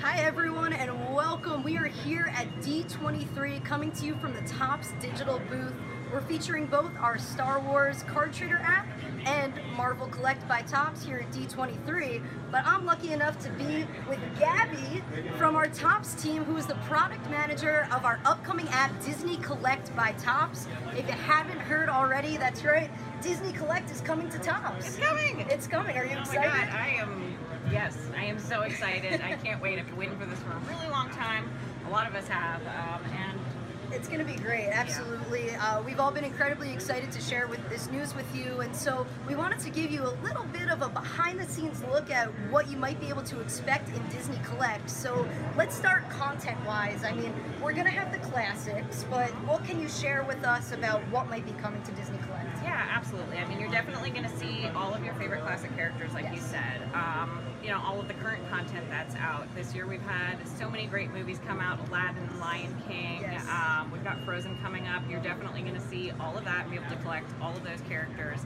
Hi, 0.00 0.16
everyone, 0.16 0.72
and 0.72 1.14
welcome. 1.14 1.62
We 1.62 1.76
are 1.76 1.88
here 1.88 2.32
at 2.34 2.48
D23 2.62 3.62
coming 3.66 3.92
to 3.92 4.06
you 4.06 4.14
from 4.14 4.32
the 4.32 4.40
Topps 4.48 4.92
Digital 4.98 5.42
booth. 5.50 5.74
We're 6.14 6.20
featuring 6.20 6.66
both 6.66 6.92
our 7.00 7.18
Star 7.18 7.58
Wars 7.58 8.04
card 8.04 8.32
trader 8.32 8.60
app 8.62 8.86
and 9.26 9.52
Marvel 9.76 10.06
Collect 10.06 10.46
by 10.46 10.62
Topps 10.62 11.04
here 11.04 11.16
at 11.16 11.32
D23. 11.32 12.22
But 12.52 12.64
I'm 12.64 12.86
lucky 12.86 13.12
enough 13.12 13.36
to 13.40 13.50
be 13.50 13.84
with 14.08 14.20
Gabby 14.38 15.02
from 15.36 15.56
our 15.56 15.66
Topps 15.66 16.14
team, 16.14 16.44
who 16.44 16.56
is 16.56 16.68
the 16.68 16.76
product 16.86 17.28
manager 17.30 17.88
of 17.90 18.04
our 18.04 18.20
upcoming 18.24 18.68
app, 18.68 18.92
Disney 19.04 19.38
Collect 19.38 19.94
by 19.96 20.12
Topps. 20.12 20.68
If 20.92 21.04
you 21.04 21.14
haven't 21.14 21.58
heard 21.58 21.88
already, 21.88 22.36
that's 22.36 22.62
right, 22.64 22.90
Disney 23.20 23.50
Collect 23.50 23.90
is 23.90 24.00
coming 24.00 24.28
to 24.28 24.38
Topps. 24.38 24.86
It's 24.86 24.96
coming. 24.96 25.44
It's 25.50 25.66
coming. 25.66 25.96
Are 25.96 26.04
you 26.04 26.16
Oh 26.16 26.28
my 26.28 26.34
god, 26.34 26.68
I 26.68 26.96
am. 27.00 27.36
Yes, 27.72 27.98
I 28.16 28.26
am 28.26 28.38
so 28.38 28.60
excited. 28.60 29.20
I 29.20 29.34
can't 29.34 29.60
wait. 29.60 29.80
I've 29.80 29.86
been 29.86 29.96
waiting 29.96 30.16
for 30.16 30.26
this 30.26 30.38
for 30.38 30.52
a 30.52 30.60
really 30.72 30.88
long 30.92 31.10
time. 31.10 31.50
A 31.88 31.90
lot 31.90 32.08
of 32.08 32.14
us 32.14 32.28
have, 32.28 32.60
um, 32.62 33.04
and 33.10 33.40
It's 33.94 34.08
going 34.08 34.18
to 34.18 34.24
be 34.24 34.36
great, 34.36 34.70
absolutely. 34.70 35.50
Uh, 35.54 35.80
we've 35.80 36.00
all 36.00 36.10
been 36.10 36.24
incredibly 36.24 36.72
excited 36.72 37.12
to 37.12 37.20
share 37.20 37.46
with 37.46 37.66
this 37.70 37.88
news 37.90 38.12
with 38.12 38.26
you, 38.34 38.60
and 38.60 38.74
so 38.74 39.06
we 39.28 39.36
wanted 39.36 39.60
to 39.60 39.70
give 39.70 39.92
you 39.92 40.02
a 40.02 40.14
little 40.24 40.42
bit 40.46 40.68
of 40.68 40.82
a 40.82 40.88
behind-the-scenes 40.88 41.80
look 41.84 42.10
at 42.10 42.26
what 42.50 42.68
you 42.68 42.76
might 42.76 43.00
be 43.00 43.08
able 43.08 43.22
to 43.22 43.40
expect 43.40 43.88
in 43.90 44.04
Disney 44.08 44.38
Collect. 44.42 44.90
So 44.90 45.28
let's 45.56 45.76
start 45.76 46.10
content-wise. 46.10 47.04
I 47.04 47.12
mean, 47.12 47.32
we're 47.62 47.72
going 47.72 47.86
to 47.86 47.92
have 47.92 48.10
the 48.10 48.18
classics, 48.18 49.04
but 49.08 49.30
what 49.46 49.64
can 49.64 49.80
you 49.80 49.88
share 49.88 50.24
with 50.24 50.42
us 50.44 50.72
about 50.72 51.00
what 51.12 51.30
might 51.30 51.46
be 51.46 51.52
coming 51.52 51.82
to 51.84 51.92
Disney 51.92 52.18
Collect? 52.18 52.53
Yeah, 52.74 52.88
absolutely. 52.90 53.38
I 53.38 53.46
mean, 53.46 53.60
you're 53.60 53.70
definitely 53.70 54.10
going 54.10 54.24
to 54.24 54.36
see 54.36 54.66
all 54.74 54.92
of 54.92 55.04
your 55.04 55.14
favorite 55.14 55.42
classic 55.42 55.74
characters, 55.76 56.12
like 56.12 56.32
you 56.34 56.40
said. 56.40 56.82
Um, 56.92 57.40
you 57.62 57.70
know, 57.70 57.80
all 57.82 57.98
of 58.00 58.08
the 58.08 58.14
current 58.14 58.46
content 58.50 58.84
that's 58.90 59.14
out. 59.14 59.46
This 59.54 59.74
year 59.74 59.86
we've 59.86 60.02
had 60.02 60.36
so 60.58 60.68
many 60.68 60.86
great 60.86 61.10
movies 61.12 61.40
come 61.46 61.60
out 61.60 61.78
Aladdin, 61.88 62.28
Lion 62.38 62.76
King. 62.86 63.20
Yes. 63.22 63.46
Um, 63.48 63.90
we've 63.90 64.04
got 64.04 64.22
Frozen 64.24 64.58
coming 64.58 64.86
up. 64.86 65.02
You're 65.08 65.22
definitely 65.22 65.62
going 65.62 65.74
to 65.74 65.80
see 65.80 66.10
all 66.20 66.36
of 66.36 66.44
that 66.44 66.62
and 66.62 66.70
be 66.70 66.76
able 66.76 66.90
to 66.90 66.96
collect 66.96 67.30
all 67.40 67.56
of 67.56 67.64
those 67.64 67.80
characters. 67.88 68.40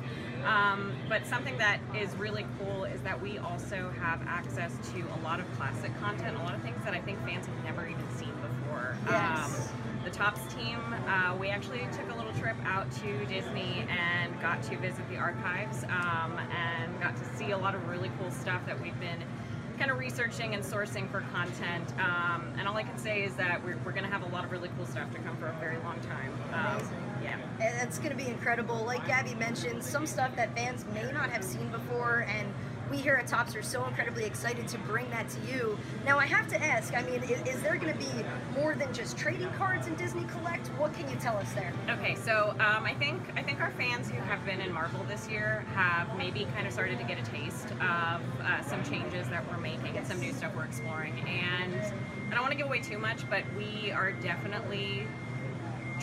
Um, 0.45 0.93
but 1.09 1.27
something 1.27 1.59
that 1.59 1.81
is 1.97 2.15
really 2.17 2.47
cool 2.59 2.85
is 2.85 3.01
that 3.03 3.21
we 3.21 3.39
also 3.39 3.93
have 4.01 4.23
access 4.27 4.73
to 4.93 5.01
a 5.01 5.19
lot 5.25 5.41
of 5.41 5.53
classic 5.57 5.99
content, 6.01 6.37
a 6.37 6.43
lot 6.43 6.55
of 6.55 6.63
things 6.63 6.83
that 6.85 6.95
I 6.95 7.01
think 7.01 7.19
fans 7.27 7.47
have 7.47 7.65
never 7.65 7.89
even 7.89 8.09
seen 8.17 8.33
before. 8.35 8.97
Yes. 9.09 9.48
Topps 10.19 10.53
team, 10.53 10.81
uh, 11.07 11.37
we 11.39 11.47
actually 11.49 11.87
took 11.93 12.11
a 12.11 12.17
little 12.17 12.33
trip 12.41 12.57
out 12.65 12.91
to 12.91 13.25
Disney 13.27 13.87
and 13.89 14.41
got 14.41 14.61
to 14.65 14.77
visit 14.79 15.09
the 15.09 15.17
archives 15.17 15.85
um, 15.85 16.37
and 16.51 17.01
got 17.01 17.17
to 17.17 17.37
see 17.37 17.53
a 17.53 17.57
lot 17.57 17.77
of 17.77 17.89
really 17.89 18.11
cool 18.19 18.29
stuff 18.33 18.67
that 18.67 18.83
we've 18.83 18.99
been 18.99 19.23
kind 19.79 19.93
of 19.93 19.99
researching 20.01 20.57
and 20.57 20.65
sourcing 20.65 21.09
for 21.09 21.21
content. 21.33 21.93
Um, 22.01 22.53
and 22.59 22.67
all 22.67 22.77
I 22.77 22.83
can 22.83 22.99
say 22.99 23.23
is 23.23 23.37
that 23.37 23.65
we're, 23.65 23.79
we're 23.85 23.93
going 23.93 24.03
to 24.03 24.11
have 24.11 24.25
a 24.25 24.29
lot 24.35 24.45
of 24.45 24.51
really 24.51 24.71
cool 24.77 24.87
stuff 24.87 25.09
to 25.13 25.21
come 25.21 25.37
for 25.37 25.47
a 25.47 25.57
very 25.61 25.79
long 25.85 26.01
time. 26.01 26.33
Um, 26.53 26.83
yeah. 27.23 27.39
And 27.61 27.89
It's 27.89 27.99
going 27.99 28.11
to 28.11 28.17
be 28.17 28.27
incredible. 28.27 28.85
Like 28.85 29.07
Gabby 29.07 29.37
mentioned, 29.37 29.85
some 29.85 30.05
stuff 30.05 30.35
that 30.35 30.53
fans 30.57 30.85
may 30.93 31.13
not 31.13 31.31
have 31.31 31.45
seen 31.45 31.69
before, 31.69 32.27
and 32.29 32.53
we 32.91 32.97
here 32.97 33.15
at 33.15 33.27
Topps 33.27 33.55
are 33.55 33.63
so 33.63 33.85
incredibly 33.87 34.25
excited 34.25 34.67
to 34.69 34.79
bring 34.79 35.09
that 35.11 35.29
to 35.31 35.41
you. 35.41 35.79
Now, 36.05 36.19
I 36.19 36.27
have 36.27 36.49
to 36.49 36.63
ask 36.63 36.95
I 36.95 37.03
mean, 37.03 37.23
is, 37.23 37.41
is 37.43 37.63
there 37.63 37.77
going 37.77 37.93
to 37.93 37.99
be 37.99 38.25
more 38.55 38.75
than 38.75 38.93
just 38.93 39.17
trading 39.17 39.51
cards 39.53 39.87
in 39.87 39.95
Disney 39.97 40.25
Collect? 40.25 40.69
What 40.79 40.95
can 40.95 41.09
you 41.11 41.17
tell 41.17 41.37
us 41.37 41.53
there? 41.53 41.73
Okay, 41.91 42.15
so 42.15 42.51
um, 42.61 42.85
I 42.85 42.95
think 42.99 43.21
I 43.37 43.43
think 43.43 43.61
our 43.61 43.71
fans 43.73 44.11
who 44.11 44.17
have 44.17 44.45
been 44.45 44.61
in 44.61 44.73
Marvel 44.73 45.05
this 45.09 45.29
year 45.29 45.65
have 45.75 46.17
maybe 46.17 46.47
kind 46.55 46.67
of 46.67 46.73
started 46.73 46.99
to 46.99 47.05
get 47.05 47.19
a 47.19 47.31
taste 47.31 47.71
of 47.73 48.23
uh, 48.41 48.63
some 48.63 48.83
changes 48.85 49.29
that 49.29 49.49
we're 49.51 49.59
making 49.59 49.97
and 49.97 50.07
some 50.07 50.21
new 50.21 50.33
stuff 50.33 50.55
we're 50.55 50.65
exploring. 50.65 51.19
And 51.29 51.75
I 52.31 52.35
don't 52.35 52.41
want 52.41 52.53
to 52.53 52.59
give 52.59 52.67
away 52.67 52.81
too 52.81 52.99
much, 52.99 53.29
but 53.29 53.43
we 53.57 53.91
are 53.91 54.13
definitely 54.13 55.07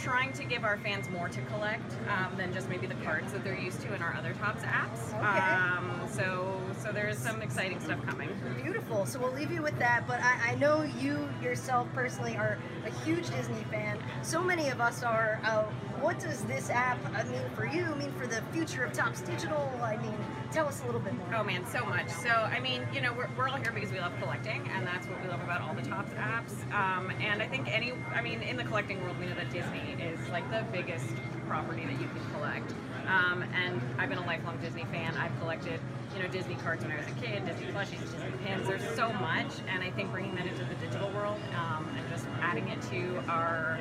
trying 0.06 0.32
to 0.32 0.44
give 0.44 0.64
our 0.64 0.78
fans 0.78 1.10
more 1.10 1.28
to 1.28 1.42
collect 1.42 1.92
um, 2.10 2.32
than 2.38 2.54
just 2.54 2.70
maybe 2.70 2.86
the 2.86 2.94
cards 3.04 3.34
that 3.34 3.44
they're 3.44 3.60
used 3.60 3.82
to 3.82 3.92
in 3.96 4.04
our 4.04 4.14
other 4.14 4.34
topps 4.34 4.62
apps. 4.62 5.08
Okay. 5.08 5.24
Um, 5.24 6.08
so 6.08 6.62
so 6.80 6.92
there's 6.92 7.18
some 7.18 7.42
exciting 7.42 7.80
stuff 7.80 8.00
coming. 8.06 8.30
Beautiful. 8.62 9.08
So 9.08 9.18
we'll 9.18 9.34
leave 9.34 9.52
you 9.52 9.64
with 9.64 9.78
that. 9.80 10.08
But 10.08 10.20
I, 10.22 10.52
I 10.52 10.56
know 10.56 10.84
you 10.84 11.28
yourself 11.42 11.88
personally 11.96 12.38
are 12.38 12.60
a 12.86 12.92
huge 13.04 13.32
Disney 13.32 13.64
fan. 13.72 13.98
So 14.22 14.44
many 14.44 14.70
of 14.70 14.80
us 14.80 15.02
are. 15.02 15.42
Uh, 15.44 15.64
what 16.02 16.20
does 16.20 16.44
this 16.44 16.70
app 16.70 17.00
uh, 17.16 17.24
mean 17.32 17.50
for 17.56 17.66
you? 17.66 17.96
Mean 17.96 18.12
for 18.12 18.28
the 18.28 18.44
future 18.54 18.84
of 18.84 18.94
Topps 18.94 19.22
Digital? 19.22 19.72
I 19.82 19.98
mean, 19.98 20.18
tell 20.52 20.68
us 20.68 20.82
a 20.82 20.86
little 20.86 21.02
bit 21.02 21.14
more. 21.16 21.28
Oh 21.36 21.44
man, 21.44 21.66
so 21.66 21.86
much. 21.86 22.10
So 22.10 22.30
I 22.30 22.60
mean, 22.60 22.82
you 22.94 23.02
know, 23.02 23.14
we're, 23.14 23.30
we're 23.38 23.48
all 23.48 23.58
here 23.58 23.72
because 23.72 23.92
we 23.92 24.00
love 24.00 24.14
collecting, 24.22 24.68
and 24.74 24.86
that's 24.86 25.08
what 25.08 25.22
we 25.22 25.28
love 25.30 25.42
about 25.42 25.62
all 25.62 25.74
the 25.74 25.82
Topps 25.82 26.12
apps. 26.14 26.74
Um, 26.74 27.12
and 27.22 27.42
I 27.42 27.48
think 27.48 27.74
any, 27.74 27.94
I 28.14 28.22
mean, 28.22 28.42
in 28.42 28.58
the 28.58 28.64
collecting 28.64 29.02
world, 29.04 29.18
we 29.20 29.26
know 29.26 29.36
that 29.36 29.52
Disney 29.52 29.96
is 30.02 30.20
like 30.30 30.50
the 30.52 30.66
biggest 30.72 31.08
property 31.48 31.86
that 31.86 32.00
you 32.02 32.08
can 32.08 32.32
collect. 32.34 32.74
Um, 33.08 33.44
and 33.54 33.80
I've 34.00 34.10
been 34.10 34.18
a 34.18 34.26
lifelong 34.26 34.58
Disney 34.58 34.86
fan. 34.86 35.16
I've 35.16 35.38
collected, 35.40 35.80
you 36.16 36.24
know, 36.24 36.30
Disney 36.30 36.56
cards 36.56 36.84
when 36.84 36.92
I 36.92 36.98
was 36.98 37.08
a 37.08 37.22
kid, 37.22 37.46
Disney 37.46 37.68
plushies, 37.68 38.02
Disney 38.02 38.32
pins. 38.44 38.68
There's 38.68 38.96
so 38.96 39.14
much, 39.14 39.52
and 39.70 39.84
I 39.84 39.92
think 39.92 40.12
bringing 40.12 40.34
that 40.36 40.48
into 40.48 40.66
the 40.66 40.76
digital 40.76 41.10
world 41.12 41.40
um, 41.56 41.88
and 41.98 42.10
just 42.10 42.26
adding 42.42 42.68
it 42.70 42.82
to 42.90 43.24
our 43.28 43.80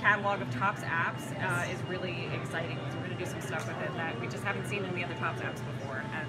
catalog 0.00 0.42
of 0.42 0.50
Topps 0.50 0.82
apps 0.82 1.32
uh, 1.42 1.72
is 1.72 1.82
really 1.88 2.28
exciting. 2.34 2.78
To 3.14 3.24
do 3.24 3.30
some 3.30 3.40
stuff 3.42 3.66
with 3.68 3.80
it 3.82 3.94
that 3.96 4.20
we 4.20 4.26
just 4.26 4.42
haven't 4.42 4.66
seen 4.66 4.84
in 4.84 4.92
the 4.94 5.04
other 5.04 5.14
Topps 5.14 5.40
apps 5.40 5.60
before, 5.78 6.02
and 6.14 6.28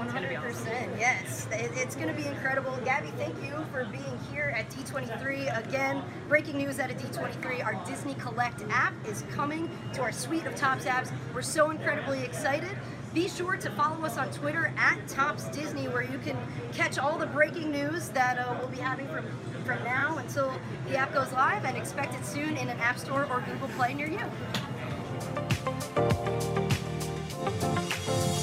it's 0.00 0.12
going 0.12 0.22
to 0.22 0.28
be 0.28 0.36
awesome. 0.36 0.66
100%. 0.66 0.98
Yes, 0.98 1.48
It- 1.50 1.72
it's 1.74 1.96
going 1.96 2.08
to 2.08 2.14
be 2.14 2.26
incredible. 2.26 2.76
Gabby, 2.84 3.12
thank 3.16 3.42
you 3.42 3.64
for 3.72 3.84
being 3.86 4.18
here 4.30 4.54
at 4.56 4.70
D23. 4.70 5.48
Again, 5.58 6.02
breaking 6.28 6.58
news 6.58 6.78
out 6.78 6.90
of 6.90 6.98
D23 6.98 7.64
our 7.64 7.74
Disney 7.86 8.14
Collect 8.14 8.62
app 8.70 8.94
is 9.06 9.24
coming 9.32 9.68
to 9.94 10.02
our 10.02 10.12
suite 10.12 10.44
of 10.46 10.54
Topps 10.54 10.84
apps. 10.84 11.10
We're 11.34 11.42
so 11.42 11.70
incredibly 11.70 12.22
excited. 12.22 12.70
Be 13.14 13.28
sure 13.28 13.56
to 13.56 13.70
follow 13.70 14.04
us 14.04 14.16
on 14.16 14.30
Twitter 14.30 14.72
at 14.78 15.06
Topps 15.08 15.48
Disney, 15.48 15.88
where 15.88 16.02
you 16.04 16.18
can 16.18 16.36
catch 16.72 16.98
all 16.98 17.18
the 17.18 17.26
breaking 17.26 17.70
news 17.72 18.08
that 18.10 18.38
uh, 18.38 18.54
we'll 18.60 18.68
be 18.68 18.78
having 18.78 19.06
from, 19.08 19.26
from 19.64 19.82
now 19.84 20.18
until 20.18 20.52
the 20.88 20.96
app 20.96 21.12
goes 21.12 21.32
live 21.32 21.64
and 21.64 21.76
expect 21.76 22.14
it 22.14 22.24
soon 22.24 22.56
in 22.56 22.68
an 22.68 22.78
App 22.78 22.98
Store 22.98 23.24
or 23.24 23.40
Google 23.40 23.68
Play 23.76 23.92
near 23.94 24.08
you. 24.08 24.20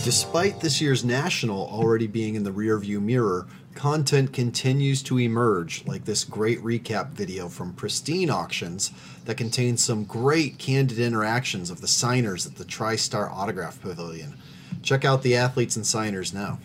Despite 0.04 0.60
this 0.60 0.82
year's 0.82 1.06
National 1.06 1.68
already 1.68 2.08
being 2.08 2.36
in 2.36 2.44
the 2.44 2.52
rearview 2.52 3.02
mirror, 3.02 3.46
content 3.76 4.34
continues 4.34 5.04
to 5.04 5.20
emerge, 5.20 5.86
like 5.86 6.06
this 6.06 6.24
great 6.24 6.60
recap 6.64 7.10
video 7.10 7.48
from 7.48 7.74
Pristine 7.74 8.30
Auctions 8.30 8.92
that 9.26 9.38
contains 9.38 9.84
some 9.84 10.06
great 10.06 10.58
candid 10.58 11.00
interactions 11.00 11.70
of 11.70 11.82
the 11.82 11.88
signers 11.88 12.48
at 12.48 12.56
the 12.56 12.66
TriStar 12.66 13.32
Autograph 13.32 13.82
Pavilion. 13.82 14.36
Check 14.82 15.06
out 15.06 15.22
the 15.22 15.36
athletes 15.36 15.76
and 15.76 15.86
signers 15.86 16.34
now. 16.34 16.58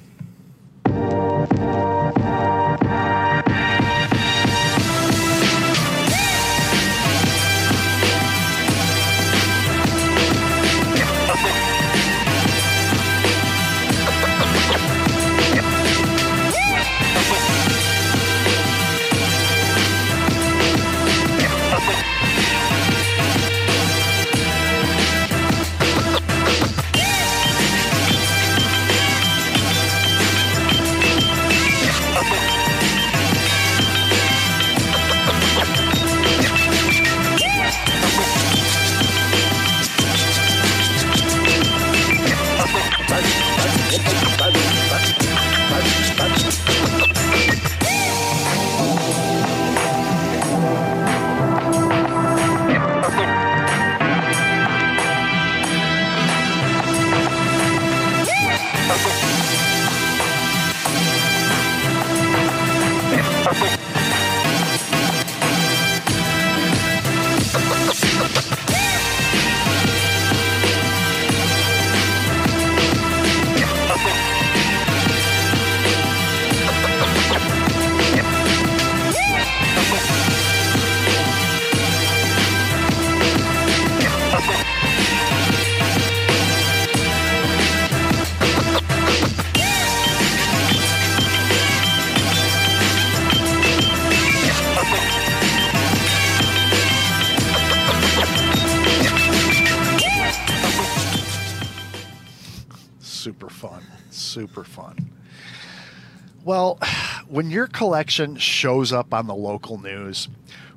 When 107.35 107.51
your 107.51 107.66
collection 107.66 108.37
shows 108.37 108.93
up 108.93 109.12
on 109.12 109.26
the 109.26 109.35
local 109.35 109.76
news, 109.76 110.28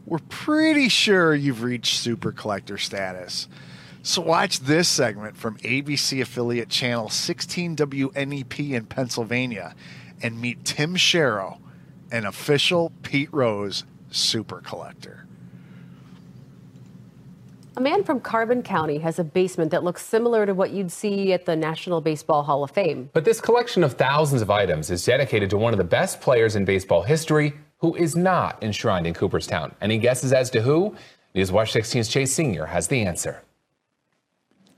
we're 0.08 0.18
pretty 0.28 0.90
sure 0.90 1.36
you've 1.36 1.62
reached 1.62 2.00
super 2.00 2.32
collector 2.32 2.80
status. 2.80 3.48
So 4.02 4.24
watch 4.24 4.62
this 4.62 4.88
segment 4.88 5.38
from 5.38 5.60
ABC 5.60 6.20
affiliate 6.20 6.70
channel 6.70 7.10
16 7.10 7.76
WNEP 7.76 8.72
in 8.72 8.88
Pennsylvania 8.88 9.76
and 10.24 10.42
meet 10.42 10.66
Tim 10.66 10.96
Sharrow, 10.96 11.60
an 12.12 12.26
official 12.26 12.92
Pete 13.04 13.32
Rose 13.32 13.84
super 14.10 14.60
collector. 14.60 15.28
A 17.78 17.80
man 17.80 18.04
from 18.04 18.20
Carbon 18.22 18.64
County 18.64 18.98
has 18.98 19.20
a 19.20 19.24
basement 19.24 19.70
that 19.70 19.84
looks 19.84 20.04
similar 20.04 20.48
to 20.48 20.56
what 20.56 20.72
you'd 20.72 20.92
see 20.92 21.32
at 21.32 21.46
the 21.46 21.56
National 21.56 22.02
Baseball 22.02 22.42
Hall 22.42 22.64
of 22.64 22.72
Fame. 22.72 23.12
But 23.14 23.24
this 23.24 23.40
collection 23.40 23.84
of 23.84 23.94
thousands 23.94 24.42
of 24.42 24.50
items 24.50 24.90
is 24.90 25.06
dedicated 25.06 25.52
to 25.52 25.60
one 25.60 25.76
of 25.76 25.78
the 25.78 25.84
best 25.84 26.20
players 26.20 26.56
in 26.56 26.66
baseball 26.66 27.04
history 27.04 27.54
who 27.78 27.94
is 27.94 28.16
not 28.16 28.64
enshrined 28.64 29.06
in 29.06 29.14
Cooperstown. 29.14 29.76
Any 29.80 30.00
guesses 30.00 30.34
as 30.34 30.50
to 30.52 30.64
who? 30.64 30.96
News 31.36 31.52
Watch 31.52 31.72
16's 31.72 32.08
Chase 32.08 32.34
Senior 32.34 32.66
has 32.66 32.88
the 32.88 33.04
answer. 33.04 33.44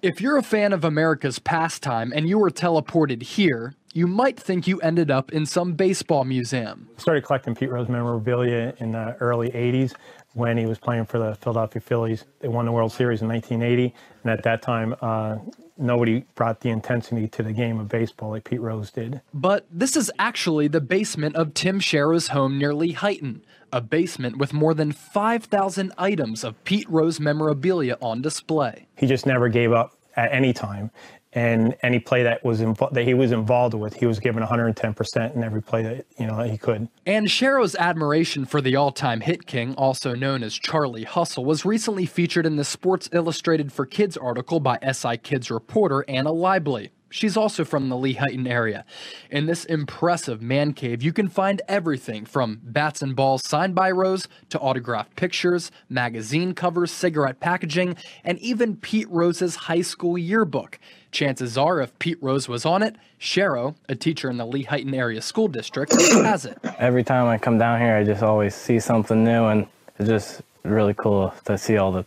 If 0.01 0.19
you're 0.19 0.35
a 0.35 0.43
fan 0.43 0.73
of 0.73 0.83
America's 0.83 1.39
pastime 1.39 2.11
and 2.13 2.27
you 2.27 2.37
were 2.37 2.51
teleported 2.51 3.23
here, 3.23 3.75
you 3.93 4.07
might 4.07 4.37
think 4.37 4.67
you 4.67 4.79
ended 4.81 5.09
up 5.09 5.31
in 5.31 5.45
some 5.45 5.73
baseball 5.73 6.25
museum. 6.25 6.89
Started 6.97 7.23
collecting 7.23 7.55
Pete 7.55 7.69
Rose 7.69 7.87
memorabilia 7.87 8.73
in 8.79 8.91
the 8.91 9.15
early 9.21 9.49
80s 9.51 9.95
when 10.33 10.57
he 10.57 10.65
was 10.65 10.77
playing 10.77 11.05
for 11.05 11.17
the 11.17 11.35
Philadelphia 11.35 11.81
Phillies. 11.81 12.25
They 12.39 12.47
won 12.47 12.65
the 12.65 12.71
World 12.71 12.91
Series 12.91 13.21
in 13.21 13.27
1980, 13.27 13.93
and 14.23 14.31
at 14.31 14.43
that 14.43 14.61
time, 14.61 14.95
uh, 15.01 15.37
nobody 15.77 16.25
brought 16.35 16.61
the 16.61 16.69
intensity 16.69 17.27
to 17.29 17.43
the 17.43 17.53
game 17.53 17.79
of 17.79 17.89
baseball 17.89 18.31
like 18.31 18.43
Pete 18.43 18.61
Rose 18.61 18.91
did. 18.91 19.21
But 19.33 19.65
this 19.71 19.95
is 19.95 20.11
actually 20.19 20.67
the 20.67 20.81
basement 20.81 21.35
of 21.35 21.53
Tim 21.53 21.79
Sharrow's 21.79 22.29
home 22.29 22.57
near 22.57 22.73
Lehighton, 22.73 23.41
a 23.71 23.81
basement 23.81 24.37
with 24.37 24.53
more 24.53 24.73
than 24.73 24.91
5,000 24.91 25.93
items 25.97 26.43
of 26.43 26.61
Pete 26.63 26.89
Rose 26.89 27.19
memorabilia 27.19 27.97
on 28.01 28.21
display. 28.21 28.87
He 28.97 29.07
just 29.07 29.25
never 29.25 29.49
gave 29.49 29.71
up 29.71 29.95
at 30.15 30.31
any 30.31 30.53
time. 30.53 30.91
And 31.33 31.75
any 31.83 31.99
play 31.99 32.23
that 32.23 32.43
was 32.43 32.59
invo- 32.59 32.91
that 32.91 33.03
he 33.03 33.13
was 33.13 33.31
involved 33.31 33.75
with, 33.75 33.93
he 33.93 34.07
was 34.07 34.19
given 34.19 34.43
110% 34.43 35.35
in 35.35 35.43
every 35.43 35.61
play 35.61 35.83
that 35.83 36.05
you 36.17 36.25
know 36.25 36.37
that 36.37 36.49
he 36.49 36.57
could. 36.57 36.89
And 37.05 37.27
Sharrow's 37.27 37.75
admiration 37.75 38.45
for 38.45 38.61
the 38.61 38.75
all-time 38.75 39.21
hit 39.21 39.45
king, 39.45 39.75
also 39.75 40.15
known 40.15 40.41
as 40.41 40.55
Charlie 40.55 41.03
Hustle, 41.03 41.45
was 41.45 41.65
recently 41.65 42.07
featured 42.07 42.47
in 42.47 42.55
the 42.55 42.63
Sports 42.63 43.09
Illustrated 43.11 43.71
for 43.71 43.85
Kids 43.85 44.17
article 44.17 44.59
by 44.59 44.79
SI 44.91 45.17
Kids 45.17 45.51
reporter 45.51 46.03
Anna 46.07 46.31
Lively. 46.31 46.91
She's 47.11 47.35
also 47.35 47.65
from 47.65 47.89
the 47.89 47.95
Lehighton 47.95 48.47
area. 48.47 48.85
In 49.31 49.47
this 49.47 49.65
impressive 49.65 50.41
man 50.41 50.73
cave, 50.73 51.01
you 51.01 51.11
can 51.11 51.27
find 51.27 51.61
everything 51.67 52.25
from 52.25 52.59
bats 52.63 53.01
and 53.01 53.15
balls 53.15 53.47
signed 53.47 53.73
by 53.73 53.89
Rose 53.89 54.27
to 54.49 54.59
autographed 54.59 55.15
pictures, 55.15 55.71
magazine 55.89 56.53
covers, 56.53 56.91
cigarette 56.91 57.39
packaging, 57.39 57.97
and 58.23 58.37
even 58.39 58.75
Pete 58.75 59.09
Rose's 59.09 59.55
high 59.55 59.81
school 59.81 60.17
yearbook. 60.17 60.79
Chances 61.11 61.57
are, 61.57 61.81
if 61.81 61.97
Pete 61.99 62.21
Rose 62.21 62.47
was 62.47 62.65
on 62.65 62.83
it, 62.83 62.95
Sharrow, 63.19 63.75
a 63.87 63.95
teacher 63.95 64.29
in 64.29 64.37
the 64.37 64.45
Lehighton 64.45 64.93
area 64.93 65.21
school 65.21 65.47
district, 65.47 65.93
has 66.11 66.45
it. 66.45 66.57
Every 66.77 67.03
time 67.03 67.27
I 67.27 67.37
come 67.37 67.57
down 67.57 67.79
here, 67.79 67.95
I 67.95 68.03
just 68.03 68.23
always 68.23 68.53
see 68.55 68.79
something 68.79 69.23
new, 69.23 69.45
and 69.45 69.67
it's 69.97 70.07
just 70.07 70.41
really 70.63 70.93
cool 70.93 71.33
to 71.45 71.57
see 71.57 71.77
all 71.77 71.91
the 71.91 72.05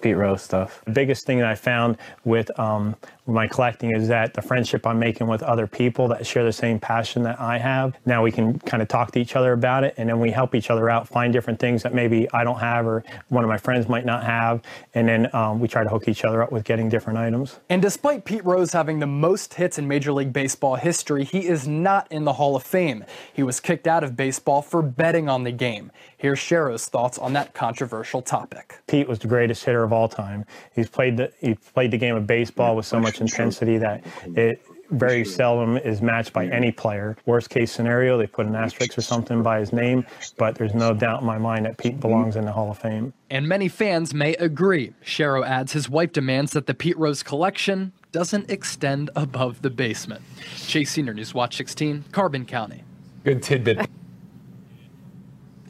Pete 0.00 0.16
Rose 0.16 0.42
stuff. 0.42 0.82
The 0.84 0.90
biggest 0.90 1.24
thing 1.26 1.38
that 1.38 1.46
I 1.46 1.54
found 1.54 1.96
with 2.24 2.50
um, 2.58 2.96
my 3.26 3.46
collecting 3.46 3.94
is 3.94 4.08
that 4.08 4.34
the 4.34 4.42
friendship 4.42 4.86
I'm 4.86 4.98
making 4.98 5.26
with 5.28 5.42
other 5.42 5.66
people 5.66 6.08
that 6.08 6.26
share 6.26 6.44
the 6.44 6.52
same 6.52 6.80
passion 6.80 7.22
that 7.22 7.40
I 7.40 7.58
have. 7.58 7.96
Now 8.04 8.22
we 8.22 8.32
can 8.32 8.58
kind 8.60 8.82
of 8.82 8.88
talk 8.88 9.12
to 9.12 9.20
each 9.20 9.36
other 9.36 9.52
about 9.52 9.84
it, 9.84 9.94
and 9.96 10.08
then 10.08 10.18
we 10.18 10.30
help 10.30 10.54
each 10.54 10.70
other 10.70 10.90
out, 10.90 11.06
find 11.06 11.32
different 11.32 11.58
things 11.60 11.82
that 11.82 11.94
maybe 11.94 12.28
I 12.32 12.44
don't 12.44 12.58
have 12.58 12.86
or 12.86 13.04
one 13.28 13.44
of 13.44 13.48
my 13.48 13.58
friends 13.58 13.88
might 13.88 14.04
not 14.04 14.24
have, 14.24 14.62
and 14.94 15.08
then 15.08 15.34
um, 15.34 15.60
we 15.60 15.68
try 15.68 15.84
to 15.84 15.88
hook 15.88 16.08
each 16.08 16.24
other 16.24 16.42
up 16.42 16.50
with 16.50 16.64
getting 16.64 16.88
different 16.88 17.18
items. 17.18 17.60
And 17.68 17.80
despite 17.80 18.24
Pete 18.24 18.44
Rose 18.44 18.72
having 18.72 18.98
the 18.98 19.06
most 19.06 19.54
hits 19.54 19.78
in 19.78 19.86
Major 19.86 20.12
League 20.12 20.32
Baseball 20.32 20.76
history, 20.76 21.24
he 21.24 21.46
is 21.46 21.68
not 21.68 22.10
in 22.10 22.24
the 22.24 22.34
Hall 22.34 22.56
of 22.56 22.62
Fame. 22.62 23.04
He 23.32 23.42
was 23.42 23.60
kicked 23.60 23.86
out 23.86 24.02
of 24.02 24.16
baseball 24.16 24.62
for 24.62 24.82
betting 24.82 25.28
on 25.28 25.44
the 25.44 25.52
game. 25.52 25.92
Here's 26.16 26.38
Sharrow's 26.38 26.86
thoughts 26.86 27.18
on 27.18 27.32
that 27.32 27.52
controversial 27.54 28.22
topic. 28.22 28.80
Pete 28.86 29.08
was 29.08 29.18
the 29.18 29.26
greatest 29.26 29.64
hitter 29.64 29.82
of 29.82 29.92
all 29.92 30.08
time. 30.08 30.44
He's 30.72 30.88
played 30.88 31.16
the 31.16 31.32
he 31.40 31.54
played 31.54 31.90
the 31.90 31.98
game 31.98 32.14
of 32.14 32.26
baseball 32.26 32.76
with 32.76 32.86
so 32.86 33.00
much 33.00 33.11
intensity 33.20 33.78
that 33.78 34.04
it 34.36 34.64
very 34.92 35.24
seldom 35.24 35.76
is 35.78 36.02
matched 36.02 36.32
by 36.32 36.46
any 36.46 36.70
player. 36.70 37.16
Worst 37.26 37.50
case 37.50 37.72
scenario, 37.72 38.18
they 38.18 38.26
put 38.26 38.46
an 38.46 38.54
asterisk 38.54 38.96
or 38.96 39.00
something 39.00 39.42
by 39.42 39.58
his 39.58 39.72
name, 39.72 40.04
but 40.36 40.54
there's 40.54 40.74
no 40.74 40.94
doubt 40.94 41.20
in 41.20 41.26
my 41.26 41.38
mind 41.38 41.64
that 41.64 41.78
Pete 41.78 41.92
mm-hmm. 41.92 42.00
belongs 42.00 42.36
in 42.36 42.44
the 42.44 42.52
Hall 42.52 42.70
of 42.70 42.78
Fame. 42.78 43.12
And 43.30 43.48
many 43.48 43.68
fans 43.68 44.12
may 44.12 44.34
agree. 44.34 44.92
Sharrow 45.04 45.46
adds 45.46 45.72
his 45.72 45.88
wife 45.88 46.12
demands 46.12 46.52
that 46.52 46.66
the 46.66 46.74
Pete 46.74 46.98
Rose 46.98 47.22
collection 47.22 47.92
doesn't 48.12 48.50
extend 48.50 49.10
above 49.16 49.62
the 49.62 49.70
basement. 49.70 50.22
Chase 50.56 50.90
Senior 50.90 51.14
News 51.14 51.32
Watch 51.32 51.56
16, 51.56 52.04
Carbon 52.12 52.44
County. 52.44 52.84
Good 53.24 53.42
tidbit. 53.42 53.88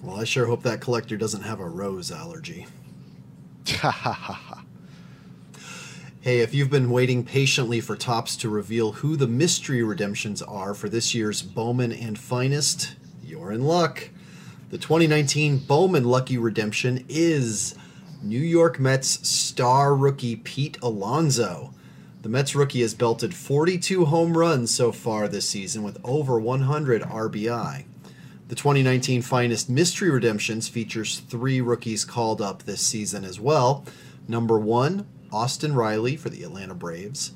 Well, 0.02 0.18
I 0.18 0.24
sure 0.24 0.46
hope 0.46 0.64
that 0.64 0.80
collector 0.80 1.16
doesn't 1.16 1.42
have 1.42 1.60
a 1.60 1.68
rose 1.68 2.10
allergy. 2.10 2.66
Hey, 6.22 6.38
if 6.38 6.54
you've 6.54 6.70
been 6.70 6.90
waiting 6.90 7.24
patiently 7.24 7.80
for 7.80 7.96
Topps 7.96 8.36
to 8.36 8.48
reveal 8.48 8.92
who 8.92 9.16
the 9.16 9.26
mystery 9.26 9.82
redemptions 9.82 10.40
are 10.40 10.72
for 10.72 10.88
this 10.88 11.16
year's 11.16 11.42
Bowman 11.42 11.90
and 11.90 12.16
Finest, 12.16 12.94
you're 13.24 13.50
in 13.50 13.64
luck. 13.64 14.08
The 14.70 14.78
2019 14.78 15.58
Bowman 15.58 16.04
Lucky 16.04 16.38
Redemption 16.38 17.04
is 17.08 17.74
New 18.22 18.38
York 18.38 18.78
Mets 18.78 19.28
star 19.28 19.96
rookie 19.96 20.36
Pete 20.36 20.78
Alonso. 20.80 21.74
The 22.20 22.28
Mets 22.28 22.54
rookie 22.54 22.82
has 22.82 22.94
belted 22.94 23.34
42 23.34 24.04
home 24.04 24.38
runs 24.38 24.72
so 24.72 24.92
far 24.92 25.26
this 25.26 25.48
season 25.48 25.82
with 25.82 25.98
over 26.04 26.38
100 26.38 27.02
RBI. 27.02 27.84
The 28.46 28.54
2019 28.54 29.22
Finest 29.22 29.68
Mystery 29.68 30.08
Redemptions 30.08 30.68
features 30.68 31.18
three 31.18 31.60
rookies 31.60 32.04
called 32.04 32.40
up 32.40 32.62
this 32.62 32.80
season 32.80 33.24
as 33.24 33.40
well. 33.40 33.84
Number 34.28 34.56
one, 34.56 35.08
Austin 35.32 35.74
Riley 35.74 36.16
for 36.16 36.28
the 36.28 36.42
Atlanta 36.44 36.74
Braves. 36.74 37.32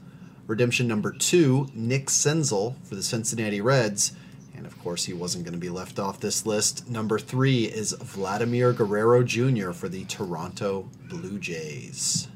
Redemption 0.47 0.87
number 0.87 1.11
two, 1.13 1.69
Nick 1.75 2.07
Senzel 2.07 2.77
for 2.85 2.95
the 2.95 3.03
Cincinnati 3.03 3.61
Reds. 3.61 4.13
And 4.55 4.67
of 4.67 4.79
course, 4.79 5.05
he 5.05 5.13
wasn't 5.13 5.45
going 5.45 5.55
to 5.55 5.59
be 5.59 5.69
left 5.69 5.99
off 5.99 6.21
this 6.21 6.47
list. 6.47 6.89
Number 6.89 7.19
three 7.19 7.65
is 7.65 7.93
Vladimir 7.93 8.73
Guerrero 8.73 9.23
Jr. 9.23 9.73
for 9.73 9.89
the 9.89 10.05
Toronto 10.05 10.89
Blue 11.09 11.39
Jays. 11.39 12.29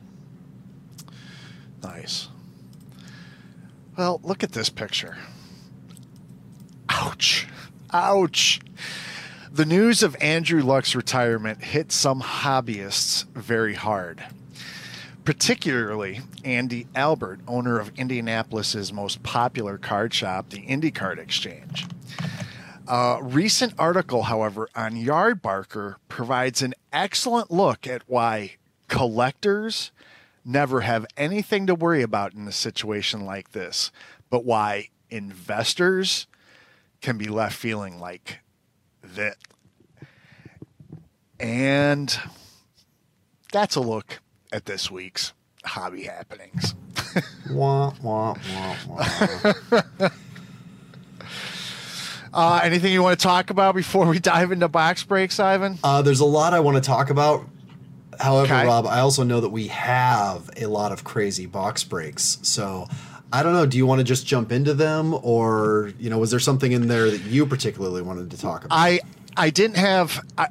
Nice. 1.83 2.29
Well, 3.97 4.21
look 4.23 4.43
at 4.43 4.53
this 4.53 4.71
picture. 4.71 5.19
Ouch. 6.89 7.47
Ouch. 7.93 8.61
The 9.53 9.65
news 9.65 10.03
of 10.03 10.17
Andrew 10.21 10.63
Luck's 10.63 10.95
retirement 10.95 11.65
hit 11.65 11.91
some 11.93 12.23
hobbyists 12.23 13.27
very 13.33 13.75
hard. 13.75 14.25
Particularly 15.31 16.23
Andy 16.43 16.89
Albert, 16.93 17.39
owner 17.47 17.79
of 17.79 17.97
Indianapolis's 17.97 18.93
most 18.93 19.23
popular 19.23 19.79
card 19.79 20.13
shop, 20.13 20.51
the 20.51 20.59
Indy 20.59 20.91
Card 20.91 21.21
Exchange. 21.21 21.87
A 22.89 23.21
recent 23.23 23.73
article, 23.79 24.25
however, 24.25 24.69
on 24.75 24.95
Yardbarker 24.95 25.99
provides 26.09 26.63
an 26.63 26.75
excellent 26.93 27.49
look 27.49 27.87
at 27.87 28.03
why 28.09 28.57
collectors 28.89 29.93
never 30.45 30.81
have 30.81 31.07
anything 31.17 31.65
to 31.69 31.77
worry 31.77 32.03
about 32.03 32.35
in 32.35 32.49
a 32.49 32.53
situation 32.53 33.25
like 33.25 33.53
this, 33.53 33.93
but 34.31 34.45
why 34.45 34.89
investors 35.11 36.27
can 37.01 37.17
be 37.17 37.27
left 37.27 37.55
feeling 37.55 38.01
like 38.01 38.41
that. 39.05 39.37
And 41.39 42.19
that's 43.53 43.77
a 43.77 43.81
look 43.81 44.19
at 44.53 44.65
this 44.67 44.91
week's 44.91 45.33
hobby 45.65 46.05
happenings. 46.05 46.75
wah, 47.51 47.93
wah, 48.03 48.35
wah, 48.53 48.77
wah. 48.89 50.09
uh, 52.33 52.61
anything 52.63 52.93
you 52.93 53.03
want 53.03 53.19
to 53.19 53.23
talk 53.23 53.51
about 53.51 53.75
before 53.75 54.07
we 54.07 54.19
dive 54.19 54.53
into 54.53 54.69
box 54.69 55.03
breaks, 55.05 55.39
Ivan? 55.41 55.79
Uh, 55.83 56.03
there's 56.03 56.21
a 56.21 56.25
lot 56.25 56.55
I 56.55 56.61
want 56.61 56.77
to 56.77 56.81
talk 56.83 57.11
about. 57.11 57.45
However, 58.19 58.53
Okay. 58.53 58.67
Rob, 58.67 58.87
I 58.87 59.01
also 59.01 59.23
know 59.23 59.41
that 59.41 59.49
we 59.49 59.69
have 59.69 60.51
a 60.57 60.67
lot 60.67 60.93
of 60.93 61.05
crazy 61.05 61.47
box 61.47 61.85
breaks. 61.85 62.39
So 62.43 62.87
I 63.33 63.43
don't 63.43 63.55
know. 63.55 63.65
Do 63.65 63.79
you 63.79 63.87
want 63.87 64.01
to 64.01 64.05
just 64.05 64.27
jump 64.27 64.53
into 64.53 64.75
them, 64.75 65.15
or 65.23 65.93
you 65.99 66.11
know, 66.11 66.19
was 66.19 66.31
there 66.31 66.41
something 66.41 66.73
in 66.73 66.87
there 66.89 67.11
that 67.11 67.23
you 67.23 67.47
particularly 67.47 68.03
wanted 68.03 68.31
to 68.33 68.39
talk 68.39 68.65
about? 68.65 68.77
I 68.77 69.01
I 69.37 69.51
didn't 69.51 69.77
have 69.79 70.21
I, 70.37 70.49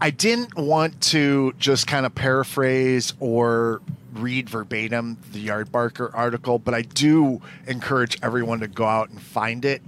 I 0.00 0.10
didn't 0.10 0.56
want 0.56 1.00
to 1.02 1.52
just 1.58 1.86
kind 1.86 2.06
of 2.06 2.14
paraphrase 2.14 3.14
or 3.18 3.82
read 4.12 4.48
verbatim 4.48 5.18
the 5.32 5.48
Yardbarker 5.48 6.10
article, 6.14 6.58
but 6.58 6.74
I 6.74 6.82
do 6.82 7.40
encourage 7.66 8.18
everyone 8.22 8.60
to 8.60 8.68
go 8.68 8.84
out 8.84 9.10
and 9.10 9.20
find 9.20 9.64
it. 9.64 9.82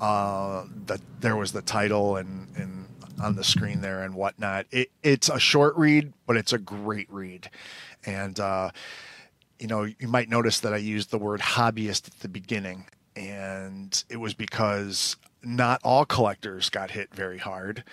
Uh, 0.00 0.64
that 0.86 1.00
there 1.20 1.36
was 1.36 1.52
the 1.52 1.62
title 1.62 2.16
and 2.16 2.48
and 2.56 2.86
on 3.22 3.34
the 3.34 3.44
screen 3.44 3.80
there 3.80 4.02
and 4.02 4.14
whatnot. 4.14 4.66
It, 4.70 4.90
it's 5.02 5.28
a 5.28 5.38
short 5.38 5.74
read, 5.76 6.12
but 6.26 6.36
it's 6.36 6.52
a 6.52 6.58
great 6.58 7.10
read, 7.10 7.48
and 8.04 8.38
uh, 8.38 8.70
you 9.58 9.68
know 9.68 9.84
you 9.84 10.08
might 10.08 10.28
notice 10.28 10.60
that 10.60 10.74
I 10.74 10.78
used 10.78 11.10
the 11.10 11.18
word 11.18 11.40
hobbyist 11.40 12.08
at 12.08 12.20
the 12.20 12.28
beginning, 12.28 12.86
and 13.14 14.04
it 14.10 14.18
was 14.18 14.34
because 14.34 15.16
not 15.42 15.80
all 15.82 16.04
collectors 16.04 16.68
got 16.68 16.90
hit 16.90 17.14
very 17.14 17.38
hard. 17.38 17.84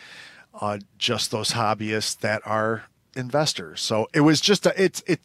Uh, 0.53 0.77
just 0.97 1.31
those 1.31 1.51
hobbyists 1.51 2.19
that 2.19 2.41
are 2.45 2.83
investors. 3.15 3.81
So 3.81 4.07
it 4.13 4.21
was 4.21 4.39
just 4.39 4.65
a 4.65 4.83
it's 4.83 5.01
it. 5.07 5.19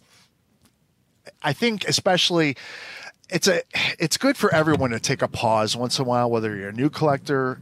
I 1.42 1.52
think 1.52 1.86
especially 1.86 2.56
it's 3.28 3.46
a 3.46 3.62
it's 3.98 4.16
good 4.16 4.36
for 4.36 4.52
everyone 4.54 4.90
to 4.90 5.00
take 5.00 5.22
a 5.22 5.28
pause 5.28 5.76
once 5.76 5.98
in 5.98 6.04
a 6.04 6.08
while, 6.08 6.30
whether 6.30 6.56
you're 6.56 6.70
a 6.70 6.72
new 6.72 6.88
collector, 6.88 7.60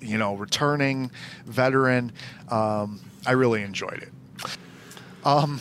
you 0.00 0.18
know, 0.18 0.34
returning 0.34 1.10
veteran. 1.44 2.12
Um, 2.50 3.00
I 3.24 3.32
really 3.32 3.62
enjoyed 3.62 4.02
it. 4.02 4.12
Um, 5.24 5.60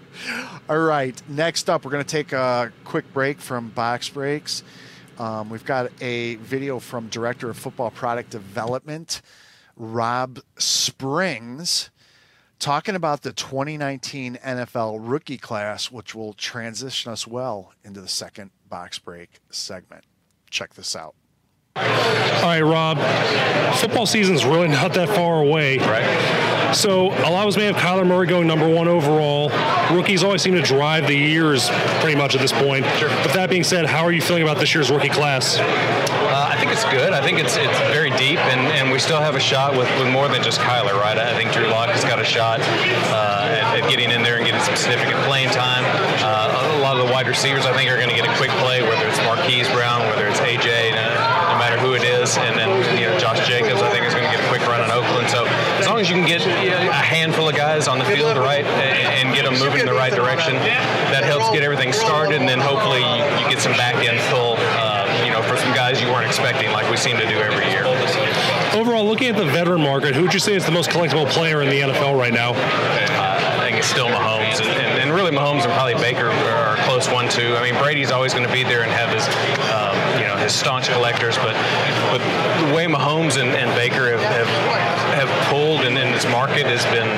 all 0.68 0.78
right, 0.78 1.20
next 1.28 1.70
up, 1.70 1.84
we're 1.84 1.90
going 1.90 2.04
to 2.04 2.10
take 2.10 2.32
a 2.32 2.72
quick 2.84 3.12
break 3.12 3.40
from 3.40 3.70
box 3.70 4.08
breaks. 4.08 4.62
Um, 5.18 5.50
we've 5.50 5.64
got 5.64 5.90
a 6.00 6.36
video 6.36 6.78
from 6.78 7.08
Director 7.08 7.50
of 7.50 7.56
Football 7.56 7.90
Product 7.90 8.30
Development, 8.30 9.20
Rob 9.78 10.40
Springs, 10.58 11.90
talking 12.58 12.96
about 12.96 13.22
the 13.22 13.32
2019 13.32 14.38
NFL 14.44 14.98
rookie 15.00 15.38
class, 15.38 15.90
which 15.90 16.14
will 16.14 16.32
transition 16.32 17.12
us 17.12 17.26
well 17.26 17.72
into 17.84 18.00
the 18.00 18.08
second 18.08 18.50
box 18.68 18.98
break 18.98 19.40
segment. 19.50 20.04
Check 20.50 20.74
this 20.74 20.96
out. 20.96 21.14
All 21.76 21.84
right, 21.84 22.60
Rob. 22.60 22.98
Football 23.76 24.06
season's 24.06 24.44
really 24.44 24.66
not 24.66 24.92
that 24.94 25.08
far 25.08 25.42
away. 25.42 25.78
Right. 25.78 26.74
So 26.74 27.06
a 27.12 27.30
lot 27.30 27.42
of 27.42 27.48
us 27.48 27.56
may 27.56 27.66
have 27.66 27.76
Kyler 27.76 28.06
Murray 28.06 28.26
going 28.26 28.48
number 28.48 28.68
one 28.68 28.88
overall. 28.88 29.50
Rookies 29.94 30.24
always 30.24 30.42
seem 30.42 30.54
to 30.54 30.62
drive 30.62 31.06
the 31.06 31.14
years 31.14 31.68
pretty 32.00 32.16
much 32.16 32.34
at 32.34 32.40
this 32.40 32.52
point. 32.52 32.84
Sure. 32.96 33.08
With 33.08 33.32
that 33.34 33.48
being 33.48 33.64
said, 33.64 33.86
how 33.86 34.02
are 34.02 34.12
you 34.12 34.20
feeling 34.20 34.42
about 34.42 34.58
this 34.58 34.74
year's 34.74 34.90
rookie 34.90 35.08
class? 35.08 35.58
Uh, 36.58 36.60
I 36.60 36.64
think 36.64 36.72
it's 36.72 36.84
good. 36.90 37.12
I 37.12 37.22
think 37.22 37.38
it's 37.38 37.56
it's 37.56 37.78
very 37.94 38.10
deep, 38.10 38.38
and, 38.38 38.60
and 38.74 38.90
we 38.90 38.98
still 38.98 39.20
have 39.20 39.34
a 39.36 39.40
shot 39.40 39.78
with, 39.78 39.88
with 39.98 40.10
more 40.10 40.28
than 40.28 40.42
just 40.42 40.60
Kyler, 40.60 40.98
right? 40.98 41.16
I 41.16 41.34
think 41.36 41.52
Drew 41.52 41.66
Lock 41.68 41.88
has 41.90 42.02
got 42.04 42.18
a 42.18 42.24
shot 42.24 42.60
uh, 42.60 43.46
at, 43.46 43.78
at 43.78 43.90
getting 43.90 44.10
in 44.10 44.22
there 44.22 44.36
and 44.36 44.44
getting 44.44 44.60
some 44.62 44.74
significant 44.76 45.18
playing 45.30 45.50
time. 45.50 45.84
Uh, 46.18 46.78
a 46.78 46.82
lot 46.82 46.98
of 46.98 47.06
the 47.06 47.12
wide 47.12 47.28
receivers, 47.28 47.64
I 47.66 47.74
think, 47.74 47.90
are 47.90 47.96
going 47.96 48.10
to 48.10 48.14
get 48.14 48.26
a 48.26 48.34
quick 48.36 48.50
play, 48.58 48.82
whether 48.82 49.06
it's 49.06 49.18
Marquise 49.22 49.68
Brown, 49.70 50.06
whether 50.10 50.26
it's 50.26 50.40
AJ, 50.40 50.94
no, 50.94 51.06
no 51.52 51.56
matter 51.58 51.78
who 51.78 51.94
it 51.94 52.02
is, 52.02 52.36
and 52.38 52.58
then 52.58 52.70
you 52.98 53.06
know 53.06 53.18
Josh 53.18 53.46
Jacobs, 53.46 53.80
I 53.82 53.90
think, 53.90 54.06
is 54.06 54.14
going 54.14 54.26
to 54.26 54.32
get 54.34 54.42
a 54.42 54.48
quick 54.48 54.62
run 54.66 54.82
in 54.82 54.90
Oakland. 54.90 55.30
So 55.30 55.46
as 55.78 55.86
long 55.86 56.00
as 56.02 56.10
you 56.10 56.16
can 56.18 56.26
get 56.26 56.42
a 56.42 56.92
handful 57.02 57.48
of 57.48 57.54
guys 57.54 57.86
on 57.86 57.98
the 57.98 58.04
field, 58.06 58.36
right, 58.36 58.64
and, 58.66 59.28
and 59.28 59.34
get 59.34 59.44
them 59.46 59.58
moving 59.62 59.80
in 59.80 59.86
the 59.86 59.94
right 59.94 60.12
direction, 60.12 60.54
that 60.58 61.22
helps 61.22 61.50
get 61.50 61.62
everything 61.62 61.92
started, 61.92 62.40
and 62.40 62.48
then 62.48 62.58
hopefully 62.58 63.02
you, 63.02 63.22
you 63.38 63.44
get 63.50 63.60
some 63.60 63.72
back 63.78 63.94
end 64.02 64.18
pull. 64.30 64.47
Expecting, 66.28 66.70
like 66.72 66.88
we 66.90 66.96
seem 66.96 67.16
to 67.16 67.26
do 67.26 67.38
every 67.38 67.66
year. 67.72 67.84
Overall, 68.78 69.06
looking 69.06 69.28
at 69.28 69.36
the 69.36 69.46
veteran 69.46 69.80
market, 69.80 70.14
who 70.14 70.22
would 70.22 70.34
you 70.34 70.40
say 70.40 70.54
is 70.54 70.64
the 70.64 70.70
most 70.72 70.90
collectible 70.90 71.26
player 71.28 71.62
in 71.62 71.68
the 71.70 71.80
NFL 71.80 72.18
right 72.18 72.32
now? 72.32 72.52
Uh, 72.52 73.56
I 73.58 73.66
think 73.66 73.78
it's 73.78 73.88
still 73.88 74.06
Mahomes, 74.08 74.60
and, 74.60 74.68
and, 74.68 75.02
and 75.02 75.12
really 75.12 75.30
Mahomes 75.32 75.64
and 75.64 75.72
probably 75.72 75.94
Baker 75.94 76.28
are 76.28 76.76
a 76.76 76.82
close 76.84 77.08
one 77.10 77.28
too. 77.28 77.56
I 77.56 77.62
mean, 77.62 77.80
Brady's 77.82 78.10
always 78.10 78.32
going 78.34 78.46
to 78.46 78.52
be 78.52 78.62
there 78.62 78.82
and 78.82 78.92
have 78.92 79.10
his, 79.10 79.24
um, 79.72 79.96
you 80.20 80.26
know, 80.26 80.36
his 80.36 80.54
staunch 80.54 80.88
collectors, 80.88 81.36
but 81.38 81.54
but 82.12 82.20
the 82.68 82.74
way 82.74 82.86
Mahomes 82.86 83.40
and, 83.40 83.50
and 83.50 83.74
Baker 83.74 84.16
have, 84.16 84.20
have 84.22 84.48
have 85.26 85.48
pulled 85.48 85.80
in, 85.82 85.96
in 85.96 86.12
this 86.12 86.24
market 86.26 86.66
has 86.66 86.84
been 86.94 87.08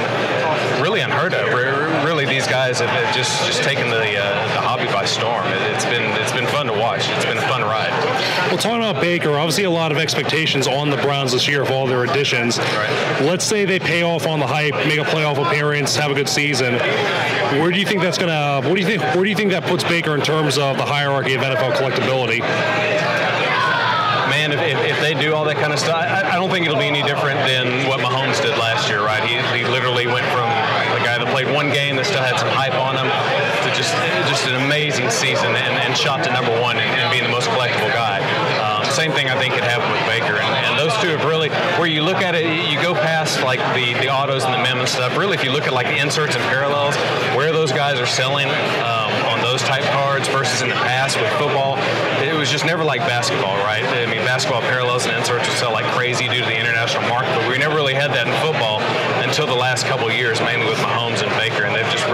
really 0.82 1.00
unheard 1.00 1.34
of. 1.34 1.52
Re- 1.52 1.90
Really, 2.00 2.24
these 2.24 2.46
guys 2.46 2.80
have, 2.80 3.14
just 3.14 3.46
just 3.46 3.62
taken 3.62 3.88
the 3.90 4.16
uh, 4.18 4.48
the 4.54 4.61
hobby 4.61 4.86
by 4.86 5.04
storm. 5.04 5.46
It, 5.46 5.62
it's 5.74 5.84
been 5.84 6.02
it's 6.20 6.32
been 6.32 6.46
fun 6.46 6.66
to 6.66 6.72
watch. 6.72 7.08
It's 7.11 7.24
been 7.26 7.38
a 7.38 7.48
fun 7.48 7.62
ride. 7.62 7.89
Well, 8.51 8.59
talking 8.59 8.78
about 8.78 9.01
Baker, 9.01 9.30
obviously 9.38 9.62
a 9.62 9.70
lot 9.70 9.92
of 9.92 9.98
expectations 9.98 10.66
on 10.66 10.90
the 10.90 10.96
Browns 10.96 11.30
this 11.30 11.46
year 11.46 11.62
of 11.62 11.70
all 11.70 11.86
their 11.86 12.03
additions. 12.03 12.59
Let's 12.59 13.44
say 13.44 13.64
they 13.64 13.78
pay 13.78 14.03
off 14.03 14.26
on 14.26 14.40
the 14.40 14.46
hype, 14.48 14.74
make 14.88 14.98
a 14.98 15.05
playoff 15.05 15.38
appearance, 15.38 15.94
have 15.94 16.11
a 16.11 16.14
good 16.14 16.28
season. 16.28 16.74
Where 17.61 17.70
do 17.70 17.78
you 17.78 17.86
think 17.86 18.03
that's 18.03 18.18
gonna? 18.18 18.61
What 18.68 18.74
do 18.74 18.80
you 18.80 18.86
think? 18.86 19.03
Where 19.14 19.22
do 19.22 19.30
you 19.30 19.36
think 19.36 19.53
that 19.53 19.62
puts 19.62 19.84
Baker 19.84 20.16
in 20.16 20.20
terms 20.22 20.59
of 20.59 20.78
the 20.78 20.84
hierarchy 20.84 21.34
of 21.34 21.42
NFL 21.42 21.74
collectability? 21.74 22.40
man, 24.30 24.53
if, 24.53 24.61
if, 24.62 24.96
if 24.96 25.01
they 25.01 25.14
do 25.14 25.34
all 25.34 25.44
that 25.44 25.59
kind 25.59 25.72
of 25.72 25.78
stuff, 25.78 25.96
I, 25.98 26.22
I 26.22 26.36
don't 26.38 26.51
think 26.51 26.64
it'll 26.64 26.78
be 26.78 26.86
any 26.86 27.03
different 27.03 27.38
than 27.46 27.86
what 27.90 28.01
Mahomes 28.01 28.40
did 28.40 28.57
last 28.59 28.88
year, 28.88 29.05
right? 29.05 29.22
He, 29.26 29.36
he 29.53 29.66
literally 29.66 30.07
went 30.07 30.24
from 30.30 30.48
the 30.94 31.03
guy 31.03 31.18
that 31.18 31.28
played 31.34 31.53
one 31.53 31.70
game 31.70 31.96
that 31.96 32.07
still 32.07 32.22
had 32.22 32.38
some 32.38 32.48
hype 32.48 32.74
on 32.74 32.94
him 32.94 33.11
to 33.11 33.68
just 33.76 33.92
just 34.30 34.46
an 34.46 34.57
amazing 34.64 35.11
season 35.11 35.53
and, 35.59 35.74
and 35.82 35.98
shot 35.98 36.22
to 36.24 36.30
number 36.32 36.55
one 36.62 36.78
and, 36.78 36.88
and 36.88 37.11
being 37.11 37.26
the 37.26 37.34
most 37.34 37.51
collectible 37.51 37.90
guy. 37.92 37.99
Same 39.01 39.12
thing 39.12 39.30
I 39.32 39.38
think 39.40 39.55
could 39.55 39.64
happen 39.64 39.88
with 39.88 40.05
Baker, 40.05 40.36
and, 40.36 40.53
and 40.61 40.76
those 40.76 40.92
two 41.01 41.09
have 41.09 41.24
really, 41.24 41.48
where 41.80 41.88
you 41.88 42.03
look 42.03 42.20
at 42.20 42.34
it, 42.34 42.44
you 42.68 42.76
go 42.82 42.92
past 42.92 43.40
like 43.40 43.57
the, 43.72 43.96
the 43.96 44.12
autos 44.12 44.44
and 44.44 44.53
the 44.53 44.61
mem 44.61 44.76
and 44.76 44.86
stuff. 44.86 45.16
Really, 45.16 45.40
if 45.40 45.42
you 45.42 45.53
look 45.53 45.64
at 45.64 45.72
like 45.72 45.86
the 45.86 45.96
inserts 45.96 46.36
and 46.36 46.44
parallels, 46.53 46.96
where 47.32 47.51
those 47.51 47.72
guys 47.72 47.98
are 47.98 48.05
selling 48.05 48.44
um, 48.84 49.09
on 49.32 49.40
those 49.40 49.62
type 49.64 49.84
cards 49.96 50.28
versus 50.28 50.61
in 50.61 50.68
the 50.68 50.76
past 50.84 51.16
with 51.16 51.32
football, 51.40 51.80
it 52.20 52.36
was 52.36 52.51
just 52.51 52.66
never 52.66 52.84
like 52.84 53.01
basketball, 53.09 53.57
right? 53.64 53.80
I 53.88 54.05
mean, 54.05 54.20
basketball 54.28 54.61
parallels 54.61 55.07
and 55.07 55.16
inserts 55.16 55.48
would 55.48 55.57
sell 55.57 55.72
like 55.72 55.88
crazy 55.96 56.28
due 56.28 56.44
to 56.44 56.48
the 56.53 56.61
international 56.61 57.09
market, 57.09 57.32
but 57.40 57.48
we 57.48 57.57
never 57.57 57.76
really 57.76 57.94
had 57.94 58.12
that 58.12 58.28
in 58.28 58.36
football 58.44 58.84
until 59.24 59.46
the 59.46 59.57
last 59.57 59.86
couple 59.86 60.12
years, 60.12 60.44
mainly 60.44 60.68
with 60.68 60.76
Mahomes 60.84 61.24
and 61.24 61.32
Baker, 61.40 61.64
and 61.64 61.72
they've 61.72 61.88
just 61.88 62.05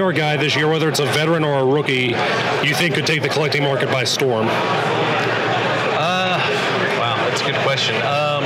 or 0.00 0.12
guy 0.12 0.36
this 0.36 0.54
year, 0.56 0.68
whether 0.68 0.88
it's 0.88 1.00
a 1.00 1.06
veteran 1.06 1.44
or 1.44 1.58
a 1.58 1.64
rookie, 1.64 2.14
you 2.62 2.74
think 2.74 2.94
could 2.94 3.06
take 3.06 3.22
the 3.22 3.28
collecting 3.28 3.62
market 3.62 3.90
by 3.90 4.04
storm? 4.04 4.46
Uh, 5.98 6.38
wow, 6.98 7.16
that's 7.28 7.40
a 7.40 7.44
good 7.44 7.56
question. 7.62 7.96
Um, 7.96 8.44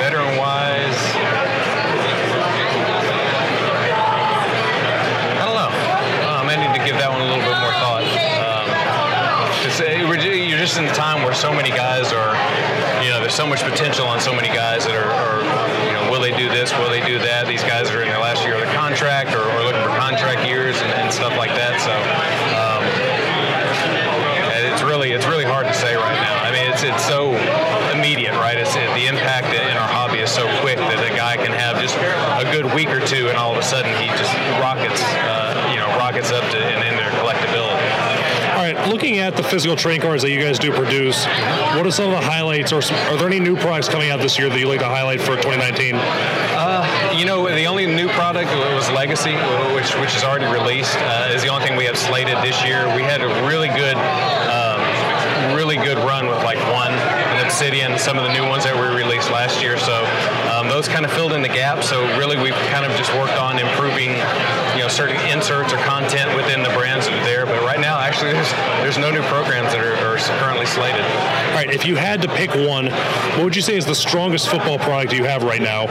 veteran 0.00 0.36
wise, 0.38 0.98
I 5.36 5.44
don't 5.44 5.54
know. 5.54 5.70
I 6.28 6.42
may 6.46 6.56
need 6.56 6.78
to 6.78 6.84
give 6.84 6.96
that 6.96 7.10
one 7.10 7.20
a 7.20 7.24
little 7.24 7.44
bit 7.44 7.58
more 7.60 7.72
thought. 7.72 8.04
Because 9.60 10.24
you're 10.48 10.58
just 10.58 10.78
in 10.78 10.84
a 10.86 10.94
time 10.94 11.22
where 11.24 11.34
so 11.34 11.52
many 11.52 11.70
guys 11.70 12.12
are, 12.12 12.34
you 13.04 13.10
know, 13.10 13.20
there's 13.20 13.34
so 13.34 13.46
much 13.46 13.62
potential 13.62 14.06
on 14.06 14.20
so 14.20 14.32
many 14.32 14.48
guys 14.48 14.84
that 14.86 14.96
are, 14.96 15.10
are 15.10 15.67
they 16.30 16.36
do 16.36 16.48
this? 16.48 16.72
Will 16.76 16.90
they 16.90 17.00
do 17.00 17.18
that? 17.18 17.46
These 17.46 17.62
guys 17.62 17.88
are 17.90 18.02
in 18.02 18.08
their 18.08 18.20
last 18.20 18.44
year 18.44 18.54
of 18.54 18.60
the 18.60 18.72
contract 18.76 19.32
or, 19.32 19.40
or 19.40 19.64
looking 19.64 19.80
for 19.80 19.96
contract 19.96 20.44
years 20.44 20.76
and, 20.76 20.92
and 20.92 21.12
stuff 21.12 21.32
like 21.36 21.50
that. 21.56 21.77
At 39.28 39.36
the 39.36 39.42
physical 39.42 39.76
train 39.76 40.00
cards 40.00 40.22
that 40.22 40.30
you 40.30 40.40
guys 40.40 40.58
do 40.58 40.72
produce, 40.72 41.26
what 41.76 41.86
are 41.86 41.90
some 41.90 42.06
of 42.06 42.12
the 42.12 42.26
highlights, 42.26 42.72
or 42.72 42.78
are 42.78 43.16
there 43.18 43.26
any 43.26 43.38
new 43.38 43.56
products 43.56 43.86
coming 43.86 44.10
out 44.10 44.20
this 44.20 44.38
year 44.38 44.48
that 44.48 44.58
you'd 44.58 44.68
like 44.68 44.80
to 44.80 44.86
highlight 44.86 45.20
for 45.20 45.36
2019? 45.36 45.94
Uh, 45.94 47.14
you 47.14 47.26
know, 47.26 47.46
the 47.46 47.66
only 47.66 47.84
new 47.84 48.08
product 48.08 48.50
was 48.74 48.90
Legacy, 48.90 49.34
which 49.76 49.92
which 50.00 50.16
is 50.16 50.24
already 50.24 50.46
released. 50.46 50.96
Uh, 50.96 51.30
is 51.34 51.42
the 51.42 51.48
only 51.48 51.66
thing 51.66 51.76
we 51.76 51.84
have 51.84 51.98
slated 51.98 52.38
this 52.38 52.56
year. 52.64 52.86
We 52.96 53.02
had 53.02 53.20
a 53.20 53.28
really 53.46 53.68
good, 53.68 53.96
really 55.54 55.76
good 55.76 55.98
run 55.98 56.26
with 56.26 56.42
like 56.44 56.58
one 56.72 56.92
and 56.92 57.46
Obsidian, 57.46 57.98
some 57.98 58.18
of 58.18 58.24
the 58.24 58.32
new 58.32 58.46
ones 58.46 58.64
that 58.64 58.74
we 58.74 58.86
released 58.96 59.30
last 59.30 59.62
year. 59.62 59.78
So 59.78 60.04
um, 60.50 60.68
those 60.68 60.88
kind 60.88 61.04
of 61.04 61.12
filled 61.12 61.32
in 61.32 61.42
the 61.42 61.48
gap. 61.48 61.84
So 61.84 62.00
really, 62.18 62.36
we've 62.36 62.56
kind 62.72 62.84
of 62.84 62.92
just 62.96 63.12
worked 63.14 63.38
on 63.38 63.58
improving, 63.58 64.10
you 64.76 64.82
know, 64.82 64.88
certain 64.88 65.16
inserts 65.28 65.72
or 65.72 65.78
content 65.84 66.34
within 66.36 66.62
the 66.62 66.70
brands 66.70 67.06
that 67.06 67.14
are 67.14 67.24
there. 67.24 67.46
But 67.46 67.62
right 67.62 67.80
now, 67.80 67.98
actually, 67.98 68.32
there's 68.32 68.50
there's 68.82 68.98
no 68.98 69.10
new 69.10 69.22
programs 69.28 69.72
that 69.72 69.80
are, 69.80 69.96
are 70.04 70.18
currently 70.40 70.66
slated. 70.66 71.02
All 71.02 71.54
right, 71.54 71.70
if 71.70 71.84
you 71.84 71.96
had 71.96 72.22
to 72.22 72.28
pick 72.28 72.54
one, 72.54 72.86
what 73.36 73.44
would 73.44 73.56
you 73.56 73.62
say 73.62 73.76
is 73.76 73.86
the 73.86 73.94
strongest 73.94 74.48
football 74.48 74.78
product 74.78 75.12
you 75.12 75.24
have 75.24 75.42
right 75.42 75.62
now? 75.62 75.86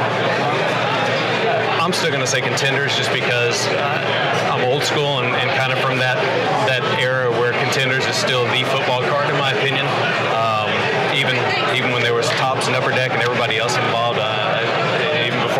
I'm 1.87 1.93
still 1.93 2.09
going 2.09 2.19
to 2.19 2.27
say 2.27 2.41
contenders 2.41 2.97
just 2.97 3.13
because 3.13 3.65
uh, 3.67 4.51
I'm 4.51 4.67
old 4.67 4.83
school 4.83 5.23
and, 5.23 5.31
and, 5.31 5.47
kind 5.55 5.71
of 5.71 5.79
from 5.79 5.99
that 6.03 6.19
that 6.67 6.83
era 6.99 7.31
where 7.31 7.53
contenders 7.53 8.05
is 8.05 8.15
still 8.15 8.43
the 8.51 8.67
football 8.67 8.96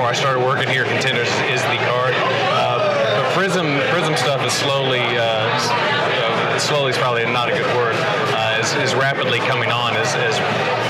before 0.08 0.16
I 0.16 0.40
started 0.40 0.46
working 0.46 0.70
here, 0.70 0.86
contenders 0.86 1.28
is 1.52 1.62
the 1.64 1.76
card. 1.84 2.14
Uh, 2.16 3.20
but 3.20 3.34
Prism 3.34 3.68
Prism 3.92 4.16
stuff 4.16 4.40
is 4.46 4.54
slowly 4.54 5.04
uh, 5.04 6.60
slowly 6.60 6.92
is 6.92 6.98
probably 6.98 7.26
not 7.26 7.50
a 7.50 7.52
good 7.52 7.68
word. 7.76 7.96
Uh, 8.32 8.58
is, 8.62 8.74
is 8.76 8.96
rapidly 8.96 9.40
coming 9.40 9.70
on 9.70 9.98
as, 9.98 10.16
as 10.16 10.40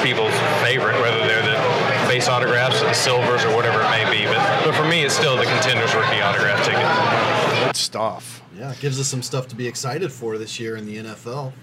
people's 0.06 0.38
favorite, 0.62 1.02
whether 1.02 1.18
they're 1.26 1.42
the 1.42 1.58
base 2.08 2.28
autographs 2.28 2.82
or 2.84 2.86
the 2.86 2.94
silvers 2.94 3.44
or 3.44 3.56
whatever 3.56 3.82
it 3.82 3.90
may 3.90 4.06
be. 4.06 4.26
But 4.26 4.66
but 4.66 4.76
for 4.76 4.86
me, 4.86 5.04
it's 5.04 5.16
still 5.16 5.36
the 5.36 5.46
contenders 5.46 5.96
rookie 5.96 6.22
autograph 6.22 6.64
ticket. 6.64 7.66
Good 7.66 7.76
stuff. 7.76 8.44
Yeah, 8.56 8.72
it 8.72 8.80
gives 8.80 9.00
us 9.00 9.08
some 9.08 9.24
stuff 9.24 9.48
to 9.48 9.56
be 9.56 9.68
excited 9.68 10.12
for 10.12 10.38
this 10.38 10.60
year 10.60 10.76
in 10.76 10.86
the 10.86 10.98
NFL. 10.98 11.54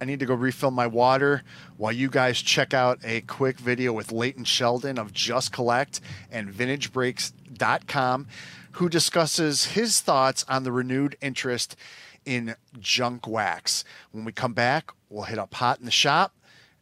I 0.00 0.04
need 0.04 0.20
to 0.20 0.26
go 0.26 0.34
refill 0.34 0.70
my 0.70 0.86
water 0.86 1.42
while 1.76 1.92
you 1.92 2.08
guys 2.10 2.42
check 2.42 2.74
out 2.74 2.98
a 3.04 3.20
quick 3.22 3.58
video 3.58 3.92
with 3.92 4.12
Leighton 4.12 4.44
Sheldon 4.44 4.98
of 4.98 5.12
Just 5.12 5.52
Collect 5.52 6.00
and 6.30 6.52
VintageBreaks.com, 6.52 8.26
who 8.72 8.88
discusses 8.88 9.66
his 9.66 10.00
thoughts 10.00 10.44
on 10.48 10.64
the 10.64 10.72
renewed 10.72 11.16
interest 11.20 11.76
in 12.24 12.56
junk 12.78 13.26
wax. 13.26 13.84
When 14.10 14.24
we 14.24 14.32
come 14.32 14.52
back, 14.52 14.90
we'll 15.08 15.24
hit 15.24 15.38
up 15.38 15.54
Hot 15.54 15.78
in 15.78 15.84
the 15.84 15.90
Shop 15.90 16.34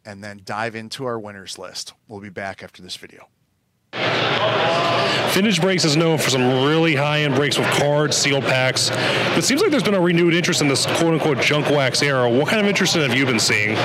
and 0.05 0.23
then 0.23 0.41
dive 0.43 0.75
into 0.75 1.05
our 1.05 1.19
winners 1.19 1.57
list. 1.57 1.93
We'll 2.07 2.19
be 2.19 2.29
back 2.29 2.63
after 2.63 2.81
this 2.81 2.95
video. 2.95 3.27
Vintage 5.33 5.59
Breaks 5.61 5.83
is 5.83 5.97
known 5.97 6.19
for 6.19 6.29
some 6.29 6.63
really 6.63 6.93
high-end 6.93 7.33
breaks 7.33 7.57
with 7.57 7.67
cards, 7.69 8.15
sealed 8.15 8.43
packs. 8.43 8.91
But 8.91 9.39
it 9.39 9.43
seems 9.43 9.61
like 9.61 9.71
there's 9.71 9.81
been 9.81 9.95
a 9.95 9.99
renewed 9.99 10.35
interest 10.35 10.61
in 10.61 10.67
this 10.67 10.85
quote-unquote 10.85 11.39
junk 11.39 11.71
wax 11.71 12.03
era. 12.03 12.29
What 12.29 12.49
kind 12.49 12.61
of 12.61 12.67
interest 12.67 12.93
have 12.93 13.15
you 13.15 13.25
been 13.25 13.39
seeing? 13.39 13.75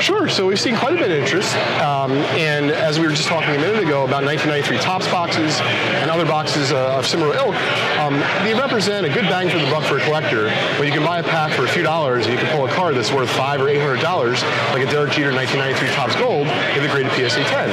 Sure. 0.00 0.28
So 0.28 0.46
we've 0.46 0.60
seen 0.60 0.76
quite 0.76 0.92
a 0.92 0.96
bit 0.96 1.10
of 1.10 1.18
interest. 1.18 1.56
Um, 1.82 2.12
and 2.38 2.70
as 2.70 3.00
we 3.00 3.06
were 3.06 3.12
just 3.12 3.26
talking 3.26 3.50
a 3.50 3.58
minute 3.58 3.82
ago 3.82 4.04
about 4.04 4.22
1993 4.22 4.78
Topps 4.78 5.08
boxes 5.08 5.58
and 5.98 6.10
other 6.12 6.24
boxes 6.24 6.70
uh, 6.70 6.96
of 6.96 7.06
similar 7.06 7.34
ilk, 7.34 7.56
um, 7.98 8.14
they 8.44 8.54
represent 8.54 9.04
a 9.04 9.08
good 9.08 9.24
bang 9.24 9.50
for 9.50 9.58
the 9.58 9.66
buck 9.72 9.82
for 9.82 9.98
a 9.98 10.00
collector. 10.04 10.48
When 10.78 10.86
you 10.86 10.94
can 10.94 11.02
buy 11.02 11.18
a 11.18 11.24
pack 11.24 11.52
for 11.52 11.64
a 11.64 11.68
few 11.68 11.82
dollars 11.82 12.26
and 12.26 12.34
you 12.34 12.40
can 12.40 12.54
pull 12.54 12.66
a 12.66 12.70
card 12.70 12.94
that's 12.94 13.10
worth 13.10 13.30
five 13.30 13.60
or 13.60 13.68
eight 13.68 13.80
hundred 13.80 14.00
dollars, 14.00 14.44
like 14.70 14.86
a 14.86 14.90
Derek 14.90 15.10
Jeter 15.10 15.32
1993 15.32 15.88
Topps 15.96 16.14
Gold, 16.16 16.46
with 16.46 16.84
a 16.84 16.88
graded 16.88 17.10
PSA 17.12 17.42
10. 17.42 17.70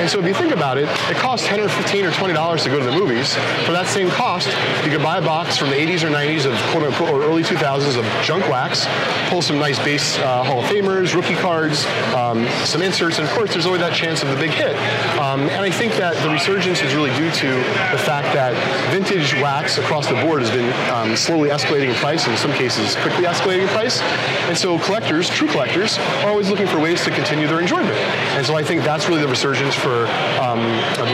And 0.00 0.08
so 0.08 0.20
if 0.20 0.26
you 0.26 0.34
think 0.34 0.54
about 0.54 0.78
it 0.78 0.88
costs 1.20 1.46
10 1.46 1.60
or 1.60 1.68
15 1.68 2.06
or 2.06 2.12
20 2.12 2.34
dollars 2.34 2.64
to 2.64 2.70
go 2.70 2.78
to 2.78 2.84
the 2.84 2.92
movies. 2.92 3.34
For 3.64 3.72
that 3.72 3.86
same 3.86 4.08
cost, 4.10 4.48
you 4.84 4.90
could 4.90 5.02
buy 5.02 5.18
a 5.18 5.22
box 5.22 5.56
from 5.56 5.68
the 5.68 5.76
80s 5.76 6.02
or 6.02 6.10
90s 6.10 6.50
of 6.50 6.56
quote 6.72 6.84
unquote 6.84 7.10
or 7.10 7.22
early 7.22 7.42
2000s 7.42 7.98
of 7.98 8.24
junk 8.24 8.48
wax, 8.48 8.86
pull 9.28 9.42
some 9.42 9.58
nice 9.58 9.78
base 9.84 10.18
uh, 10.18 10.42
Hall 10.42 10.60
of 10.60 10.66
Famers, 10.66 11.14
rookie 11.14 11.36
cards, 11.36 11.86
um, 12.14 12.48
some 12.64 12.82
inserts, 12.82 13.18
and 13.18 13.28
of 13.28 13.34
course 13.34 13.52
there's 13.52 13.66
always 13.66 13.80
that 13.80 13.94
chance 13.94 14.22
of 14.22 14.28
the 14.28 14.36
big 14.36 14.50
hit. 14.50 14.74
Um, 15.20 15.42
and 15.50 15.62
I 15.62 15.70
think 15.70 15.94
that 15.94 16.16
the 16.22 16.30
resurgence 16.30 16.82
is 16.82 16.94
really 16.94 17.10
due 17.14 17.30
to 17.30 17.48
the 17.92 18.00
fact 18.00 18.32
that 18.34 18.54
vintage 18.90 19.34
wax 19.34 19.78
across 19.78 20.08
the 20.08 20.14
board 20.22 20.40
has 20.40 20.50
been 20.50 20.72
um, 20.90 21.16
slowly 21.16 21.50
escalating 21.50 21.90
in 21.90 21.94
price, 21.96 22.26
in 22.26 22.36
some 22.36 22.52
cases 22.52 22.96
quickly 22.96 23.24
escalating 23.24 23.62
in 23.62 23.68
price. 23.68 24.00
And 24.48 24.56
so 24.56 24.78
collectors, 24.80 25.28
true 25.28 25.48
collectors, 25.48 25.98
are 26.24 26.30
always 26.30 26.48
looking 26.50 26.66
for 26.66 26.80
ways 26.80 27.04
to 27.04 27.10
continue 27.10 27.46
their 27.46 27.60
enjoyment. 27.60 27.96
And 28.36 28.46
so 28.46 28.56
I 28.56 28.62
think 28.62 28.82
that's 28.82 29.08
really 29.08 29.20
the 29.20 29.28
resurgence 29.28 29.74
for 29.74 30.06
um, 30.40 30.60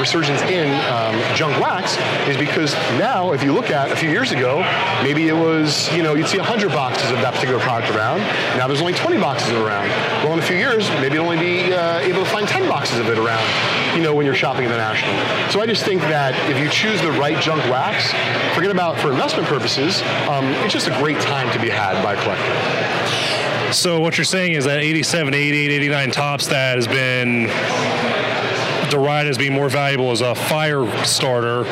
resurgence 0.00 0.42
in 0.42 0.68
um, 0.92 1.36
junk 1.36 1.60
wax 1.60 1.96
is 2.28 2.36
because 2.36 2.74
now, 2.98 3.32
if 3.32 3.42
you 3.42 3.52
look 3.52 3.70
at 3.70 3.90
a 3.90 3.96
few 3.96 4.10
years 4.10 4.32
ago, 4.32 4.60
maybe 5.02 5.28
it 5.28 5.34
was, 5.34 5.92
you 5.94 6.02
know, 6.02 6.14
you'd 6.14 6.26
see 6.26 6.38
100 6.38 6.70
boxes 6.70 7.10
of 7.10 7.18
that 7.18 7.34
particular 7.34 7.60
product 7.60 7.94
around. 7.94 8.18
Now 8.56 8.66
there's 8.66 8.80
only 8.80 8.94
20 8.94 9.18
boxes 9.18 9.52
around. 9.52 9.88
Well, 10.24 10.32
in 10.32 10.38
a 10.38 10.42
few 10.42 10.56
years, 10.56 10.88
maybe 11.00 11.14
you'll 11.14 11.24
only 11.24 11.38
be 11.38 11.72
uh, 11.72 11.98
able 12.00 12.24
to 12.24 12.30
find 12.30 12.46
10 12.46 12.68
boxes 12.68 12.98
of 12.98 13.08
it 13.08 13.18
around, 13.18 13.46
you 13.96 14.02
know, 14.02 14.14
when 14.14 14.26
you're 14.26 14.34
shopping 14.34 14.64
at 14.64 14.68
the 14.68 14.76
National. 14.76 15.14
So 15.50 15.60
I 15.60 15.66
just 15.66 15.84
think 15.84 16.00
that 16.02 16.34
if 16.50 16.58
you 16.58 16.68
choose 16.68 17.00
the 17.02 17.12
right 17.12 17.40
junk 17.42 17.62
wax, 17.70 18.12
forget 18.54 18.70
about 18.70 18.98
for 18.98 19.10
investment 19.10 19.48
purposes, 19.48 20.02
um, 20.28 20.44
it's 20.64 20.72
just 20.72 20.88
a 20.88 20.98
great 20.98 21.20
time 21.20 21.50
to 21.52 21.60
be 21.60 21.68
had 21.68 22.02
by 22.02 22.14
a 22.14 22.22
collector. 22.22 23.72
So 23.72 24.00
what 24.00 24.16
you're 24.16 24.24
saying 24.24 24.52
is 24.52 24.64
that 24.64 24.78
87, 24.78 25.34
88, 25.34 25.70
89 25.72 26.10
topps 26.12 26.46
that 26.48 26.76
has 26.76 26.86
been 26.86 27.48
derided 28.90 29.30
as 29.30 29.38
being 29.38 29.52
more 29.52 29.68
valuable 29.68 30.10
as 30.10 30.20
a 30.20 30.34
fire 30.34 30.86
starter. 31.04 31.64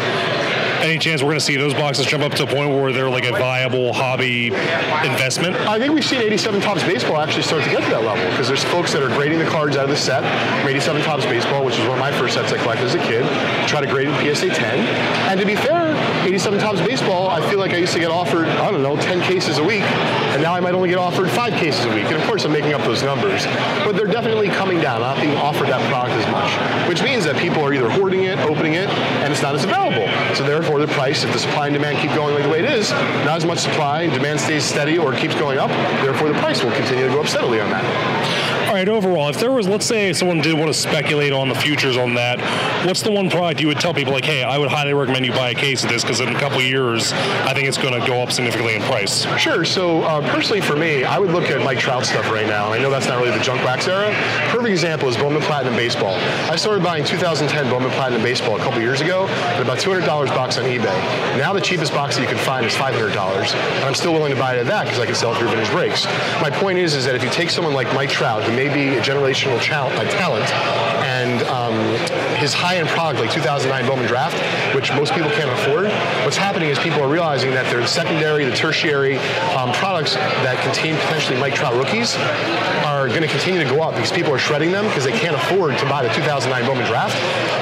Any 0.84 0.98
chance 0.98 1.22
we're 1.22 1.30
going 1.30 1.38
to 1.38 1.44
see 1.44 1.56
those 1.56 1.72
boxes 1.72 2.04
jump 2.04 2.22
up 2.22 2.32
to 2.32 2.42
a 2.42 2.46
point 2.46 2.68
where 2.68 2.92
they're 2.92 3.08
like 3.08 3.24
a 3.24 3.30
viable 3.30 3.94
hobby 3.94 4.48
investment? 4.48 5.56
I 5.66 5.78
think 5.78 5.94
we've 5.94 6.04
seen 6.04 6.20
87 6.20 6.60
Topps 6.60 6.82
Baseball 6.84 7.16
actually 7.16 7.44
start 7.44 7.64
to 7.64 7.70
get 7.70 7.82
to 7.84 7.88
that 7.88 8.02
level 8.02 8.22
because 8.30 8.48
there's 8.48 8.62
folks 8.64 8.92
that 8.92 9.02
are 9.02 9.08
grading 9.08 9.38
the 9.38 9.46
cards 9.46 9.78
out 9.78 9.84
of 9.84 9.90
the 9.90 9.96
set 9.96 10.22
87 10.66 11.00
Topps 11.00 11.24
Baseball, 11.24 11.64
which 11.64 11.78
is 11.78 11.80
one 11.88 11.92
of 11.92 11.98
my 12.00 12.12
first 12.12 12.34
sets 12.34 12.52
I 12.52 12.58
collected 12.58 12.84
as 12.84 12.94
a 12.94 12.98
kid, 12.98 13.24
try 13.66 13.80
to 13.80 13.86
grade 13.86 14.08
in 14.08 14.34
PSA 14.34 14.50
10. 14.50 14.78
And 15.30 15.40
to 15.40 15.46
be 15.46 15.56
fair, 15.56 15.94
87 16.26 16.60
Topps 16.60 16.80
Baseball, 16.82 17.30
I 17.30 17.40
feel 17.48 17.58
like 17.58 17.72
I 17.72 17.78
used 17.78 17.94
to 17.94 17.98
get 18.00 18.10
offered, 18.10 18.46
I 18.46 18.70
don't 18.70 18.82
know, 18.82 18.96
10 18.96 19.22
cases 19.22 19.56
a 19.56 19.64
week, 19.64 19.82
and 20.34 20.42
now 20.42 20.52
I 20.52 20.60
might 20.60 20.74
only 20.74 20.90
get 20.90 20.98
offered 20.98 21.30
five 21.30 21.54
cases 21.54 21.82
a 21.86 21.94
week. 21.94 22.04
And 22.04 22.16
of 22.16 22.22
course, 22.24 22.44
I'm 22.44 22.52
making 22.52 22.74
up 22.74 22.82
those 22.82 23.02
numbers. 23.02 23.46
But 23.84 23.92
they're 23.92 24.06
definitely 24.06 24.48
coming 24.48 24.80
down, 24.80 25.00
not 25.00 25.16
being 25.16 25.36
offered 25.36 25.68
that 25.68 25.80
product 25.90 26.12
as 26.12 26.30
much, 26.30 26.88
which 26.88 27.02
means 27.02 27.24
that 27.24 27.36
people 27.36 27.64
are 27.64 27.72
either 27.72 27.88
hoarding 27.88 28.24
it, 28.24 28.38
opening 28.40 28.74
it, 28.74 28.90
and 28.90 29.32
it's 29.32 29.40
not 29.40 29.54
as 29.54 29.64
available. 29.64 30.06
So 30.34 30.44
therefore, 30.44 30.73
the 30.78 30.86
price, 30.88 31.24
if 31.24 31.32
the 31.32 31.38
supply 31.38 31.66
and 31.66 31.74
demand 31.74 31.98
keep 31.98 32.14
going 32.14 32.34
like 32.34 32.42
the 32.42 32.48
way 32.48 32.58
it 32.60 32.64
is, 32.64 32.90
not 32.90 33.36
as 33.36 33.44
much 33.44 33.58
supply, 33.58 34.06
demand 34.06 34.40
stays 34.40 34.64
steady 34.64 34.98
or 34.98 35.12
keeps 35.12 35.34
going 35.34 35.58
up, 35.58 35.70
therefore 36.02 36.28
the 36.28 36.38
price 36.38 36.62
will 36.62 36.72
continue 36.72 37.06
to 37.06 37.12
go 37.12 37.20
up 37.20 37.28
steadily 37.28 37.60
on 37.60 37.70
that. 37.70 38.53
Right, 38.74 38.88
overall, 38.88 39.28
if 39.28 39.38
there 39.38 39.52
was, 39.52 39.68
let's 39.68 39.86
say, 39.86 40.12
someone 40.12 40.40
did 40.40 40.54
want 40.54 40.66
to 40.66 40.74
speculate 40.74 41.32
on 41.32 41.48
the 41.48 41.54
futures 41.54 41.96
on 41.96 42.14
that, 42.14 42.40
what's 42.84 43.02
the 43.02 43.10
one 43.12 43.30
product 43.30 43.60
you 43.60 43.68
would 43.68 43.78
tell 43.78 43.94
people 43.94 44.12
like, 44.12 44.24
hey, 44.24 44.42
I 44.42 44.58
would 44.58 44.68
highly 44.68 44.92
recommend 44.94 45.24
you 45.24 45.30
buy 45.30 45.50
a 45.50 45.54
case 45.54 45.84
of 45.84 45.90
this 45.90 46.02
because 46.02 46.18
in 46.18 46.34
a 46.34 46.38
couple 46.40 46.60
years, 46.60 47.12
I 47.12 47.54
think 47.54 47.68
it's 47.68 47.78
going 47.78 47.94
to 47.94 48.04
go 48.04 48.20
up 48.20 48.32
significantly 48.32 48.74
in 48.74 48.82
price. 48.82 49.26
Sure. 49.38 49.64
So 49.64 50.02
uh, 50.02 50.28
personally, 50.32 50.60
for 50.60 50.74
me, 50.74 51.04
I 51.04 51.20
would 51.20 51.30
look 51.30 51.44
at 51.44 51.62
Mike 51.62 51.78
Trout 51.78 52.04
stuff 52.04 52.28
right 52.32 52.48
now. 52.48 52.72
I 52.72 52.80
know 52.80 52.90
that's 52.90 53.06
not 53.06 53.22
really 53.22 53.30
the 53.30 53.44
junk 53.44 53.62
wax 53.64 53.86
era. 53.86 54.10
Perfect 54.48 54.70
example 54.70 55.08
is 55.08 55.16
Bowman 55.16 55.42
Platinum 55.42 55.76
Baseball. 55.76 56.16
I 56.50 56.56
started 56.56 56.82
buying 56.82 57.04
2010 57.04 57.70
Bowman 57.70 57.92
Platinum 57.92 58.22
Baseball 58.22 58.56
a 58.56 58.58
couple 58.58 58.80
years 58.80 59.00
ago 59.00 59.28
at 59.28 59.62
about 59.62 59.78
$200 59.78 60.04
box 60.34 60.58
on 60.58 60.64
eBay. 60.64 61.38
Now 61.38 61.52
the 61.52 61.60
cheapest 61.60 61.92
box 61.92 62.16
that 62.16 62.22
you 62.22 62.28
can 62.28 62.38
find 62.38 62.66
is 62.66 62.74
$500, 62.74 63.54
and 63.54 63.84
I'm 63.84 63.94
still 63.94 64.14
willing 64.14 64.34
to 64.34 64.38
buy 64.38 64.56
it 64.56 64.58
at 64.58 64.66
that 64.66 64.82
because 64.82 64.98
I 64.98 65.06
can 65.06 65.14
sell 65.14 65.32
it 65.32 65.38
through 65.38 65.50
vintage 65.50 65.70
breaks. 65.70 66.06
My 66.42 66.50
point 66.50 66.78
is, 66.78 66.94
is 66.94 67.04
that 67.04 67.14
if 67.14 67.22
you 67.22 67.30
take 67.30 67.50
someone 67.50 67.72
like 67.72 67.86
Mike 67.94 68.10
Trout, 68.10 68.42
who 68.42 68.52
may 68.68 68.74
be 68.74 68.96
a 68.96 69.00
generational 69.00 69.60
talent, 69.62 70.10
and 71.04 71.42
um, 71.44 71.74
his 72.36 72.52
high-end 72.52 72.88
product 72.88 73.20
like 73.20 73.32
2009 73.32 73.88
Bowman 73.88 74.06
Draft, 74.06 74.36
which 74.74 74.92
most 74.92 75.12
people 75.12 75.30
can't 75.30 75.50
afford, 75.50 75.86
what's 76.24 76.36
happening 76.36 76.68
is 76.68 76.78
people 76.78 77.00
are 77.02 77.08
realizing 77.08 77.50
that 77.52 77.70
their 77.70 77.86
secondary, 77.86 78.44
the 78.44 78.54
tertiary 78.54 79.16
um, 79.56 79.72
products 79.72 80.14
that 80.14 80.60
contain 80.62 80.96
potentially 80.96 81.38
Mike 81.38 81.54
Trout 81.54 81.74
rookies 81.74 82.16
are 82.84 83.08
going 83.08 83.22
to 83.22 83.28
continue 83.28 83.62
to 83.62 83.68
go 83.68 83.82
up 83.82 83.94
because 83.94 84.10
people 84.10 84.32
are 84.32 84.38
shredding 84.38 84.72
them 84.72 84.84
because 84.86 85.04
they 85.04 85.12
can't 85.12 85.36
afford 85.36 85.76
to 85.78 85.84
buy 85.86 86.02
the 86.02 86.12
2009 86.14 86.66
Bowman 86.66 86.86
Draft. 86.86 87.14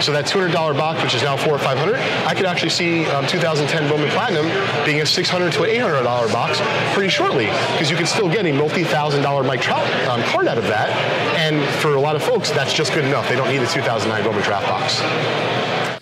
So 0.03 0.13
that 0.13 0.27
$200 0.27 0.53
box, 0.77 1.03
which 1.03 1.15
is 1.15 1.23
now 1.23 1.37
four 1.37 1.55
or 1.55 1.59
500, 1.59 1.97
I 2.27 2.35
could 2.35 2.47
actually 2.47 2.71
see 2.71 3.07
um, 3.07 3.27
2010 3.27 3.89
Bowman 3.89 4.11
Platinum 4.11 4.47
being 4.85 5.01
a 5.01 5.07
600 5.07 5.53
to 5.53 5.63
an 5.65 5.71
$800 5.71 6.05
box 6.33 6.61
pretty 6.95 7.11
shortly 7.11 7.47
because 7.73 7.91
you 7.91 7.97
can 7.97 8.07
still 8.07 8.29
get 8.29 8.47
a 8.47 8.53
multi-thousand 8.53 9.23
dollar 9.23 9.43
Mike 9.43 9.61
Trout 9.61 9.87
um, 10.09 10.23
card 10.25 10.49
out 10.49 10.59
of 10.59 10.65
that. 10.65 10.91
And 11.37 11.63
for 11.81 11.95
a 11.95 12.01
lot 12.01 12.17
of 12.17 12.23
folks, 12.23 12.51
that's 12.51 12.73
just 12.73 12.93
good 12.93 13.05
enough. 13.05 13.29
They 13.29 13.37
don't 13.37 13.49
need 13.49 13.59
the 13.59 13.67
2009 13.67 14.25
Bowman 14.25 14.43
Draft 14.43 14.62
box. 14.63 15.99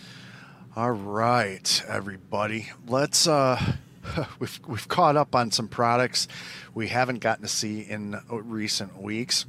All 0.76 0.92
right, 0.92 1.82
everybody. 1.88 2.70
Let's 2.86 3.26
uh 3.26 3.74
we've 4.38 4.60
we've 4.66 4.88
caught 4.88 5.16
up 5.16 5.34
on 5.34 5.50
some 5.50 5.68
products 5.68 6.28
we 6.74 6.88
haven't 6.88 7.18
gotten 7.18 7.42
to 7.42 7.48
see 7.48 7.80
in 7.80 8.20
recent 8.28 9.00
weeks. 9.00 9.46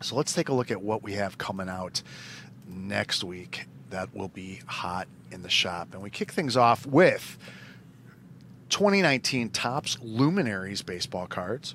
So 0.00 0.16
let's 0.16 0.32
take 0.32 0.48
a 0.48 0.54
look 0.54 0.70
at 0.70 0.82
what 0.82 1.02
we 1.02 1.12
have 1.14 1.38
coming 1.38 1.68
out 1.68 2.02
next 2.66 3.24
week 3.24 3.66
that 3.90 4.14
will 4.14 4.28
be 4.28 4.60
hot 4.66 5.08
in 5.30 5.42
the 5.42 5.50
shop. 5.50 5.88
And 5.92 6.02
we 6.02 6.10
kick 6.10 6.32
things 6.32 6.56
off 6.56 6.86
with 6.86 7.38
2019 8.70 9.50
Topps 9.50 9.98
Luminaries 10.02 10.82
baseball 10.82 11.26
cards, 11.26 11.74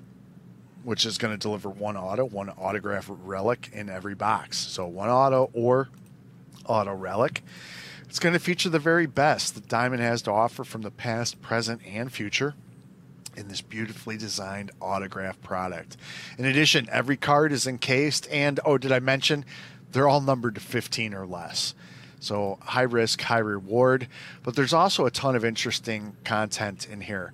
which 0.84 1.06
is 1.06 1.18
going 1.18 1.34
to 1.34 1.38
deliver 1.38 1.70
one 1.70 1.96
auto, 1.96 2.26
one 2.26 2.50
autograph 2.50 3.10
relic 3.10 3.70
in 3.74 3.90
every 3.90 4.16
box. 4.16 4.58
So 4.58 4.86
one 4.86 5.10
auto 5.10 5.50
or 5.54 5.90
auto 6.70 6.94
relic. 6.94 7.44
It's 8.08 8.20
going 8.20 8.34
to 8.34 8.40
feature 8.40 8.70
the 8.70 8.80
very 8.80 9.06
best 9.06 9.56
that 9.56 9.68
Diamond 9.68 10.02
has 10.02 10.22
to 10.24 10.32
offer 10.32 10.64
from 10.64 10.82
the 10.82 10.92
past, 10.92 11.42
present, 11.42 11.82
and 11.86 12.12
future 12.12 12.56
in 13.36 13.48
this 13.48 13.62
beautifully 13.62 14.18
designed 14.18 14.72
autograph 14.82 15.42
product. 15.42 15.98
In 16.38 16.46
addition, 16.46 16.88
every 16.92 17.18
card 17.18 17.52
is 17.52 17.68
encased, 17.68 18.28
and 18.32 18.60
oh, 18.66 18.78
did 18.78 18.92
I 18.92 19.00
mention 19.00 19.46
they're 19.92 20.08
all 20.08 20.22
numbered 20.22 20.56
to 20.56 20.62
15 20.62 21.14
or 21.14 21.26
less? 21.26 21.74
So 22.20 22.58
high 22.62 22.82
risk, 22.82 23.22
high 23.22 23.40
reward. 23.40 24.08
But 24.44 24.56
there's 24.56 24.74
also 24.74 25.06
a 25.06 25.12
ton 25.12 25.36
of 25.36 25.46
interesting 25.46 26.16
content 26.24 26.88
in 26.90 27.02
here. 27.02 27.32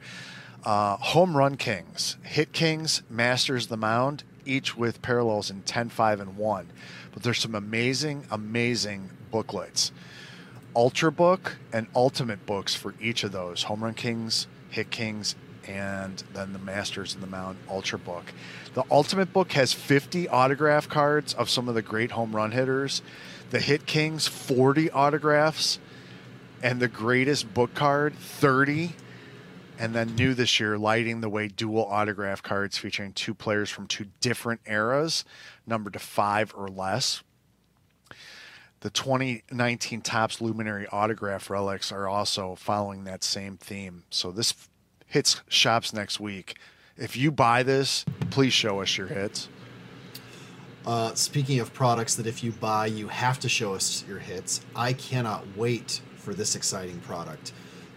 Uh, 0.64 0.98
home 0.98 1.36
run 1.38 1.58
kings, 1.58 2.18
hit 2.24 2.52
kings, 2.52 3.02
masters 3.10 3.68
the 3.68 3.78
mound, 3.78 4.24
each 4.46 4.76
with 4.76 5.02
parallels 5.02 5.50
in 5.50 5.62
10, 5.62 5.90
5, 5.90 6.20
and 6.20 6.38
1. 6.38 6.70
But 7.14 7.24
there's 7.24 7.40
some 7.40 7.56
amazing, 7.56 8.26
amazing 8.30 9.10
booklets. 9.36 9.92
Ultra 10.78 11.12
book 11.12 11.58
and 11.74 11.88
ultimate 11.94 12.46
books 12.46 12.74
for 12.74 12.94
each 13.02 13.26
of 13.26 13.34
those 13.34 13.64
home 13.64 13.84
run 13.84 13.94
kings, 13.94 14.48
hit 14.70 14.90
kings, 14.90 15.36
and 15.68 16.24
then 16.34 16.54
the 16.54 16.60
Masters 16.60 17.16
in 17.16 17.20
the 17.20 17.28
Mound 17.28 17.58
Ultra 17.70 18.00
book. 18.00 18.24
The 18.76 18.86
Ultimate 18.90 19.34
book 19.34 19.52
has 19.52 19.74
50 19.74 20.30
autograph 20.30 20.88
cards 20.88 21.34
of 21.34 21.50
some 21.50 21.68
of 21.68 21.76
the 21.76 21.82
great 21.82 22.12
home 22.12 22.34
run 22.34 22.54
hitters. 22.54 23.02
The 23.50 23.60
Hit 23.60 23.86
Kings, 23.86 24.26
40 24.26 24.90
autographs. 24.92 25.80
And 26.64 26.80
the 26.80 26.88
greatest 26.88 27.54
book 27.54 27.74
card, 27.74 28.16
30. 28.16 28.94
And 29.78 29.94
then 29.94 30.16
new 30.16 30.34
this 30.34 30.62
year, 30.62 30.78
lighting 30.78 31.20
the 31.20 31.28
way 31.28 31.50
dual 31.50 31.84
autograph 31.84 32.42
cards 32.42 32.78
featuring 32.78 33.12
two 33.12 33.34
players 33.34 33.70
from 33.70 33.88
two 33.88 34.06
different 34.22 34.62
eras, 34.66 35.26
numbered 35.68 35.92
to 35.92 36.00
five 36.00 36.54
or 36.56 36.70
less. 36.70 37.22
The 38.86 38.92
2019 38.92 40.02
Topps 40.02 40.42
Luminary 40.42 40.86
autograph 40.92 41.50
relics 41.50 41.92
are 41.92 42.08
also 42.08 42.54
following 42.54 43.06
that 43.06 43.24
same 43.24 43.58
theme. 43.58 44.04
So 44.12 44.30
this 44.30 44.54
hits 45.08 45.42
shops 45.48 45.92
next 45.92 46.20
week. 46.20 46.60
If 46.96 47.18
you 47.18 47.32
buy 47.32 47.64
this, 47.64 48.06
please 48.30 48.54
show 48.54 48.82
us 48.82 48.96
your 48.96 49.08
hits. 49.08 49.50
Uh, 50.86 51.16
speaking 51.16 51.60
of 51.60 51.74
products 51.74 52.14
that 52.14 52.28
if 52.28 52.44
you 52.44 52.52
buy, 52.52 52.86
you 52.86 53.08
have 53.08 53.40
to 53.40 53.50
show 53.50 53.74
us 53.74 54.06
your 54.08 54.20
hits, 54.20 54.62
I 54.76 54.94
cannot 54.94 55.58
wait 55.58 56.02
for 56.18 56.36
this 56.36 56.56
exciting 56.56 57.00
product. 57.00 57.54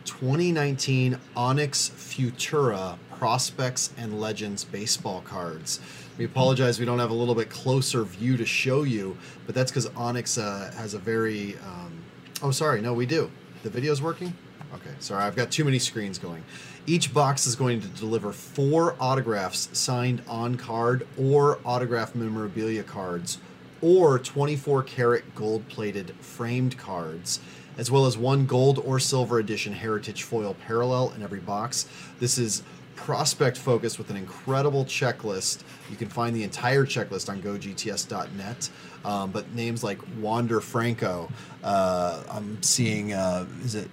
2019 0.07 1.19
Onyx 1.37 1.91
Futura 1.91 2.97
Prospects 3.11 3.93
and 3.99 4.19
Legends 4.19 4.65
baseball 4.65 5.21
cards. 5.21 5.81
We 6.19 6.25
apologize 6.25 6.81
we 6.81 6.85
don't 6.85 6.99
have 6.99 7.11
a 7.11 7.15
little 7.15 7.35
bit 7.37 7.49
closer 7.49 8.03
view 8.03 8.37
to 8.37 8.45
show 8.45 8.83
you, 8.83 9.17
but 9.47 9.55
that's 9.55 9.71
because 9.71 9.87
Onyx 9.95 10.37
uh, 10.37 10.73
has 10.77 10.95
a 10.95 10.99
very. 10.99 11.57
Um, 11.59 12.03
oh, 12.43 12.51
sorry, 12.51 12.81
no, 12.81 12.93
we 12.93 13.07
do. 13.07 13.31
The 13.63 13.71
video's 13.71 14.03
working? 14.03 14.35
Okay, 14.75 14.91
sorry, 14.99 15.23
I've 15.23 15.37
got 15.37 15.53
too 15.53 15.65
many 15.65 15.79
screens 15.79 16.19
going. 16.19 16.43
Each 16.87 17.15
box 17.15 17.47
is 17.47 17.55
going 17.55 17.81
to 17.81 17.87
deliver 17.89 18.33
four 18.33 18.97
autographs 18.99 19.69
signed 19.79 20.23
on 20.29 20.57
card 20.57 21.07
or 21.17 21.61
autograph 21.65 22.17
memorabilia 22.17 22.83
cards 22.83 23.39
or 23.81 24.19
24 24.19 24.83
karat 24.83 25.35
gold 25.37 25.69
plated 25.69 26.11
framed 26.17 26.77
cards, 26.77 27.39
as 27.77 27.93
well 27.93 28.07
as 28.07 28.19
one 28.19 28.45
gold 28.45 28.81
or 28.85 28.99
silver 28.99 29.39
edition 29.39 29.73
heritage 29.73 30.25
foil 30.25 30.57
parallel 30.67 31.13
in 31.15 31.23
every 31.23 31.41
box. 31.41 31.87
This 32.19 32.39
is 32.39 32.65
prospect 32.99 33.57
focused 33.57 33.99
with 33.99 34.11
an 34.11 34.17
incredible 34.17 34.85
checklist. 34.85 35.63
You 35.91 35.97
can 35.97 36.09
find 36.09 36.35
the 36.35 36.45
entire 36.45 36.85
checklist 36.85 37.29
on 37.29 37.41
gogts.net. 37.41 38.71
Um, 39.05 39.31
but 39.31 39.53
names 39.55 39.83
like 39.83 39.99
Wander 40.21 40.61
Franco, 40.61 41.31
uh, 41.63 42.23
I'm 42.31 42.63
seeing, 42.63 43.13
uh, 43.13 43.47
is 43.63 43.75
it 43.75 43.89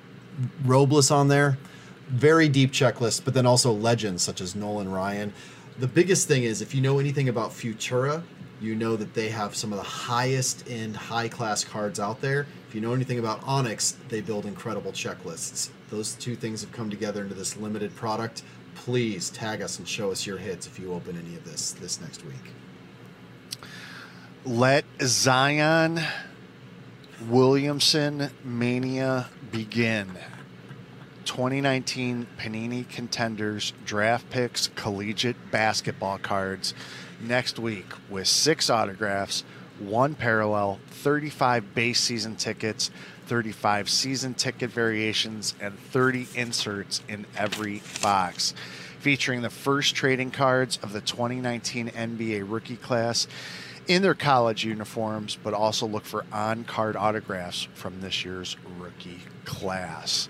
Robles 0.65 1.11
on 1.11 1.27
there? 1.27 1.57
very 2.07 2.47
deep 2.47 2.71
checklist, 2.71 3.25
but 3.25 3.33
then 3.33 3.45
also 3.45 3.71
legends 3.71 4.23
such 4.23 4.41
as 4.41 4.55
Nolan 4.55 4.91
Ryan. 4.91 5.33
The 5.79 5.87
biggest 5.87 6.27
thing 6.27 6.43
is 6.43 6.61
if 6.61 6.73
you 6.73 6.81
know 6.81 6.99
anything 6.99 7.29
about 7.29 7.51
Futura, 7.51 8.23
you 8.61 8.75
know 8.75 8.95
that 8.95 9.13
they 9.13 9.29
have 9.29 9.55
some 9.55 9.73
of 9.73 9.77
the 9.77 9.83
highest 9.83 10.69
end 10.69 10.95
high 10.95 11.27
class 11.27 11.63
cards 11.63 11.99
out 11.99 12.21
there. 12.21 12.47
If 12.67 12.75
you 12.75 12.81
know 12.81 12.93
anything 12.93 13.19
about 13.19 13.41
Onyx, 13.45 13.97
they 14.07 14.21
build 14.21 14.45
incredible 14.45 14.91
checklists. 14.91 15.69
Those 15.89 16.13
two 16.15 16.35
things 16.35 16.61
have 16.61 16.71
come 16.71 16.89
together 16.89 17.21
into 17.21 17.35
this 17.35 17.57
limited 17.57 17.95
product. 17.95 18.43
Please 18.75 19.29
tag 19.29 19.61
us 19.61 19.79
and 19.79 19.87
show 19.87 20.11
us 20.11 20.27
your 20.27 20.37
hits 20.37 20.67
if 20.67 20.79
you 20.79 20.93
open 20.93 21.17
any 21.17 21.35
of 21.35 21.43
this 21.43 21.71
this 21.71 21.99
next 21.99 22.23
week. 22.23 22.35
Let 24.45 24.85
Zion 25.01 26.01
Williamson 27.27 28.29
mania 28.43 29.27
begin. 29.51 30.11
2019 31.25 32.27
Panini 32.37 32.87
Contenders 32.87 33.73
draft 33.85 34.29
picks 34.29 34.67
collegiate 34.75 35.49
basketball 35.49 36.19
cards 36.19 36.75
next 37.19 37.57
week 37.57 37.91
with 38.09 38.27
six 38.27 38.69
autographs, 38.69 39.43
one 39.79 40.13
parallel, 40.13 40.79
35 40.91 41.73
base 41.73 41.99
season 41.99 42.35
tickets, 42.35 42.91
35 43.25 43.89
season 43.89 44.33
ticket 44.33 44.69
variations, 44.69 45.55
and 45.59 45.77
30 45.77 46.27
inserts 46.35 47.01
in 47.07 47.25
every 47.37 47.81
box. 48.01 48.53
Featuring 48.99 49.41
the 49.41 49.49
first 49.49 49.95
trading 49.95 50.31
cards 50.31 50.79
of 50.81 50.93
the 50.93 51.01
2019 51.01 51.89
NBA 51.89 52.45
rookie 52.47 52.77
class 52.77 53.27
in 53.87 54.01
their 54.01 54.15
college 54.15 54.65
uniforms, 54.65 55.37
but 55.43 55.53
also 55.53 55.85
look 55.85 56.05
for 56.05 56.25
on 56.31 56.63
card 56.63 56.95
autographs 56.95 57.67
from 57.73 58.01
this 58.01 58.25
year's 58.25 58.57
rookie 58.79 59.19
class. 59.43 60.27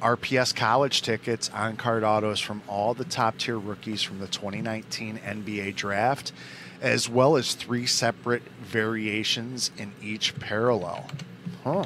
RPS 0.00 0.54
college 0.54 1.02
tickets, 1.02 1.50
on 1.54 1.76
card 1.76 2.04
autos 2.04 2.40
from 2.40 2.62
all 2.68 2.94
the 2.94 3.04
top 3.04 3.38
tier 3.38 3.58
rookies 3.58 4.02
from 4.02 4.18
the 4.18 4.26
2019 4.26 5.18
NBA 5.18 5.74
draft, 5.76 6.32
as 6.80 7.08
well 7.08 7.36
as 7.36 7.54
three 7.54 7.86
separate 7.86 8.42
variations 8.60 9.70
in 9.78 9.92
each 10.02 10.38
parallel. 10.38 11.06
Huh. 11.64 11.84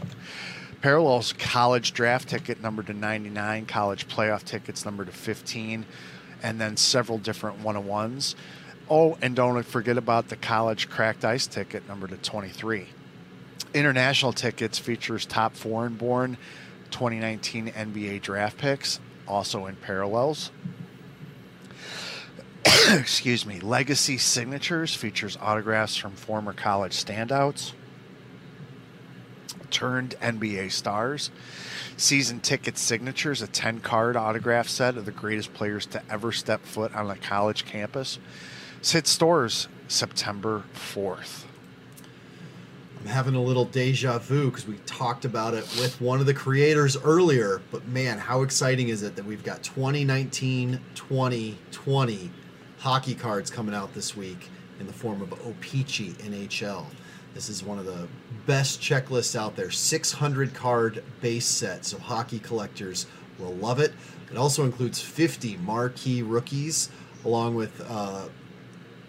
Parallels 0.82 1.32
college 1.32 1.92
draft 1.92 2.28
ticket 2.28 2.60
number 2.60 2.82
to 2.82 2.92
99, 2.92 3.66
college 3.66 4.08
playoff 4.08 4.44
tickets 4.44 4.84
number 4.84 5.04
to 5.04 5.12
15, 5.12 5.86
and 6.42 6.60
then 6.60 6.76
several 6.76 7.18
different 7.18 7.60
one 7.60 7.76
on 7.76 7.86
ones. 7.86 8.36
Oh, 8.90 9.16
and 9.22 9.36
don't 9.36 9.62
forget 9.64 9.96
about 9.96 10.28
the 10.28 10.36
college 10.36 10.88
cracked 10.88 11.24
ice 11.24 11.46
ticket 11.46 11.86
number 11.88 12.08
to 12.08 12.16
23. 12.16 12.86
International 13.74 14.32
tickets 14.32 14.78
features 14.78 15.26
top 15.26 15.54
foreign 15.54 15.94
born 15.94 16.36
2019 16.90 17.68
NBA 17.68 18.22
draft 18.22 18.58
picks, 18.58 18.98
also 19.26 19.66
in 19.66 19.76
parallels. 19.76 20.50
Excuse 22.90 23.46
me. 23.46 23.60
Legacy 23.60 24.18
signatures 24.18 24.94
features 24.94 25.36
autographs 25.40 25.96
from 25.96 26.12
former 26.12 26.52
college 26.52 26.92
standouts, 26.92 27.72
turned 29.70 30.14
NBA 30.20 30.72
stars. 30.72 31.30
Season 31.96 32.40
ticket 32.40 32.78
signatures, 32.78 33.42
a 33.42 33.46
10 33.46 33.80
card 33.80 34.16
autograph 34.16 34.68
set 34.68 34.96
of 34.96 35.04
the 35.04 35.12
greatest 35.12 35.52
players 35.54 35.86
to 35.86 36.02
ever 36.10 36.32
step 36.32 36.64
foot 36.64 36.94
on 36.94 37.10
a 37.10 37.16
college 37.16 37.64
campus. 37.64 38.18
Hit 38.84 39.06
stores 39.06 39.68
September 39.88 40.64
4th. 40.74 41.44
I'm 43.00 43.06
having 43.06 43.34
a 43.34 43.42
little 43.42 43.64
deja 43.64 44.18
vu 44.18 44.50
because 44.50 44.66
we 44.66 44.76
talked 44.86 45.24
about 45.24 45.54
it 45.54 45.64
with 45.78 46.00
one 46.00 46.20
of 46.20 46.26
the 46.26 46.34
creators 46.34 46.96
earlier. 46.96 47.60
But 47.70 47.86
man, 47.86 48.18
how 48.18 48.42
exciting 48.42 48.88
is 48.88 49.02
it 49.02 49.14
that 49.16 49.24
we've 49.24 49.44
got 49.44 49.62
2019 49.62 50.80
2020 50.94 52.30
hockey 52.78 53.14
cards 53.14 53.50
coming 53.50 53.74
out 53.74 53.92
this 53.94 54.16
week 54.16 54.48
in 54.80 54.86
the 54.86 54.92
form 54.92 55.20
of 55.22 55.32
O-Pee-Chee 55.32 56.12
NHL. 56.12 56.86
This 57.34 57.48
is 57.48 57.62
one 57.62 57.78
of 57.78 57.86
the 57.86 58.08
best 58.46 58.80
checklists 58.80 59.36
out 59.36 59.54
there 59.56 59.70
600 59.70 60.54
card 60.54 61.04
base 61.20 61.46
set, 61.46 61.84
so 61.84 61.98
hockey 61.98 62.38
collectors 62.38 63.06
will 63.38 63.54
love 63.54 63.78
it. 63.80 63.92
It 64.30 64.36
also 64.36 64.64
includes 64.64 65.00
50 65.00 65.56
marquee 65.58 66.22
rookies, 66.22 66.90
along 67.24 67.54
with 67.54 67.80
uh, 67.88 68.28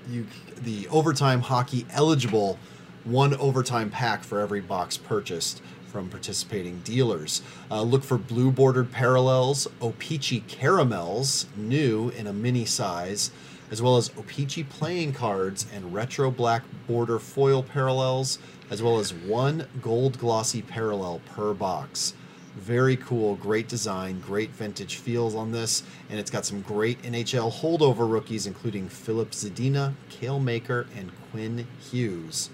you, 0.09 0.27
the 0.61 0.87
overtime 0.89 1.41
hockey 1.41 1.85
eligible 1.91 2.59
one 3.03 3.33
overtime 3.35 3.89
pack 3.89 4.23
for 4.23 4.39
every 4.39 4.61
box 4.61 4.97
purchased 4.97 5.61
from 5.87 6.09
participating 6.09 6.79
dealers. 6.81 7.41
Uh, 7.71 7.81
look 7.81 8.03
for 8.03 8.17
blue 8.17 8.51
bordered 8.51 8.91
parallels, 8.91 9.67
O-Pee-Chee 9.81 10.41
caramels, 10.41 11.47
new 11.55 12.09
in 12.09 12.27
a 12.27 12.33
mini 12.33 12.65
size, 12.65 13.31
as 13.71 13.81
well 13.81 13.97
as 13.97 14.09
O-Pee-Chee 14.17 14.63
playing 14.63 15.13
cards 15.13 15.65
and 15.73 15.93
retro 15.93 16.31
black 16.31 16.63
border 16.87 17.19
foil 17.19 17.63
parallels, 17.63 18.39
as 18.69 18.81
well 18.81 18.99
as 18.99 19.13
one 19.13 19.67
gold 19.81 20.17
glossy 20.17 20.61
parallel 20.61 21.21
per 21.33 21.53
box. 21.53 22.13
Very 22.55 22.97
cool, 22.97 23.35
great 23.35 23.67
design, 23.67 24.19
great 24.19 24.49
vintage 24.49 24.95
feels 24.95 25.35
on 25.35 25.51
this, 25.51 25.83
and 26.09 26.19
it's 26.19 26.31
got 26.31 26.45
some 26.45 26.61
great 26.61 27.01
NHL 27.03 27.51
holdover 27.51 28.09
rookies, 28.09 28.47
including 28.47 28.89
Filip 28.89 29.31
Zadina, 29.31 29.93
Cale 30.09 30.39
Makar, 30.39 30.87
and 30.97 31.11
Quinn 31.31 31.67
Hughes. 31.91 32.49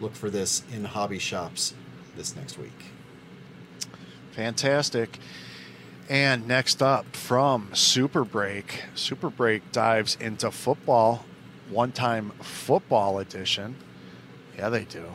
Look 0.00 0.14
for 0.14 0.30
this 0.30 0.62
in 0.72 0.84
hobby 0.84 1.18
shops 1.18 1.74
this 2.16 2.36
next 2.36 2.58
week. 2.58 2.86
Fantastic. 4.32 5.18
And 6.08 6.46
next 6.46 6.82
up 6.82 7.16
from 7.16 7.74
Super 7.74 8.24
Break, 8.24 8.84
Super 8.94 9.28
Break 9.28 9.72
dives 9.72 10.16
into 10.20 10.52
football, 10.52 11.24
one 11.68 11.90
time 11.90 12.30
football 12.40 13.18
edition. 13.18 13.74
Yeah, 14.56 14.68
they 14.68 14.84
do. 14.84 15.06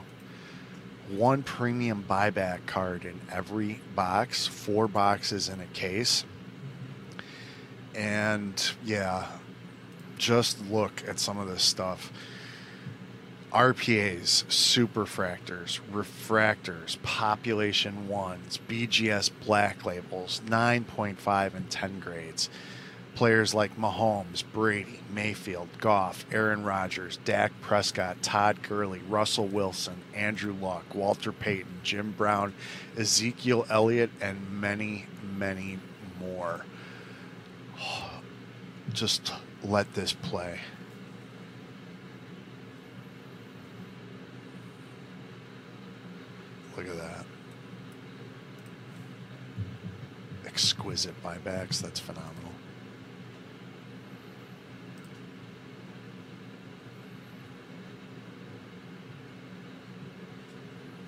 One 1.10 1.44
premium 1.44 2.04
buyback 2.08 2.66
card 2.66 3.06
in 3.06 3.22
every 3.32 3.80
box, 3.96 4.48
four 4.48 4.90
boxes 4.90 5.48
in 5.48 5.62
a 5.62 5.66
case. 5.68 6.26
And 7.96 8.62
yeah, 8.84 9.28
just 10.18 10.62
look 10.70 11.04
at 11.08 11.20
some 11.20 11.38
of 11.38 11.48
this 11.48 11.64
stuff. 11.64 12.12
RPAs, 13.52 14.46
superfractors, 14.46 15.82
refractors, 15.92 17.02
population 17.04 18.08
ones, 18.08 18.58
BGS 18.70 19.30
black 19.46 19.86
labels, 19.86 20.42
9.5 20.46 21.54
and 21.54 21.70
10 21.70 22.00
grades. 22.00 22.50
Players 23.14 23.54
like 23.54 23.78
Mahomes, 23.78 24.42
Brady, 24.54 25.02
Mayfield, 25.14 25.68
Goff, 25.80 26.26
Aaron 26.32 26.64
Rodgers, 26.64 27.18
Dak 27.26 27.52
Prescott, 27.60 28.24
Todd 28.24 28.62
Gurley, 28.64 29.02
Russell 29.10 29.48
Wilson, 29.48 29.98
Andrew 30.16 30.54
Luck, 30.54 30.96
Walter 30.96 31.34
Payton, 31.34 31.82
Jim 31.84 32.16
Brown, 32.18 32.54
Ezekiel 32.98 33.66
Elliott, 33.70 34.12
and 34.22 34.50
many, 34.50 35.08
many 35.38 35.78
more. 36.22 36.66
Just 38.94 39.34
let 39.62 39.94
this 39.94 40.14
play. 40.14 40.62
Look 46.78 46.88
at 46.88 46.98
that. 46.98 47.26
Exquisite 50.46 51.22
buybacks. 51.24 51.82
That's 51.82 52.00
phenomenal. 52.00 52.52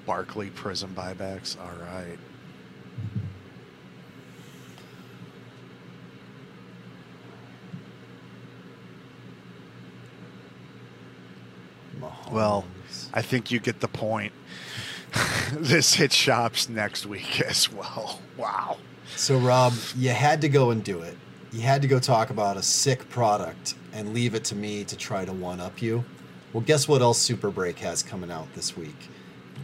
Barkley 0.05 0.49
Prism 0.49 0.93
buybacks. 0.93 1.57
All 1.59 1.71
right. 1.81 2.19
Well, 12.31 12.65
I 13.13 13.21
think 13.21 13.51
you 13.51 13.59
get 13.59 13.79
the 13.79 13.87
point. 13.87 14.33
this 15.59 15.93
hit 15.93 16.11
shops 16.11 16.67
next 16.69 17.05
week 17.05 17.41
as 17.41 17.71
well. 17.71 18.19
Wow. 18.37 18.77
So, 19.15 19.37
Rob, 19.37 19.73
you 19.95 20.09
had 20.09 20.41
to 20.41 20.49
go 20.49 20.71
and 20.71 20.83
do 20.83 21.01
it. 21.01 21.15
You 21.51 21.61
had 21.61 21.83
to 21.83 21.87
go 21.87 21.99
talk 21.99 22.31
about 22.31 22.57
a 22.57 22.63
sick 22.63 23.07
product 23.09 23.75
and 23.93 24.13
leave 24.13 24.33
it 24.33 24.43
to 24.45 24.55
me 24.55 24.83
to 24.85 24.97
try 24.97 25.23
to 25.23 25.31
one 25.31 25.59
up 25.59 25.81
you. 25.81 26.03
Well, 26.51 26.61
guess 26.61 26.87
what 26.87 27.01
else 27.01 27.19
Super 27.19 27.51
Break 27.51 27.79
has 27.79 28.01
coming 28.01 28.31
out 28.31 28.51
this 28.55 28.75
week? 28.75 29.09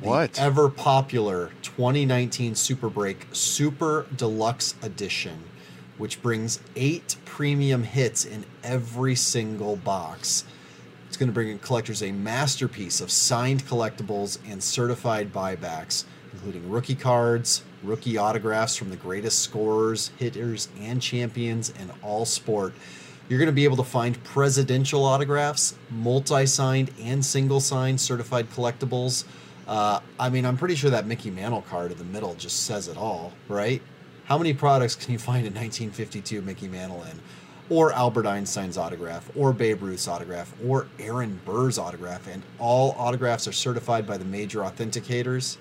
The 0.02 0.08
What? 0.08 0.40
Ever 0.40 0.70
popular 0.70 1.52
2019 1.64 2.54
Super 2.56 2.90
Break 2.90 3.28
Super 3.32 4.06
Deluxe 4.16 4.76
Edition, 4.84 5.44
which 5.98 6.22
brings 6.22 6.60
eight 6.76 7.16
premium 7.26 7.84
hits 7.84 8.24
in 8.24 8.46
every 8.64 9.16
single 9.16 9.76
box. 9.76 10.46
It's 11.10 11.18
going 11.18 11.28
to 11.30 11.34
bring 11.34 11.58
collectors 11.58 12.04
a 12.04 12.12
masterpiece 12.12 13.02
of 13.02 13.10
signed 13.10 13.66
collectibles 13.66 14.38
and 14.48 14.62
certified 14.62 15.34
buybacks, 15.34 16.04
including 16.32 16.70
rookie 16.70 16.94
cards, 16.94 17.64
rookie 17.82 18.16
autographs 18.20 18.76
from 18.76 18.92
the 18.92 18.96
greatest 18.96 19.40
scorers, 19.40 20.12
hitters, 20.20 20.70
and 20.80 21.02
champions 21.02 21.72
in 21.72 21.92
all 22.04 22.26
sport. 22.26 22.76
You're 23.28 23.40
going 23.40 23.48
to 23.48 23.54
be 23.54 23.64
able 23.64 23.78
to 23.78 23.84
find 23.84 24.24
presidential 24.24 25.04
autographs, 25.04 25.74
multi 25.90 26.46
signed 26.46 26.92
and 27.02 27.26
single 27.26 27.60
signed 27.60 28.00
certified 28.00 28.48
collectibles. 28.52 29.24
Uh, 29.68 30.02
I 30.20 30.30
mean, 30.30 30.46
I'm 30.46 30.58
pretty 30.58 30.76
sure 30.76 30.92
that 30.92 31.08
Mickey 31.08 31.32
Mantle 31.32 31.64
card 31.64 31.92
in 31.92 31.98
the 31.98 32.04
middle 32.04 32.36
just 32.36 32.68
says 32.68 32.88
it 32.88 32.98
all, 32.98 33.34
right? 33.48 33.82
How 34.26 34.38
many 34.38 34.54
products 34.54 34.94
can 34.94 35.12
you 35.12 35.18
find 35.18 35.42
a 35.48 35.50
1952 35.50 36.44
Mickey 36.44 36.68
Mantle 36.68 37.02
in? 37.06 37.20
Or 37.70 37.94
Albert 37.94 38.26
Einstein's 38.26 38.78
autograph, 38.78 39.30
or 39.36 39.54
Babe 39.54 39.84
Ruth's 39.84 40.08
autograph, 40.08 40.54
or 40.66 40.88
Aaron 40.98 41.40
Burr's 41.46 41.78
autograph, 41.78 42.28
and 42.28 42.42
all 42.58 42.96
autographs 42.98 43.48
are 43.48 43.52
certified 43.52 44.08
by 44.08 44.18
the 44.18 44.26
major 44.26 44.60
authenticators. 44.60 45.58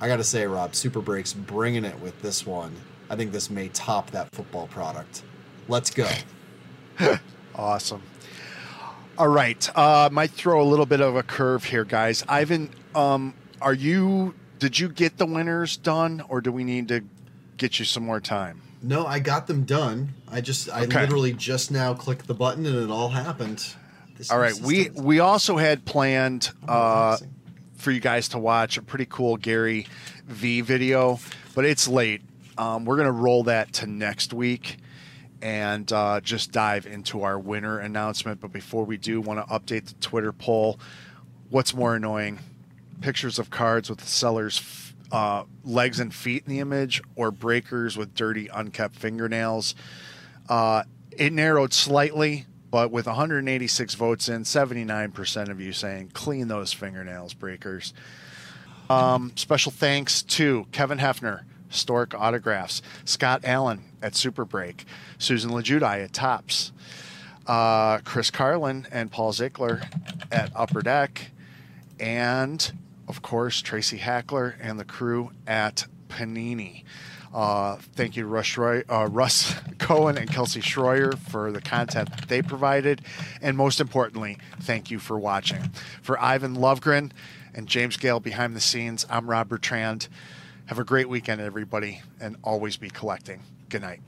I 0.00 0.06
gotta 0.06 0.22
say, 0.24 0.46
Rob, 0.46 0.76
Super 0.76 1.00
Breaks 1.00 1.32
bringing 1.32 1.84
it 1.84 1.98
with 2.00 2.20
this 2.22 2.46
one. 2.46 2.76
I 3.10 3.16
think 3.16 3.32
this 3.32 3.50
may 3.50 3.68
top 3.68 4.12
that 4.12 4.30
football 4.32 4.68
product. 4.68 5.22
Let's 5.66 5.90
go. 5.90 6.08
Awesome. 7.58 8.02
All 9.18 9.26
right. 9.26 9.76
Uh, 9.76 10.08
might 10.12 10.30
throw 10.30 10.62
a 10.62 10.64
little 10.64 10.86
bit 10.86 11.00
of 11.00 11.16
a 11.16 11.24
curve 11.24 11.64
here, 11.64 11.84
guys. 11.84 12.24
Ivan, 12.28 12.70
um, 12.94 13.34
are 13.60 13.74
you? 13.74 14.36
Did 14.60 14.78
you 14.78 14.88
get 14.88 15.18
the 15.18 15.26
winners 15.26 15.76
done, 15.76 16.22
or 16.28 16.40
do 16.40 16.52
we 16.52 16.62
need 16.62 16.86
to 16.88 17.02
get 17.56 17.80
you 17.80 17.84
some 17.84 18.04
more 18.04 18.20
time? 18.20 18.62
No, 18.82 19.06
I 19.06 19.18
got 19.18 19.46
them 19.46 19.64
done. 19.64 20.14
I 20.30 20.40
just, 20.40 20.70
I 20.70 20.82
Okay. 20.84 21.00
literally 21.00 21.32
just 21.32 21.70
now 21.70 21.94
clicked 21.94 22.26
the 22.26 22.34
button 22.34 22.64
and 22.66 22.76
it 22.76 22.90
all 22.90 23.08
happened. 23.08 23.64
This 24.16 24.30
All 24.30 24.38
right. 24.38 24.54
We 24.60 24.90
we 24.90 25.20
also 25.20 25.56
had 25.56 25.84
planned 25.84 26.50
uh, 26.66 27.16
for 27.76 27.90
you 27.92 28.00
guys 28.00 28.28
to 28.30 28.38
watch 28.38 28.76
a 28.76 28.82
pretty 28.82 29.06
cool 29.08 29.36
Gary 29.36 29.86
V 30.26 30.60
video, 30.60 31.20
but 31.54 31.64
it's 31.64 31.86
late. 31.86 32.22
Um, 32.56 32.84
we're 32.84 32.96
gonna 32.96 33.12
roll 33.12 33.44
that 33.44 33.72
to 33.74 33.86
next 33.86 34.32
week 34.32 34.78
and 35.40 35.92
uh, 35.92 36.20
just 36.20 36.50
dive 36.50 36.84
into 36.86 37.22
our 37.22 37.38
winner 37.38 37.78
announcement. 37.78 38.40
But 38.40 38.52
before 38.52 38.84
we 38.84 38.96
do, 38.96 39.20
want 39.20 39.38
to 39.38 39.54
update 39.54 39.86
the 39.86 39.94
Twitter 40.00 40.32
poll. 40.32 40.80
What's 41.50 41.72
more 41.72 41.94
annoying? 41.94 42.40
Pictures 43.00 43.38
of 43.38 43.50
cards 43.50 43.88
with 43.88 44.00
the 44.00 44.06
seller's 44.06 44.87
uh, 45.12 45.44
legs 45.64 46.00
and 46.00 46.14
feet 46.14 46.44
in 46.46 46.50
the 46.50 46.60
image, 46.60 47.02
or 47.16 47.30
breakers 47.30 47.96
with 47.96 48.14
dirty, 48.14 48.48
unkept 48.48 48.94
fingernails. 48.96 49.74
Uh, 50.48 50.82
it 51.12 51.32
narrowed 51.32 51.72
slightly 51.72 52.46
But 52.70 52.90
with 52.90 53.06
186 53.06 53.94
votes 53.94 54.28
in, 54.28 54.42
79% 54.42 55.48
of 55.48 55.60
you 55.60 55.72
saying 55.72 56.10
clean 56.12 56.48
those 56.48 56.72
fingernails, 56.72 57.32
breakers. 57.32 57.94
Um, 58.90 59.32
special 59.36 59.72
thanks 59.72 60.22
to 60.22 60.66
Kevin 60.72 60.98
Hefner, 60.98 61.42
Stork 61.70 62.14
Autographs, 62.14 62.82
Scott 63.04 63.42
Allen 63.44 63.84
at 64.02 64.14
Super 64.14 64.44
Break, 64.44 64.84
Susan 65.18 65.50
Lulgjuraj 65.50 66.04
at 66.04 66.12
Topps, 66.12 66.72
uh, 67.46 67.98
Chris 67.98 68.30
Carlin 68.30 68.86
and 68.90 69.10
Paul 69.10 69.32
Zickler 69.32 69.86
at 70.30 70.50
Upper 70.54 70.82
Deck, 70.82 71.30
and 71.98 72.70
of 73.08 73.22
course, 73.22 73.60
Tracy 73.62 73.96
Hackler 73.96 74.56
and 74.60 74.78
the 74.78 74.84
crew 74.84 75.32
at 75.46 75.86
Panini. 76.08 76.84
Uh, 77.32 77.76
thank 77.94 78.16
you 78.16 78.22
to 78.22 78.28
Russ, 78.28 78.56
Roy, 78.56 78.82
uh, 78.88 79.08
Russ, 79.10 79.54
Cohen 79.78 80.16
and 80.16 80.30
Kelsey 80.30 80.60
Schroyer 80.60 81.16
for 81.16 81.50
the 81.50 81.60
content 81.60 82.10
that 82.10 82.28
they 82.28 82.42
provided. 82.42 83.02
And 83.42 83.56
most 83.56 83.80
importantly, 83.80 84.38
thank 84.60 84.90
you 84.90 84.98
for 84.98 85.18
watching. 85.18 85.70
For 86.02 86.20
Ivan 86.20 86.56
Lovegren 86.56 87.10
and 87.54 87.66
James 87.66 87.96
Gale 87.96 88.20
behind 88.20 88.54
the 88.54 88.60
scenes, 88.60 89.06
I'm 89.10 89.28
Rob 89.28 89.48
Bertrand. 89.48 90.08
Have 90.66 90.78
a 90.78 90.84
great 90.84 91.08
weekend, 91.08 91.40
everybody, 91.40 92.02
and 92.20 92.36
always 92.42 92.76
be 92.76 92.90
collecting. 92.90 93.42
Good 93.68 93.82
night. 93.82 94.00